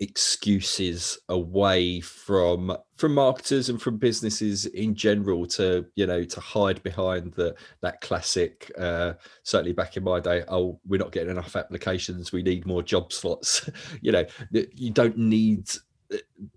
excuses 0.01 1.19
away 1.29 2.01
from 2.01 2.75
from 2.97 3.13
marketers 3.13 3.69
and 3.69 3.81
from 3.81 3.99
businesses 3.99 4.65
in 4.67 4.95
general 4.95 5.47
to 5.47 5.85
you 5.95 6.07
know 6.07 6.25
to 6.25 6.41
hide 6.41 6.83
behind 6.83 7.33
the 7.35 7.55
that 7.83 8.01
classic 8.01 8.73
uh 8.79 9.13
certainly 9.43 9.75
back 9.75 9.99
in 9.99 10.03
my 10.03 10.19
day 10.19 10.43
oh 10.49 10.81
we're 10.87 10.99
not 10.99 11.13
getting 11.13 11.31
enough 11.31 11.55
applications 11.55 12.33
we 12.33 12.43
need 12.43 12.67
more 12.67 12.83
job 12.83 13.13
slots. 13.13 13.69
You 14.03 14.13
know 14.13 14.25
you 14.51 14.91
don't 14.91 15.19
need 15.19 15.69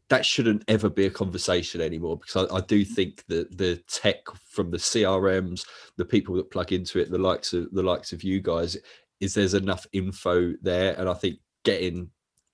that 0.09 0.25
shouldn't 0.25 0.63
ever 0.67 0.89
be 0.89 1.05
a 1.05 1.09
conversation 1.09 1.81
anymore 1.81 2.17
because 2.17 2.47
I, 2.49 2.57
I, 2.57 2.61
do 2.61 2.83
think 2.85 3.23
that 3.27 3.57
the 3.57 3.77
tech 3.87 4.17
from 4.45 4.71
the 4.71 4.77
crms 4.77 5.65
the 5.97 6.05
people 6.05 6.35
that 6.35 6.51
plug 6.51 6.71
into 6.71 6.99
it 6.99 7.11
the 7.11 7.17
likes 7.17 7.53
of 7.53 7.71
the 7.71 7.83
likes 7.83 8.13
of 8.13 8.23
you 8.23 8.39
guys 8.39 8.77
is 9.19 9.33
there's 9.33 9.53
enough 9.53 9.85
info 9.93 10.53
there 10.61 10.95
and 10.99 11.09
i 11.09 11.13
think 11.13 11.39
getting 11.63 12.09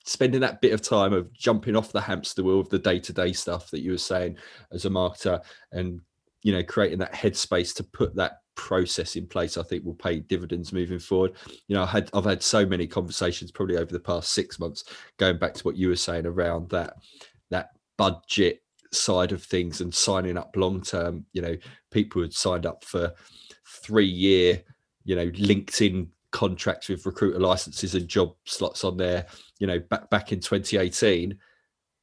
spending 0.09 0.41
that 0.41 0.59
bit 0.59 0.73
of 0.73 0.81
time 0.81 1.13
of 1.13 1.31
jumping 1.33 1.75
off 1.75 1.91
the 1.91 2.01
hamster 2.01 2.43
wheel 2.43 2.59
of 2.59 2.69
the 2.69 2.79
day-to-day 2.79 3.31
stuff 3.31 3.69
that 3.69 3.81
you 3.81 3.91
were 3.91 3.97
saying 3.97 4.35
as 4.71 4.85
a 4.85 4.89
marketer 4.89 5.39
and 5.71 6.01
you 6.41 6.51
know 6.51 6.63
creating 6.63 6.97
that 6.97 7.13
headspace 7.13 7.75
to 7.75 7.83
put 7.83 8.15
that 8.15 8.39
process 8.55 9.15
in 9.15 9.27
place 9.27 9.55
i 9.55 9.61
think 9.63 9.85
will 9.85 9.93
pay 9.93 10.19
dividends 10.19 10.73
moving 10.73 10.99
forward. 10.99 11.33
You 11.67 11.75
know 11.75 11.83
i 11.83 11.85
had 11.85 12.09
i've 12.13 12.25
had 12.25 12.41
so 12.41 12.65
many 12.65 12.87
conversations 12.87 13.51
probably 13.51 13.77
over 13.77 13.91
the 13.91 13.99
past 13.99 14.33
six 14.33 14.59
months 14.59 14.83
going 15.17 15.37
back 15.37 15.53
to 15.53 15.63
what 15.63 15.77
you 15.77 15.89
were 15.89 15.95
saying 15.95 16.25
around 16.25 16.69
that 16.69 16.95
that 17.51 17.69
budget 17.97 18.63
side 18.91 19.31
of 19.31 19.43
things 19.43 19.81
and 19.81 19.93
signing 19.93 20.37
up 20.37 20.55
long 20.55 20.81
term 20.81 21.23
you 21.33 21.41
know 21.41 21.55
people 21.91 22.21
had 22.21 22.33
signed 22.33 22.65
up 22.65 22.83
for 22.83 23.13
three 23.83 24.07
year 24.07 24.63
you 25.05 25.15
know 25.15 25.29
linkedin 25.31 26.07
contracts 26.31 26.89
with 26.89 27.05
recruiter 27.05 27.39
licenses 27.39 27.95
and 27.95 28.07
job 28.07 28.33
slots 28.45 28.83
on 28.83 28.97
there, 28.97 29.25
you 29.59 29.67
know, 29.67 29.79
back 29.79 30.09
back 30.09 30.31
in 30.31 30.39
2018, 30.39 31.37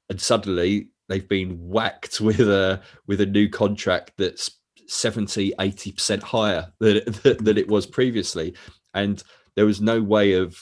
and 0.08 0.20
suddenly 0.20 0.88
they've 1.08 1.28
been 1.28 1.56
whacked 1.60 2.20
with 2.20 2.40
a 2.40 2.80
with 3.06 3.20
a 3.20 3.26
new 3.26 3.48
contract 3.48 4.12
that's 4.16 4.50
70 4.88 5.52
80% 5.58 6.22
higher 6.22 6.72
than, 6.78 7.00
than 7.22 7.58
it 7.58 7.68
was 7.68 7.86
previously. 7.86 8.54
And 8.94 9.22
there 9.54 9.66
was 9.66 9.80
no 9.80 10.02
way 10.02 10.34
of 10.34 10.58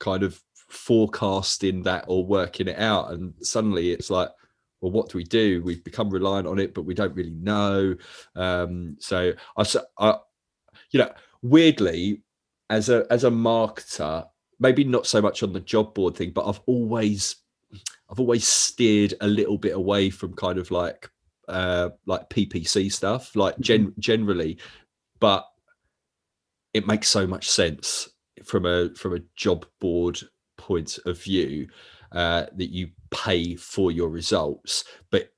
kind 0.00 0.22
of 0.22 0.40
forecasting 0.68 1.82
that 1.82 2.04
or 2.08 2.24
working 2.24 2.68
it 2.68 2.78
out. 2.78 3.10
And 3.10 3.34
suddenly 3.40 3.90
it's 3.90 4.10
like 4.10 4.30
well 4.80 4.92
what 4.92 5.08
do 5.08 5.18
we 5.18 5.24
do? 5.24 5.62
We've 5.64 5.82
become 5.82 6.10
reliant 6.10 6.46
on 6.46 6.58
it 6.58 6.74
but 6.74 6.82
we 6.82 6.94
don't 6.94 7.14
really 7.14 7.30
know. 7.30 7.96
Um 8.36 8.96
so 9.00 9.32
i, 9.56 9.64
I 9.98 10.18
you 10.90 11.00
know 11.00 11.12
weirdly 11.42 12.22
as 12.70 12.88
a 12.88 13.06
as 13.10 13.24
a 13.24 13.30
marketer, 13.30 14.26
maybe 14.58 14.84
not 14.84 15.06
so 15.06 15.20
much 15.20 15.42
on 15.42 15.52
the 15.52 15.60
job 15.60 15.94
board 15.94 16.16
thing, 16.16 16.30
but 16.30 16.46
I've 16.46 16.60
always 16.66 17.36
I've 18.10 18.20
always 18.20 18.46
steered 18.46 19.14
a 19.20 19.26
little 19.26 19.58
bit 19.58 19.74
away 19.74 20.10
from 20.10 20.34
kind 20.34 20.58
of 20.58 20.70
like 20.70 21.10
uh 21.48 21.90
like 22.06 22.30
PPC 22.30 22.92
stuff, 22.92 23.34
like 23.36 23.58
gen- 23.58 23.88
mm-hmm. 23.88 24.00
generally, 24.00 24.58
but 25.20 25.46
it 26.74 26.86
makes 26.86 27.08
so 27.08 27.26
much 27.26 27.48
sense 27.48 28.08
from 28.44 28.66
a 28.66 28.94
from 28.94 29.14
a 29.14 29.22
job 29.36 29.66
board 29.80 30.20
point 30.56 30.98
of 31.06 31.20
view 31.22 31.68
uh, 32.12 32.46
that 32.56 32.70
you 32.70 32.90
pay 33.10 33.54
for 33.54 33.90
your 33.90 34.08
results, 34.08 34.84
but 35.10 35.30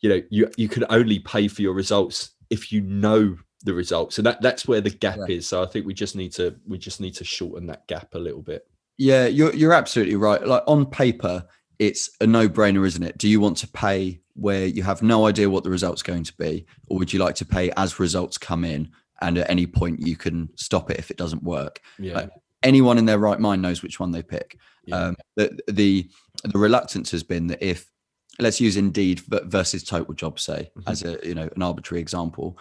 you 0.00 0.08
know 0.08 0.22
you 0.30 0.50
you 0.56 0.68
can 0.68 0.84
only 0.90 1.18
pay 1.18 1.48
for 1.48 1.62
your 1.62 1.74
results 1.74 2.32
if 2.48 2.72
you 2.72 2.80
know 2.80 3.36
the 3.64 3.74
results. 3.74 4.16
So 4.16 4.22
that 4.22 4.40
that's 4.40 4.66
where 4.66 4.80
the 4.80 4.90
gap 4.90 5.18
yeah. 5.28 5.36
is. 5.36 5.46
So 5.46 5.62
i 5.62 5.66
think 5.66 5.86
we 5.86 5.94
just 5.94 6.16
need 6.16 6.32
to 6.32 6.56
we 6.66 6.78
just 6.78 7.00
need 7.00 7.14
to 7.14 7.24
shorten 7.24 7.66
that 7.66 7.86
gap 7.86 8.14
a 8.14 8.18
little 8.18 8.42
bit. 8.42 8.66
Yeah 8.96 9.26
you're 9.26 9.54
you're 9.54 9.72
absolutely 9.72 10.16
right. 10.16 10.44
Like 10.46 10.62
on 10.66 10.86
paper 10.86 11.44
it's 11.78 12.10
a 12.20 12.26
no-brainer 12.26 12.86
isn't 12.86 13.02
it? 13.02 13.18
Do 13.18 13.28
you 13.28 13.40
want 13.40 13.56
to 13.58 13.68
pay 13.68 14.20
where 14.34 14.66
you 14.66 14.82
have 14.82 15.02
no 15.02 15.26
idea 15.26 15.48
what 15.50 15.64
the 15.64 15.70
result's 15.70 16.02
going 16.02 16.24
to 16.24 16.36
be 16.36 16.66
or 16.88 16.98
would 16.98 17.12
you 17.12 17.18
like 17.18 17.34
to 17.36 17.44
pay 17.44 17.70
as 17.76 17.98
results 17.98 18.38
come 18.38 18.64
in 18.64 18.90
and 19.22 19.38
at 19.38 19.50
any 19.50 19.66
point 19.66 20.06
you 20.06 20.16
can 20.16 20.48
stop 20.56 20.90
it 20.90 20.98
if 20.98 21.10
it 21.10 21.16
doesn't 21.16 21.42
work? 21.42 21.80
Yeah. 21.98 22.14
Like, 22.14 22.30
anyone 22.62 22.98
in 22.98 23.06
their 23.06 23.18
right 23.18 23.40
mind 23.40 23.62
knows 23.62 23.82
which 23.82 24.00
one 24.00 24.10
they 24.10 24.22
pick. 24.22 24.58
Yeah. 24.84 24.96
um, 24.96 25.16
the, 25.36 25.58
the 25.68 26.10
the 26.44 26.58
reluctance 26.58 27.10
has 27.10 27.22
been 27.22 27.48
that 27.48 27.62
if 27.62 27.90
let's 28.38 28.60
use 28.60 28.76
indeed 28.76 29.20
versus 29.44 29.84
total 29.84 30.14
Job, 30.14 30.40
say 30.40 30.70
mm-hmm. 30.76 30.88
as 30.88 31.02
a 31.02 31.18
you 31.22 31.34
know 31.34 31.48
an 31.54 31.62
arbitrary 31.62 32.00
example 32.00 32.58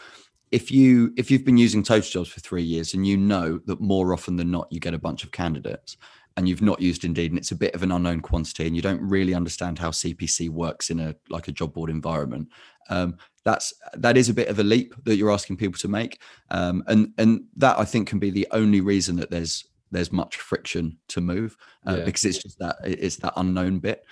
if 0.51 0.71
you 0.71 1.13
if 1.15 1.29
you've 1.29 1.45
been 1.45 1.57
using 1.57 1.83
total 1.83 2.09
jobs 2.09 2.29
for 2.29 2.39
three 2.39 2.63
years 2.63 2.93
and 2.93 3.05
you 3.05 3.17
know 3.17 3.59
that 3.65 3.79
more 3.79 4.13
often 4.13 4.35
than 4.35 4.51
not 4.51 4.67
you 4.71 4.79
get 4.79 4.93
a 4.93 4.99
bunch 4.99 5.23
of 5.23 5.31
candidates 5.31 5.97
and 6.37 6.47
you've 6.47 6.61
not 6.61 6.81
used 6.81 7.03
indeed 7.03 7.31
and 7.31 7.37
it's 7.37 7.51
a 7.51 7.55
bit 7.55 7.75
of 7.75 7.83
an 7.83 7.91
unknown 7.91 8.21
quantity 8.21 8.65
and 8.65 8.75
you 8.75 8.81
don't 8.81 9.01
really 9.01 9.33
understand 9.33 9.77
how 9.77 9.89
cpc 9.91 10.49
works 10.49 10.89
in 10.89 10.99
a 10.99 11.15
like 11.29 11.47
a 11.47 11.51
job 11.51 11.73
board 11.73 11.89
environment 11.89 12.47
um, 12.89 13.15
that's 13.43 13.73
that 13.93 14.17
is 14.17 14.29
a 14.29 14.33
bit 14.33 14.47
of 14.47 14.59
a 14.59 14.63
leap 14.63 14.95
that 15.03 15.15
you're 15.15 15.31
asking 15.31 15.57
people 15.57 15.79
to 15.79 15.87
make 15.87 16.21
um, 16.49 16.83
and 16.87 17.11
and 17.17 17.43
that 17.55 17.77
i 17.77 17.85
think 17.85 18.07
can 18.07 18.19
be 18.19 18.31
the 18.31 18.47
only 18.51 18.81
reason 18.81 19.15
that 19.15 19.29
there's 19.29 19.65
there's 19.91 20.11
much 20.11 20.37
friction 20.37 20.97
to 21.07 21.21
move 21.21 21.57
uh, 21.87 21.95
yeah. 21.97 22.05
because 22.05 22.25
it's 22.25 22.41
just 22.41 22.57
that 22.59 22.77
it's 22.83 23.17
that 23.17 23.33
unknown 23.37 23.79
bit 23.79 24.03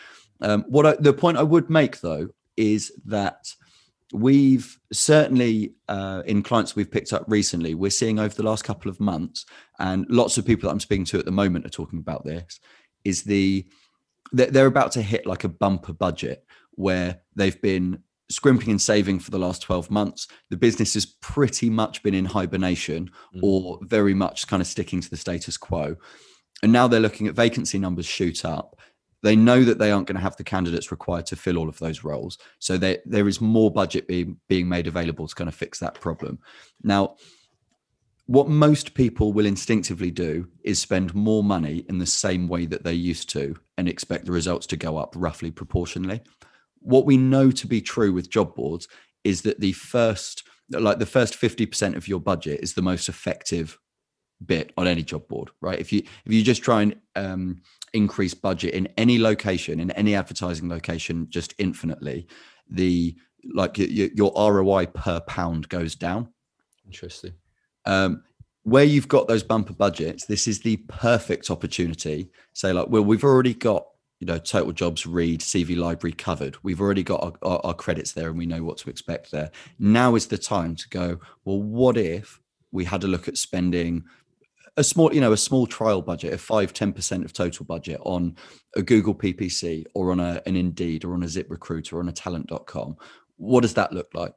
um, 0.42 0.66
what 0.68 0.86
I, 0.86 0.96
the 1.00 1.14
point 1.14 1.38
i 1.38 1.44
would 1.44 1.70
make 1.70 2.02
though 2.02 2.30
is 2.58 2.92
that 3.06 3.48
we've 4.14 4.80
certainly 4.92 5.74
uh, 5.88 6.24
in 6.26 6.44
clients 6.44 6.76
we've 6.76 6.92
picked 6.92 7.14
up 7.14 7.26
recently, 7.28 7.76
we're 7.76 7.92
seeing 7.92 8.20
over 8.20 8.34
the 8.34 8.44
last 8.44 8.64
couple 8.64 8.90
of 8.90 9.00
months, 9.00 9.46
and 9.80 10.06
lots 10.10 10.38
of 10.38 10.46
people 10.46 10.68
that 10.68 10.74
I'm 10.74 10.80
speaking 10.80 11.06
to 11.06 11.20
at 11.20 11.26
the 11.26 11.32
moment 11.32 11.66
are 11.66 11.70
talking 11.70 12.00
about 12.00 12.26
this. 12.26 12.60
Is 13.04 13.24
the 13.24 13.66
they're 14.34 14.66
about 14.66 14.92
to 14.94 15.02
hit 15.02 15.26
like 15.26 15.44
a 15.44 15.50
bumper 15.50 15.94
budget 15.94 16.46
where 16.72 17.22
they've 17.36 17.62
been 17.62 18.04
scrimping 18.30 18.72
and 18.72 18.82
saving 18.82 19.20
for 19.20 19.32
the 19.32 19.40
last 19.40 19.62
12 19.62 19.90
months 19.90 20.28
the 20.50 20.58
business 20.58 20.96
has 20.96 21.06
pretty 21.06 21.70
much 21.70 22.04
been 22.04 22.14
in 22.14 22.26
hibernation 22.26 23.10
mm. 23.34 23.40
or 23.42 23.80
very 23.84 24.14
much 24.14 24.48
kind 24.48 24.62
of 24.62 24.68
sticking 24.68 25.00
to 25.00 25.10
the 25.10 25.16
status 25.16 25.56
quo 25.56 25.96
and 26.62 26.72
now 26.72 26.88
they're 26.88 27.00
looking 27.00 27.28
at 27.28 27.36
vacancy 27.36 27.80
numbers 27.80 28.06
shoot 28.06 28.44
up 28.44 28.78
they 29.24 29.36
know 29.36 29.64
that 29.64 29.80
they 29.80 29.92
aren't 29.92 30.08
going 30.08 30.16
to 30.16 30.22
have 30.22 30.38
the 30.38 30.44
candidates 30.44 30.92
required 30.92 31.26
to 31.28 31.36
fill 31.36 31.58
all 31.58 31.70
of 31.70 31.80
those 31.80 32.04
roles. 32.04 32.38
So 32.60 32.78
there, 32.78 33.00
there 33.06 33.28
is 33.28 33.42
more 33.42 33.72
budget 33.72 34.08
being 34.08 34.38
being 34.48 34.70
made 34.70 34.88
available 34.88 35.28
to 35.28 35.36
kind 35.36 35.48
of 35.48 35.56
fix 35.56 35.80
that 35.80 36.00
problem. 36.00 36.40
Now 36.84 37.16
what 38.28 38.50
most 38.50 38.94
people 38.94 39.32
will 39.32 39.46
instinctively 39.46 40.12
do 40.12 40.50
is 40.64 40.80
spend 40.80 41.16
more 41.16 41.44
money 41.44 41.86
in 41.88 41.98
the 41.98 42.06
same 42.06 42.50
way 42.50 42.66
that 42.66 42.84
they 42.84 42.94
used 42.94 43.30
to 43.30 43.56
and 43.78 43.88
expect 43.88 44.26
the 44.26 44.34
results 44.34 44.68
to 44.68 44.76
go 44.76 44.98
up 44.98 45.14
roughly 45.16 45.50
proportionally. 45.50 46.22
What 46.80 47.06
we 47.06 47.16
know 47.16 47.52
to 47.52 47.68
be 47.68 47.82
true 47.82 48.12
with 48.12 48.30
job 48.30 48.54
boards 48.54 48.90
is 49.24 49.42
that 49.44 49.62
the 49.62 49.72
first 49.72 50.44
like 50.70 51.00
the 51.00 51.06
first 51.06 51.40
50% 51.40 51.96
of 51.96 52.10
your 52.10 52.20
budget 52.20 52.60
is 52.62 52.74
the 52.74 52.82
most 52.82 53.08
effective 53.08 53.80
bit 54.46 54.74
on 54.76 54.86
any 54.86 55.02
job 55.02 55.26
board 55.30 55.50
right? 55.62 55.80
If 55.80 55.94
you 55.94 56.00
if 56.26 56.34
you 56.34 56.44
just 56.44 56.62
try 56.62 56.82
and 56.82 56.96
um, 57.16 57.62
increase 57.94 58.34
budget 58.34 58.74
in 58.74 58.88
any 58.98 59.18
location 59.18 59.80
in 59.80 59.92
any 59.92 60.14
advertising 60.14 60.70
location 60.70 61.28
just 61.30 61.54
infinitely 61.58 62.28
the 62.70 63.16
like 63.54 63.78
your, 63.78 64.10
your 64.14 64.32
roi 64.36 64.86
per 64.86 65.20
pound 65.22 65.70
goes 65.70 65.96
down. 65.96 66.30
Interesting. 66.86 67.34
Um, 67.86 68.24
where 68.64 68.84
you've 68.84 69.08
got 69.08 69.28
those 69.30 69.44
bumper 69.44 69.74
budgets 69.74 70.26
this 70.26 70.48
is 70.48 70.60
the 70.60 70.78
perfect 70.88 71.50
opportunity. 71.50 72.30
Say 72.54 72.74
like 72.74 72.88
well 72.90 73.04
we've 73.04 73.24
already 73.24 73.54
got 73.54 73.86
you 74.20 74.28
know 74.28 74.40
total 74.40 74.72
jobs 74.72 75.06
Reed 75.06 75.42
cv 75.42 75.78
library 75.78 76.14
covered. 76.14 76.58
We've 76.64 76.82
already 76.82 77.04
got 77.04 77.24
our, 77.24 77.34
our, 77.42 77.62
our, 77.64 77.74
credits 77.74 78.12
there 78.12 78.30
and 78.30 78.38
we 78.38 78.46
know 78.46 78.64
what 78.64 78.78
to 78.80 78.90
expect 78.90 79.32
there. 79.32 79.52
Now 79.80 80.16
is 80.16 80.28
the 80.28 80.38
time 80.38 80.76
to 80.76 80.90
go 80.90 81.20
well 81.46 81.62
what 81.62 81.98
if 81.98 82.42
we 82.72 82.84
had 82.84 83.04
a 83.04 83.08
look 83.08 83.28
at 83.28 83.38
spending 83.38 84.04
a 84.78 84.84
small 84.84 85.14
you 85.14 85.20
know 85.20 85.34
a 85.34 85.38
small 85.38 85.68
trial 85.68 86.02
budget 86.02 86.34
of 86.34 86.42
5 86.42 86.72
10% 86.72 87.26
of 87.26 87.34
total 87.34 87.66
budget 87.66 88.00
on 88.04 88.36
a 88.76 88.82
google 88.82 89.16
ppc 89.16 89.84
or 89.94 90.12
on 90.12 90.20
a, 90.20 90.42
an 90.46 90.56
indeed 90.56 91.04
or 91.04 91.14
on 91.14 91.24
a 91.24 91.28
zip 91.28 91.48
recruiter 91.50 91.98
or 91.98 92.00
on 92.00 92.10
a 92.10 92.14
talent.com 92.14 92.96
what 93.38 93.62
does 93.62 93.74
that 93.74 93.92
look 93.92 94.10
like 94.14 94.36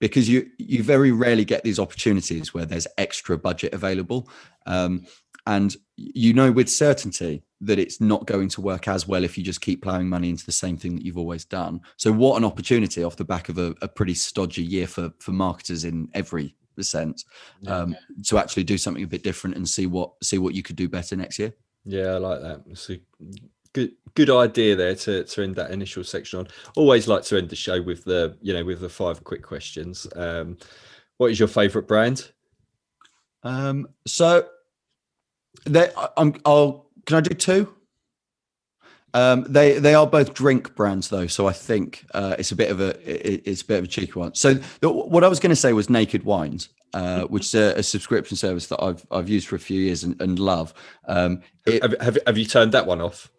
because 0.00 0.28
you 0.28 0.50
you 0.58 0.82
very 0.82 1.12
rarely 1.12 1.44
get 1.44 1.62
these 1.62 1.78
opportunities 1.78 2.52
where 2.52 2.66
there's 2.66 2.86
extra 2.98 3.38
budget 3.38 3.72
available 3.72 4.28
um, 4.66 5.06
and 5.46 5.76
you 5.96 6.32
know 6.32 6.50
with 6.50 6.68
certainty 6.68 7.42
that 7.60 7.78
it's 7.78 8.00
not 8.00 8.26
going 8.26 8.48
to 8.48 8.60
work 8.60 8.88
as 8.88 9.06
well 9.06 9.22
if 9.22 9.36
you 9.36 9.44
just 9.44 9.60
keep 9.60 9.82
plowing 9.82 10.08
money 10.08 10.30
into 10.30 10.46
the 10.46 10.52
same 10.52 10.76
thing 10.76 10.96
that 10.96 11.04
you've 11.04 11.18
always 11.18 11.44
done. 11.44 11.78
So 11.98 12.10
what 12.10 12.38
an 12.38 12.44
opportunity 12.44 13.04
off 13.04 13.16
the 13.16 13.24
back 13.24 13.50
of 13.50 13.58
a, 13.58 13.74
a 13.82 13.88
pretty 13.88 14.14
stodgy 14.14 14.62
year 14.62 14.86
for 14.86 15.12
for 15.18 15.32
marketers 15.32 15.84
in 15.84 16.08
every 16.14 16.56
sense 16.80 17.26
um, 17.66 17.94
to 18.24 18.38
actually 18.38 18.64
do 18.64 18.78
something 18.78 19.02
a 19.02 19.06
bit 19.06 19.22
different 19.22 19.56
and 19.56 19.68
see 19.68 19.86
what 19.86 20.12
see 20.22 20.38
what 20.38 20.54
you 20.54 20.62
could 20.62 20.76
do 20.76 20.88
better 20.88 21.16
next 21.16 21.38
year. 21.38 21.52
Yeah, 21.84 22.12
I 22.12 22.16
like 22.18 22.40
that. 22.40 22.62
It's 22.70 22.88
a 22.90 22.98
good 23.72 23.92
good 24.14 24.30
idea 24.30 24.76
there 24.76 24.94
to 24.94 25.24
to 25.24 25.42
end 25.42 25.56
that 25.56 25.70
initial 25.70 26.04
section 26.04 26.40
on. 26.40 26.48
Always 26.76 27.08
like 27.08 27.22
to 27.24 27.38
end 27.38 27.48
the 27.48 27.56
show 27.56 27.80
with 27.82 28.04
the 28.04 28.36
you 28.40 28.52
know 28.52 28.64
with 28.64 28.80
the 28.80 28.88
five 28.88 29.24
quick 29.24 29.42
questions. 29.42 30.06
Um, 30.16 30.58
what 31.18 31.30
is 31.30 31.38
your 31.38 31.48
favorite 31.48 31.86
brand? 31.86 32.30
Um, 33.42 33.88
so 34.06 34.48
there, 35.64 35.92
I'm. 36.16 36.34
I'll 36.44 36.90
can 37.06 37.18
I 37.18 37.20
do 37.20 37.34
two? 37.34 37.74
Um, 39.12 39.44
they 39.48 39.78
they 39.78 39.94
are 39.94 40.06
both 40.06 40.34
drink 40.34 40.74
brands 40.76 41.08
though, 41.08 41.26
so 41.26 41.46
I 41.48 41.52
think 41.52 42.04
uh, 42.14 42.36
it's 42.38 42.52
a 42.52 42.56
bit 42.56 42.70
of 42.70 42.80
a 42.80 42.90
it, 43.08 43.42
it's 43.44 43.62
a 43.62 43.66
bit 43.66 43.78
of 43.78 43.84
a 43.84 43.88
cheeky 43.88 44.12
one. 44.12 44.34
So 44.34 44.54
the, 44.80 44.90
what 44.90 45.24
I 45.24 45.28
was 45.28 45.40
going 45.40 45.50
to 45.50 45.56
say 45.56 45.72
was 45.72 45.90
Naked 45.90 46.24
Wines, 46.24 46.68
uh, 46.94 47.22
which 47.22 47.46
is 47.46 47.54
a, 47.54 47.78
a, 47.78 47.82
subscription 47.82 48.36
service 48.36 48.68
that 48.68 48.82
I've 48.82 49.04
I've 49.10 49.28
used 49.28 49.48
for 49.48 49.56
a 49.56 49.60
few 49.60 49.80
years 49.80 50.04
and, 50.04 50.20
and 50.22 50.38
love. 50.38 50.72
Um, 51.06 51.42
it, 51.66 51.82
have, 51.82 52.00
have, 52.00 52.18
have 52.26 52.38
you 52.38 52.44
turned 52.44 52.72
that 52.72 52.86
one 52.86 53.00
off? 53.00 53.30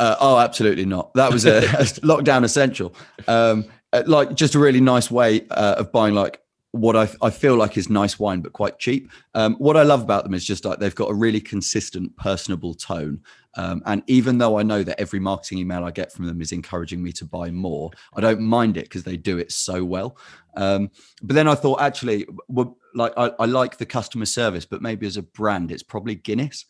Uh, 0.00 0.16
oh, 0.18 0.38
absolutely 0.38 0.86
not. 0.86 1.12
That 1.12 1.30
was 1.30 1.44
a, 1.44 1.58
a 1.58 1.60
lockdown 2.02 2.42
essential. 2.42 2.94
Um, 3.28 3.66
uh, 3.92 4.02
like 4.06 4.34
just 4.34 4.54
a 4.54 4.58
really 4.58 4.80
nice 4.80 5.10
way 5.10 5.46
uh, 5.50 5.74
of 5.78 5.92
buying 5.92 6.14
like 6.14 6.40
what 6.72 6.96
I, 6.96 7.10
I 7.20 7.28
feel 7.28 7.56
like 7.56 7.76
is 7.76 7.90
nice 7.90 8.18
wine, 8.18 8.40
but 8.40 8.54
quite 8.54 8.78
cheap. 8.78 9.10
Um, 9.34 9.56
what 9.56 9.76
I 9.76 9.82
love 9.82 10.02
about 10.02 10.24
them 10.24 10.32
is 10.32 10.44
just 10.44 10.64
like 10.64 10.78
they've 10.78 10.94
got 10.94 11.10
a 11.10 11.14
really 11.14 11.40
consistent, 11.40 12.16
personable 12.16 12.72
tone. 12.72 13.20
Um, 13.56 13.82
and 13.84 14.02
even 14.06 14.38
though 14.38 14.58
I 14.58 14.62
know 14.62 14.82
that 14.84 14.98
every 14.98 15.20
marketing 15.20 15.58
email 15.58 15.84
I 15.84 15.90
get 15.90 16.12
from 16.12 16.26
them 16.26 16.40
is 16.40 16.52
encouraging 16.52 17.02
me 17.02 17.12
to 17.12 17.26
buy 17.26 17.50
more, 17.50 17.90
I 18.14 18.22
don't 18.22 18.40
mind 18.40 18.78
it 18.78 18.84
because 18.84 19.02
they 19.02 19.18
do 19.18 19.36
it 19.36 19.52
so 19.52 19.84
well. 19.84 20.16
Um, 20.56 20.90
but 21.22 21.34
then 21.34 21.46
I 21.46 21.56
thought, 21.56 21.82
actually, 21.82 22.26
well, 22.48 22.78
like 22.94 23.12
I, 23.18 23.32
I, 23.38 23.44
like 23.44 23.76
the 23.76 23.86
customer 23.86 24.24
service, 24.24 24.64
but 24.64 24.80
maybe 24.80 25.06
as 25.06 25.16
a 25.16 25.22
brand, 25.22 25.72
it's 25.72 25.82
probably 25.82 26.14
Guinness. 26.14 26.64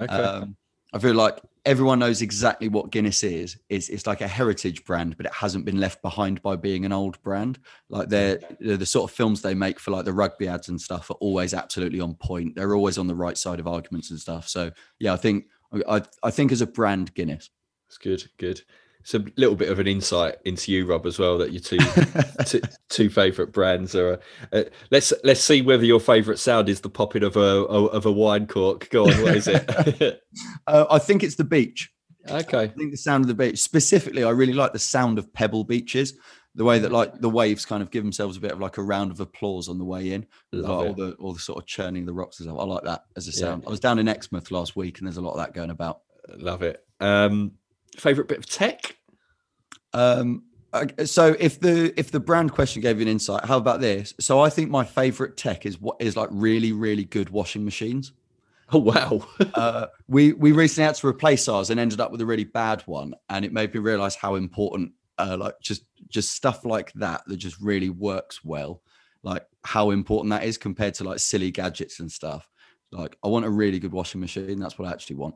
Okay. 0.00 0.12
Um, 0.12 0.56
I 0.94 0.98
feel 0.98 1.14
like 1.14 1.38
everyone 1.64 2.00
knows 2.00 2.22
exactly 2.22 2.68
what 2.68 2.90
Guinness 2.90 3.22
is. 3.22 3.56
It's, 3.68 3.88
it's 3.88 4.06
like 4.06 4.20
a 4.20 4.28
heritage 4.28 4.84
brand, 4.84 5.16
but 5.16 5.26
it 5.26 5.32
hasn't 5.32 5.64
been 5.64 5.78
left 5.78 6.02
behind 6.02 6.42
by 6.42 6.56
being 6.56 6.84
an 6.84 6.92
old 6.92 7.22
brand. 7.22 7.58
Like 7.88 8.08
they're, 8.08 8.40
they're, 8.60 8.76
the 8.76 8.86
sort 8.86 9.10
of 9.10 9.16
films 9.16 9.42
they 9.42 9.54
make 9.54 9.78
for 9.78 9.92
like 9.92 10.04
the 10.04 10.12
rugby 10.12 10.48
ads 10.48 10.68
and 10.68 10.80
stuff 10.80 11.10
are 11.10 11.14
always 11.14 11.54
absolutely 11.54 12.00
on 12.00 12.14
point. 12.14 12.56
They're 12.56 12.74
always 12.74 12.98
on 12.98 13.06
the 13.06 13.14
right 13.14 13.38
side 13.38 13.60
of 13.60 13.68
arguments 13.68 14.10
and 14.10 14.18
stuff. 14.18 14.48
So 14.48 14.72
yeah, 14.98 15.12
I 15.12 15.16
think 15.16 15.46
I 15.88 16.02
I 16.22 16.30
think 16.30 16.52
as 16.52 16.60
a 16.60 16.66
brand, 16.66 17.14
Guinness. 17.14 17.50
It's 17.88 17.98
good, 17.98 18.24
good 18.38 18.62
it's 19.02 19.14
a 19.14 19.24
little 19.36 19.56
bit 19.56 19.68
of 19.68 19.80
an 19.80 19.88
insight 19.88 20.36
into 20.44 20.70
you, 20.70 20.86
Rob, 20.86 21.06
as 21.06 21.18
well. 21.18 21.36
That 21.38 21.50
your 21.50 21.60
two 21.60 21.78
two, 22.46 22.60
two 22.88 23.10
favorite 23.10 23.52
brands 23.52 23.96
are. 23.96 24.20
Uh, 24.52 24.62
let's 24.92 25.12
let's 25.24 25.40
see 25.40 25.60
whether 25.60 25.84
your 25.84 25.98
favorite 25.98 26.38
sound 26.38 26.68
is 26.68 26.80
the 26.80 26.88
popping 26.88 27.24
of 27.24 27.36
a, 27.36 27.40
of 27.40 28.06
a 28.06 28.12
wine 28.12 28.46
cork. 28.46 28.88
Go 28.90 29.08
on, 29.08 29.22
what 29.22 29.36
is 29.36 29.48
it? 29.48 30.22
uh, 30.68 30.86
I 30.88 30.98
think 31.00 31.24
it's 31.24 31.34
the 31.34 31.44
beach. 31.44 31.92
Okay. 32.30 32.60
I 32.60 32.68
think 32.68 32.92
the 32.92 32.96
sound 32.96 33.24
of 33.24 33.28
the 33.28 33.34
beach. 33.34 33.58
Specifically, 33.58 34.22
I 34.22 34.30
really 34.30 34.52
like 34.52 34.72
the 34.72 34.78
sound 34.78 35.18
of 35.18 35.32
pebble 35.32 35.64
beaches. 35.64 36.14
The 36.54 36.64
way 36.64 36.78
that 36.78 36.92
like 36.92 37.18
the 37.18 37.30
waves 37.30 37.66
kind 37.66 37.82
of 37.82 37.90
give 37.90 38.04
themselves 38.04 38.36
a 38.36 38.40
bit 38.40 38.52
of 38.52 38.60
like 38.60 38.78
a 38.78 38.82
round 38.82 39.10
of 39.10 39.18
applause 39.18 39.68
on 39.68 39.78
the 39.78 39.84
way 39.84 40.12
in, 40.12 40.26
like 40.52 40.68
all 40.68 40.94
the 40.94 41.12
all 41.14 41.32
the 41.32 41.40
sort 41.40 41.58
of 41.58 41.66
churning 41.66 42.02
of 42.02 42.06
the 42.06 42.12
rocks 42.12 42.38
and 42.38 42.46
stuff. 42.46 42.60
I 42.60 42.64
like 42.64 42.84
that 42.84 43.04
as 43.16 43.26
a 43.26 43.32
sound. 43.32 43.62
Yeah. 43.62 43.68
I 43.68 43.70
was 43.70 43.80
down 43.80 43.98
in 43.98 44.06
Exmouth 44.06 44.50
last 44.52 44.76
week, 44.76 44.98
and 44.98 45.08
there's 45.08 45.16
a 45.16 45.22
lot 45.22 45.32
of 45.32 45.38
that 45.38 45.54
going 45.54 45.70
about. 45.70 46.02
Love 46.36 46.62
it. 46.62 46.84
Um, 47.00 47.52
favorite 47.96 48.28
bit 48.28 48.38
of 48.38 48.46
tech? 48.46 48.96
Um, 49.92 50.44
so 51.04 51.36
if 51.38 51.60
the 51.60 51.92
if 51.98 52.10
the 52.10 52.20
brand 52.20 52.52
question 52.52 52.80
gave 52.80 52.96
you 52.96 53.02
an 53.02 53.08
insight, 53.08 53.44
how 53.44 53.58
about 53.58 53.80
this? 53.80 54.14
So 54.20 54.40
I 54.40 54.48
think 54.48 54.70
my 54.70 54.84
favorite 54.84 55.36
tech 55.36 55.66
is 55.66 55.80
what 55.80 55.96
is 56.00 56.16
like 56.16 56.28
really 56.32 56.72
really 56.72 57.04
good 57.04 57.30
washing 57.30 57.64
machines. 57.64 58.12
Oh 58.72 58.78
wow! 58.78 59.26
uh, 59.54 59.88
we 60.08 60.32
we 60.32 60.52
recently 60.52 60.86
had 60.86 60.94
to 60.96 61.06
replace 61.06 61.46
ours 61.46 61.68
and 61.68 61.78
ended 61.78 62.00
up 62.00 62.10
with 62.10 62.22
a 62.22 62.26
really 62.26 62.44
bad 62.44 62.82
one, 62.82 63.14
and 63.28 63.44
it 63.44 63.52
made 63.52 63.74
me 63.74 63.80
realize 63.80 64.14
how 64.14 64.36
important 64.36 64.92
uh, 65.18 65.36
like 65.38 65.54
just 65.60 65.84
just 66.08 66.34
stuff 66.34 66.64
like 66.64 66.92
that 66.94 67.22
that 67.26 67.36
just 67.36 67.60
really 67.60 67.90
works 67.90 68.42
well, 68.42 68.80
like 69.22 69.46
how 69.64 69.90
important 69.90 70.30
that 70.30 70.44
is 70.44 70.56
compared 70.56 70.94
to 70.94 71.04
like 71.04 71.18
silly 71.18 71.50
gadgets 71.50 72.00
and 72.00 72.10
stuff. 72.10 72.48
Like 72.92 73.18
I 73.22 73.28
want 73.28 73.44
a 73.44 73.50
really 73.50 73.78
good 73.78 73.92
washing 73.92 74.22
machine. 74.22 74.58
That's 74.58 74.78
what 74.78 74.88
I 74.88 74.92
actually 74.92 75.16
want 75.16 75.34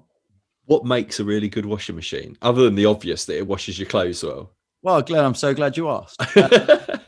what 0.66 0.84
makes 0.84 1.20
a 1.20 1.24
really 1.24 1.48
good 1.48 1.66
washing 1.66 1.96
machine 1.96 2.36
other 2.42 2.62
than 2.62 2.74
the 2.74 2.86
obvious 2.86 3.24
that 3.24 3.38
it 3.38 3.46
washes 3.46 3.78
your 3.78 3.88
clothes 3.88 4.22
well? 4.22 4.52
Well 4.82 5.02
glenn 5.02 5.24
i'm 5.24 5.34
so 5.34 5.54
glad 5.54 5.76
you 5.76 5.88
asked. 5.90 6.20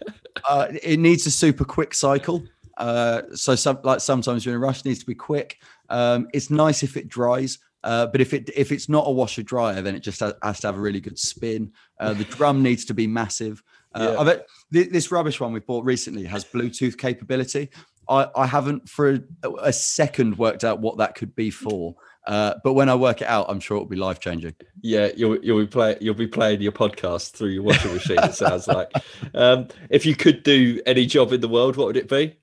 Uh, 0.48 0.70
uh, 0.70 0.72
it 0.82 0.98
needs 0.98 1.26
a 1.26 1.30
super 1.30 1.64
quick 1.64 1.92
cycle. 1.92 2.42
Uh, 2.78 3.22
so 3.34 3.54
some, 3.56 3.78
like 3.82 4.00
sometimes 4.00 4.46
you're 4.46 4.54
in 4.54 4.62
a 4.62 4.64
rush 4.64 4.78
it 4.78 4.84
needs 4.86 5.00
to 5.00 5.04
be 5.04 5.14
quick. 5.14 5.58
Um, 5.90 6.28
it's 6.32 6.48
nice 6.48 6.82
if 6.84 6.96
it 6.96 7.08
dries 7.08 7.58
uh, 7.84 8.06
but 8.06 8.20
if 8.20 8.34
it 8.34 8.50
if 8.56 8.72
it's 8.72 8.88
not 8.88 9.06
a 9.06 9.10
washer 9.10 9.42
dryer 9.42 9.80
then 9.82 9.94
it 9.94 10.00
just 10.00 10.20
has, 10.20 10.34
has 10.42 10.60
to 10.60 10.66
have 10.66 10.76
a 10.76 10.80
really 10.80 11.00
good 11.00 11.18
spin. 11.18 11.72
Uh, 12.00 12.12
the 12.12 12.24
drum 12.24 12.62
needs 12.68 12.84
to 12.84 12.94
be 12.94 13.06
massive. 13.06 13.62
Uh, 13.94 14.16
yeah. 14.18 14.24
bet, 14.24 14.46
this 14.92 15.10
rubbish 15.10 15.40
one 15.40 15.52
we 15.52 15.60
bought 15.60 15.84
recently 15.84 16.24
has 16.24 16.44
bluetooth 16.44 16.98
capability. 16.98 17.70
I, 18.08 18.28
I 18.34 18.46
haven't 18.46 18.88
for 18.88 19.10
a, 19.42 19.50
a 19.62 19.72
second 19.72 20.38
worked 20.38 20.64
out 20.64 20.80
what 20.80 20.98
that 20.98 21.14
could 21.14 21.34
be 21.34 21.50
for 21.50 21.94
uh, 22.28 22.54
but 22.62 22.74
when 22.74 22.88
I 22.90 22.94
work 22.94 23.22
it 23.22 23.26
out, 23.26 23.46
I'm 23.48 23.58
sure 23.58 23.78
it'll 23.78 23.88
be 23.88 23.96
life 23.96 24.20
changing. 24.20 24.54
Yeah, 24.82 25.08
you'll 25.16 25.38
you'll 25.42 25.60
be 25.60 25.66
play 25.66 25.96
you'll 26.00 26.14
be 26.14 26.28
playing 26.28 26.60
your 26.60 26.72
podcast 26.72 27.32
through 27.32 27.48
your 27.48 27.62
washing 27.62 27.94
machine. 27.94 28.18
it 28.22 28.34
sounds 28.34 28.68
like. 28.68 28.92
Um, 29.34 29.68
if 29.88 30.04
you 30.04 30.14
could 30.14 30.42
do 30.42 30.80
any 30.84 31.06
job 31.06 31.32
in 31.32 31.40
the 31.40 31.48
world, 31.48 31.76
what 31.76 31.86
would 31.86 31.96
it 31.96 32.08
be? 32.08 32.36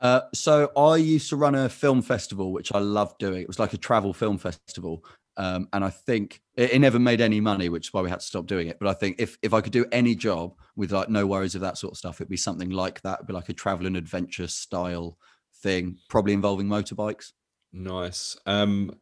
Uh, 0.00 0.20
so 0.34 0.70
I 0.76 0.96
used 0.96 1.30
to 1.30 1.36
run 1.36 1.54
a 1.54 1.70
film 1.70 2.02
festival, 2.02 2.52
which 2.52 2.72
I 2.74 2.78
loved 2.78 3.18
doing. 3.18 3.40
It 3.40 3.48
was 3.48 3.58
like 3.58 3.72
a 3.72 3.78
travel 3.78 4.12
film 4.12 4.36
festival, 4.36 5.02
Um, 5.38 5.68
and 5.72 5.82
I 5.82 5.90
think 5.90 6.42
it, 6.54 6.72
it 6.72 6.78
never 6.80 6.98
made 6.98 7.20
any 7.22 7.40
money, 7.40 7.68
which 7.70 7.88
is 7.88 7.92
why 7.94 8.02
we 8.02 8.10
had 8.10 8.20
to 8.20 8.26
stop 8.26 8.46
doing 8.46 8.68
it. 8.68 8.78
But 8.78 8.88
I 8.88 8.92
think 8.94 9.16
if 9.18 9.38
if 9.42 9.54
I 9.54 9.60
could 9.62 9.72
do 9.72 9.86
any 9.92 10.14
job 10.14 10.54
with 10.76 10.92
like 10.92 11.08
no 11.08 11.26
worries 11.26 11.54
of 11.54 11.62
that 11.62 11.78
sort 11.78 11.92
of 11.92 11.98
stuff, 11.98 12.20
it'd 12.20 12.28
be 12.28 12.36
something 12.36 12.70
like 12.70 13.00
that. 13.02 13.14
It'd 13.20 13.26
be 13.26 13.32
like 13.32 13.48
a 13.48 13.54
travel 13.54 13.86
and 13.86 13.96
adventure 13.96 14.46
style 14.46 15.16
thing, 15.62 15.96
probably 16.08 16.34
involving 16.34 16.66
motorbikes. 16.66 17.32
Nice. 17.76 18.38
Um, 18.46 18.96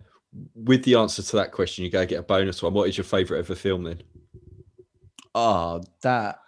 with 0.55 0.83
the 0.83 0.97
answer 0.97 1.23
to 1.23 1.37
that 1.37 1.53
question, 1.53 1.85
you 1.85 1.91
go 1.93 2.05
get 2.05 2.19
a 2.19 2.23
bonus 2.23 2.61
one. 2.61 2.75
What 2.75 2.89
is 2.89 2.97
your 2.97 3.05
favourite 3.05 3.39
ever 3.39 3.55
film 3.55 3.85
then? 3.85 4.03
Ah, 5.35 5.81
that 6.03 6.41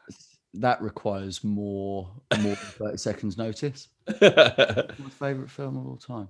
that 0.54 0.82
requires 0.82 1.44
more 1.44 2.10
more 2.40 2.56
than 2.56 2.56
30 2.56 2.96
seconds 2.96 3.38
notice. 3.38 3.88
My 4.20 5.10
favorite 5.10 5.50
film 5.50 5.76
of 5.76 5.86
all 5.86 5.96
time. 5.98 6.28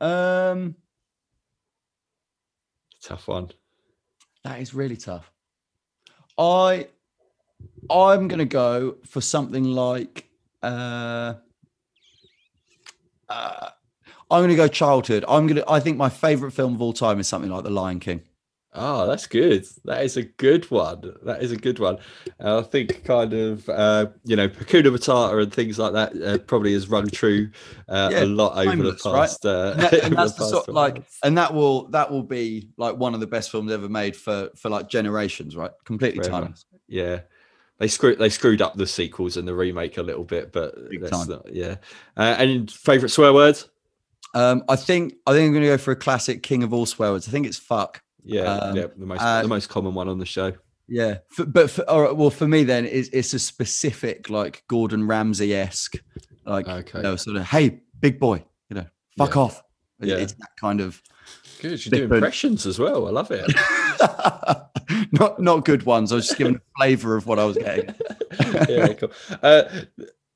Um, 0.00 0.76
Tough 3.02 3.28
one. 3.28 3.50
that 4.44 4.60
is 4.60 4.72
really 4.72 4.96
tough. 4.96 5.30
I 6.38 6.88
I'm 7.90 8.28
gonna 8.28 8.44
go 8.46 8.96
for 9.04 9.20
something 9.20 9.64
like 9.64 10.28
uh, 10.62 11.34
uh 13.28 13.68
I'm 14.32 14.42
gonna 14.42 14.56
go 14.56 14.66
childhood. 14.68 15.24
I'm 15.28 15.46
gonna 15.46 15.62
I 15.68 15.78
think 15.80 15.96
my 15.96 16.08
favorite 16.08 16.52
film 16.52 16.74
of 16.74 16.82
all 16.82 16.92
time 16.92 17.20
is 17.20 17.28
something 17.28 17.50
like 17.50 17.64
The 17.64 17.70
Lion 17.70 18.00
King. 18.00 18.22
Oh, 18.74 19.06
that's 19.06 19.26
good. 19.26 19.66
That 19.84 20.02
is 20.02 20.16
a 20.16 20.22
good 20.22 20.70
one. 20.70 21.12
That 21.24 21.42
is 21.42 21.52
a 21.52 21.58
good 21.58 21.78
one. 21.78 21.98
Uh, 22.42 22.60
I 22.60 22.62
think 22.62 23.04
kind 23.04 23.34
of 23.34 23.68
uh, 23.68 24.06
you 24.24 24.34
know 24.34 24.48
Hakuna 24.48 24.86
Matata 24.96 25.42
and 25.42 25.52
things 25.52 25.78
like 25.78 25.92
that 25.92 26.22
uh, 26.22 26.38
probably 26.38 26.72
has 26.72 26.88
run 26.88 27.06
true 27.08 27.50
uh, 27.90 28.08
Yeah, 28.10 28.24
a 28.24 28.24
lot 28.24 28.52
over 28.56 28.70
the 28.82 28.92
timeless, 28.96 29.04
right? 29.04 29.12
past. 29.14 29.44
Uh, 29.44 29.72
And, 29.74 29.80
that- 29.82 29.92
and 30.04 30.16
that's 30.16 30.32
the 30.32 30.38
past 30.38 30.50
sort 30.50 30.64
12 30.64 30.74
like 30.74 31.04
and 31.22 31.36
that 31.36 31.52
will 31.52 31.88
that 31.88 32.10
will 32.10 32.22
be 32.22 32.70
like 32.78 32.96
one 32.96 33.12
of 33.12 33.20
the 33.20 33.26
best 33.26 33.50
films 33.50 33.70
ever 33.70 33.90
made 33.90 34.16
for 34.16 34.48
for 34.56 34.70
like 34.70 34.88
generations, 34.88 35.54
right? 35.54 35.72
Completely 35.84 36.20
Forever. 36.22 36.40
timeless. 36.44 36.64
yeah. 36.88 37.20
They 37.78 37.88
screwed 37.88 38.18
they 38.18 38.30
screwed 38.30 38.62
up 38.62 38.74
the 38.76 38.86
sequels 38.86 39.36
and 39.36 39.46
the 39.46 39.54
remake 39.54 39.98
a 39.98 40.02
little 40.02 40.24
bit, 40.24 40.50
but 40.52 40.74
that's 41.00 41.28
not, 41.28 41.52
yeah. 41.52 41.76
Uh, 42.16 42.36
and 42.38 42.70
favorite 42.70 43.10
swear 43.10 43.34
words? 43.34 43.68
Um, 44.34 44.64
I 44.68 44.76
think 44.76 45.14
I 45.26 45.32
think 45.32 45.48
I'm 45.48 45.52
gonna 45.52 45.66
go 45.66 45.78
for 45.78 45.92
a 45.92 45.96
classic 45.96 46.42
king 46.42 46.62
of 46.62 46.72
all 46.72 46.86
swear 46.86 47.12
words. 47.12 47.28
I 47.28 47.30
think 47.30 47.46
it's 47.46 47.58
fuck. 47.58 48.02
Yeah, 48.24 48.42
Um, 48.42 48.76
yeah, 48.76 48.86
the 48.96 49.06
most 49.06 49.20
uh, 49.20 49.42
the 49.42 49.48
most 49.48 49.68
common 49.68 49.94
one 49.94 50.08
on 50.08 50.18
the 50.18 50.26
show. 50.26 50.52
Yeah, 50.88 51.18
for, 51.30 51.44
but 51.46 51.70
for, 51.70 51.88
all 51.88 52.02
right, 52.02 52.14
well, 52.16 52.30
for 52.30 52.46
me 52.46 52.64
then, 52.64 52.84
it's, 52.84 53.08
it's 53.10 53.32
a 53.34 53.38
specific 53.38 54.28
like 54.30 54.62
Gordon 54.68 55.06
Ramsay 55.06 55.54
esque, 55.54 55.96
like 56.44 56.68
Okay. 56.68 56.98
you 56.98 57.02
know, 57.02 57.16
sort 57.16 57.36
of 57.36 57.44
hey, 57.44 57.80
big 58.00 58.20
boy, 58.20 58.44
you 58.68 58.76
know, 58.76 58.86
fuck 59.18 59.34
Yeah. 59.34 59.40
off. 59.40 59.62
Yeah. 60.00 60.16
It's 60.16 60.32
that 60.34 60.50
kind 60.60 60.80
of 60.80 61.00
Good, 61.60 61.84
you 61.84 61.92
do 61.92 62.04
impressions 62.12 62.66
as 62.66 62.78
well. 62.78 63.06
I 63.06 63.10
love 63.10 63.30
it. 63.30 63.48
not 65.12 65.40
not 65.40 65.64
good 65.64 65.84
ones. 65.84 66.12
I 66.12 66.16
was 66.16 66.26
just 66.26 66.38
giving 66.38 66.56
a 66.56 66.60
flavour 66.76 67.16
of 67.16 67.26
what 67.26 67.38
I 67.38 67.44
was 67.44 67.56
getting. 67.56 67.94
yeah, 68.68 68.92
cool. 68.94 69.12
Uh, 69.42 69.62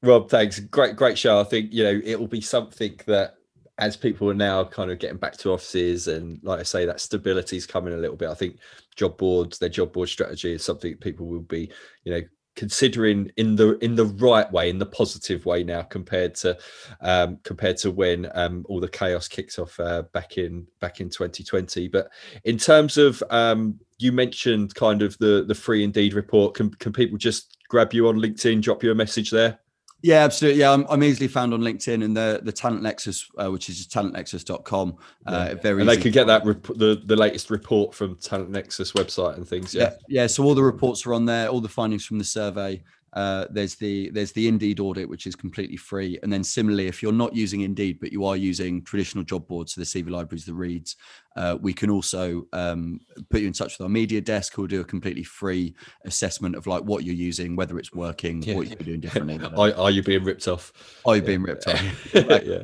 Rob, 0.02 0.30
thanks. 0.30 0.60
Great, 0.60 0.94
great 0.96 1.18
show. 1.18 1.40
I 1.40 1.44
think 1.44 1.72
you 1.72 1.82
know 1.84 2.00
it 2.04 2.18
will 2.20 2.28
be 2.28 2.40
something 2.40 2.98
that 3.06 3.34
as 3.78 3.96
people 3.96 4.30
are 4.30 4.34
now 4.34 4.64
kind 4.64 4.90
of 4.90 4.98
getting 4.98 5.18
back 5.18 5.36
to 5.36 5.52
offices 5.52 6.08
and 6.08 6.40
like 6.42 6.60
I 6.60 6.62
say, 6.62 6.86
that 6.86 7.00
stability 7.00 7.56
is 7.56 7.66
coming 7.66 7.94
a 7.94 7.98
little 7.98 8.16
bit. 8.16 8.30
I 8.30 8.34
think 8.34 8.58
job 8.96 9.18
boards, 9.18 9.58
their 9.58 9.68
job 9.68 9.92
board 9.92 10.08
strategy 10.08 10.52
is 10.52 10.64
something 10.64 10.96
people 10.96 11.26
will 11.26 11.40
be, 11.40 11.70
you 12.04 12.12
know, 12.12 12.22
considering 12.54 13.30
in 13.36 13.54
the 13.54 13.76
in 13.84 13.94
the 13.94 14.06
right 14.06 14.50
way, 14.50 14.70
in 14.70 14.78
the 14.78 14.86
positive 14.86 15.44
way 15.44 15.62
now 15.62 15.82
compared 15.82 16.34
to 16.34 16.56
um 17.02 17.38
compared 17.44 17.76
to 17.76 17.90
when 17.90 18.30
um 18.34 18.64
all 18.68 18.80
the 18.80 18.88
chaos 18.88 19.28
kicked 19.28 19.58
off 19.58 19.78
uh, 19.78 20.02
back 20.14 20.38
in 20.38 20.66
back 20.80 21.00
in 21.00 21.10
2020. 21.10 21.88
But 21.88 22.08
in 22.44 22.56
terms 22.56 22.96
of 22.96 23.22
um 23.28 23.78
you 23.98 24.10
mentioned 24.10 24.74
kind 24.74 25.02
of 25.02 25.18
the 25.18 25.44
the 25.46 25.54
free 25.54 25.84
indeed 25.84 26.14
report, 26.14 26.54
can 26.54 26.70
can 26.70 26.94
people 26.94 27.18
just 27.18 27.58
grab 27.68 27.92
you 27.92 28.08
on 28.08 28.16
LinkedIn, 28.16 28.62
drop 28.62 28.82
you 28.82 28.90
a 28.90 28.94
message 28.94 29.30
there? 29.30 29.58
Yeah, 30.02 30.24
absolutely. 30.24 30.60
Yeah, 30.60 30.72
I'm, 30.72 30.86
I'm 30.88 31.02
easily 31.02 31.26
found 31.26 31.54
on 31.54 31.60
LinkedIn 31.60 32.04
and 32.04 32.16
the 32.16 32.40
the 32.42 32.52
Talent 32.52 32.82
Nexus, 32.82 33.28
uh, 33.38 33.50
which 33.50 33.68
is 33.68 33.86
talentnexus.com. 33.88 34.96
Uh, 35.26 35.54
very 35.62 35.80
and 35.80 35.88
they 35.88 35.96
could 35.96 36.12
get 36.12 36.26
that 36.26 36.44
rep- 36.44 36.62
the 36.62 37.02
the 37.04 37.16
latest 37.16 37.50
report 37.50 37.94
from 37.94 38.16
Talent 38.16 38.50
Nexus 38.50 38.92
website 38.92 39.36
and 39.36 39.48
things. 39.48 39.74
yeah 39.74 39.82
Yeah, 39.82 40.22
yeah 40.22 40.26
so 40.26 40.44
all 40.44 40.54
the 40.54 40.62
reports 40.62 41.06
are 41.06 41.14
on 41.14 41.24
there 41.24 41.48
all 41.48 41.60
the 41.60 41.68
findings 41.68 42.04
from 42.04 42.18
the 42.18 42.24
survey 42.24 42.82
uh, 43.16 43.46
there's 43.50 43.74
the 43.76 44.10
there's 44.10 44.32
the 44.32 44.46
indeed 44.46 44.78
audit 44.78 45.08
which 45.08 45.26
is 45.26 45.34
completely 45.34 45.76
free 45.76 46.18
and 46.22 46.30
then 46.32 46.44
similarly 46.44 46.86
if 46.86 47.02
you're 47.02 47.12
not 47.24 47.34
using 47.34 47.62
indeed 47.62 47.98
but 47.98 48.12
you 48.12 48.24
are 48.26 48.36
using 48.36 48.82
traditional 48.84 49.24
job 49.24 49.48
boards 49.48 49.72
so 49.74 49.80
the 49.80 49.86
cv 49.86 50.10
libraries 50.10 50.44
the 50.44 50.52
Reeds 50.52 50.96
uh, 51.36 51.56
we 51.60 51.72
can 51.72 51.88
also 51.90 52.46
um, 52.52 53.00
put 53.30 53.40
you 53.40 53.46
in 53.46 53.52
touch 53.54 53.78
with 53.78 53.84
our 53.86 53.88
media 53.88 54.20
desk 54.20 54.54
who 54.54 54.62
will 54.62 54.68
do 54.68 54.80
a 54.82 54.84
completely 54.84 55.22
free 55.24 55.74
assessment 56.04 56.54
of 56.54 56.66
like 56.66 56.82
what 56.82 57.04
you're 57.04 57.14
using 57.30 57.56
whether 57.56 57.78
it's 57.78 57.92
working 57.92 58.42
Yeah. 58.42 58.54
what 58.56 58.68
you're 58.68 58.76
doing 58.76 59.00
differently 59.00 59.40
are, 59.56 59.72
are 59.74 59.90
you 59.90 60.02
being 60.02 60.22
ripped 60.22 60.46
off? 60.46 60.72
are 61.06 61.16
you 61.16 61.22
being 61.22 61.42
ripped 61.42 61.66
off 61.68 62.14
yeah, 62.14 62.62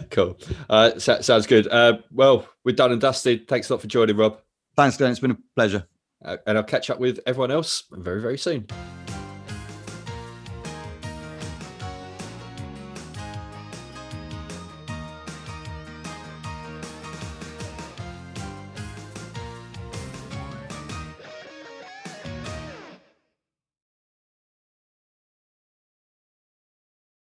cool. 0.10 0.36
Uh, 0.68 0.98
so- 0.98 1.20
sounds 1.20 1.46
good. 1.46 1.68
Uh, 1.68 1.98
well, 2.10 2.48
we're 2.64 2.74
done 2.74 2.90
and 2.92 3.00
dusted. 3.00 3.46
Thanks 3.48 3.70
a 3.70 3.74
lot 3.74 3.80
for 3.82 3.86
joining, 3.86 4.16
Rob. 4.16 4.38
thanks 4.76 4.96
glenn 4.96 5.10
it's 5.12 5.20
been 5.20 5.30
a 5.30 5.38
pleasure 5.54 5.86
Uh, 6.24 6.38
and 6.46 6.58
I'll 6.58 6.64
catch 6.64 6.90
up 6.90 6.98
with 6.98 7.20
everyone 7.26 7.50
else 7.52 7.84
very, 7.92 8.20
very 8.20 8.38
soon. 8.38 8.66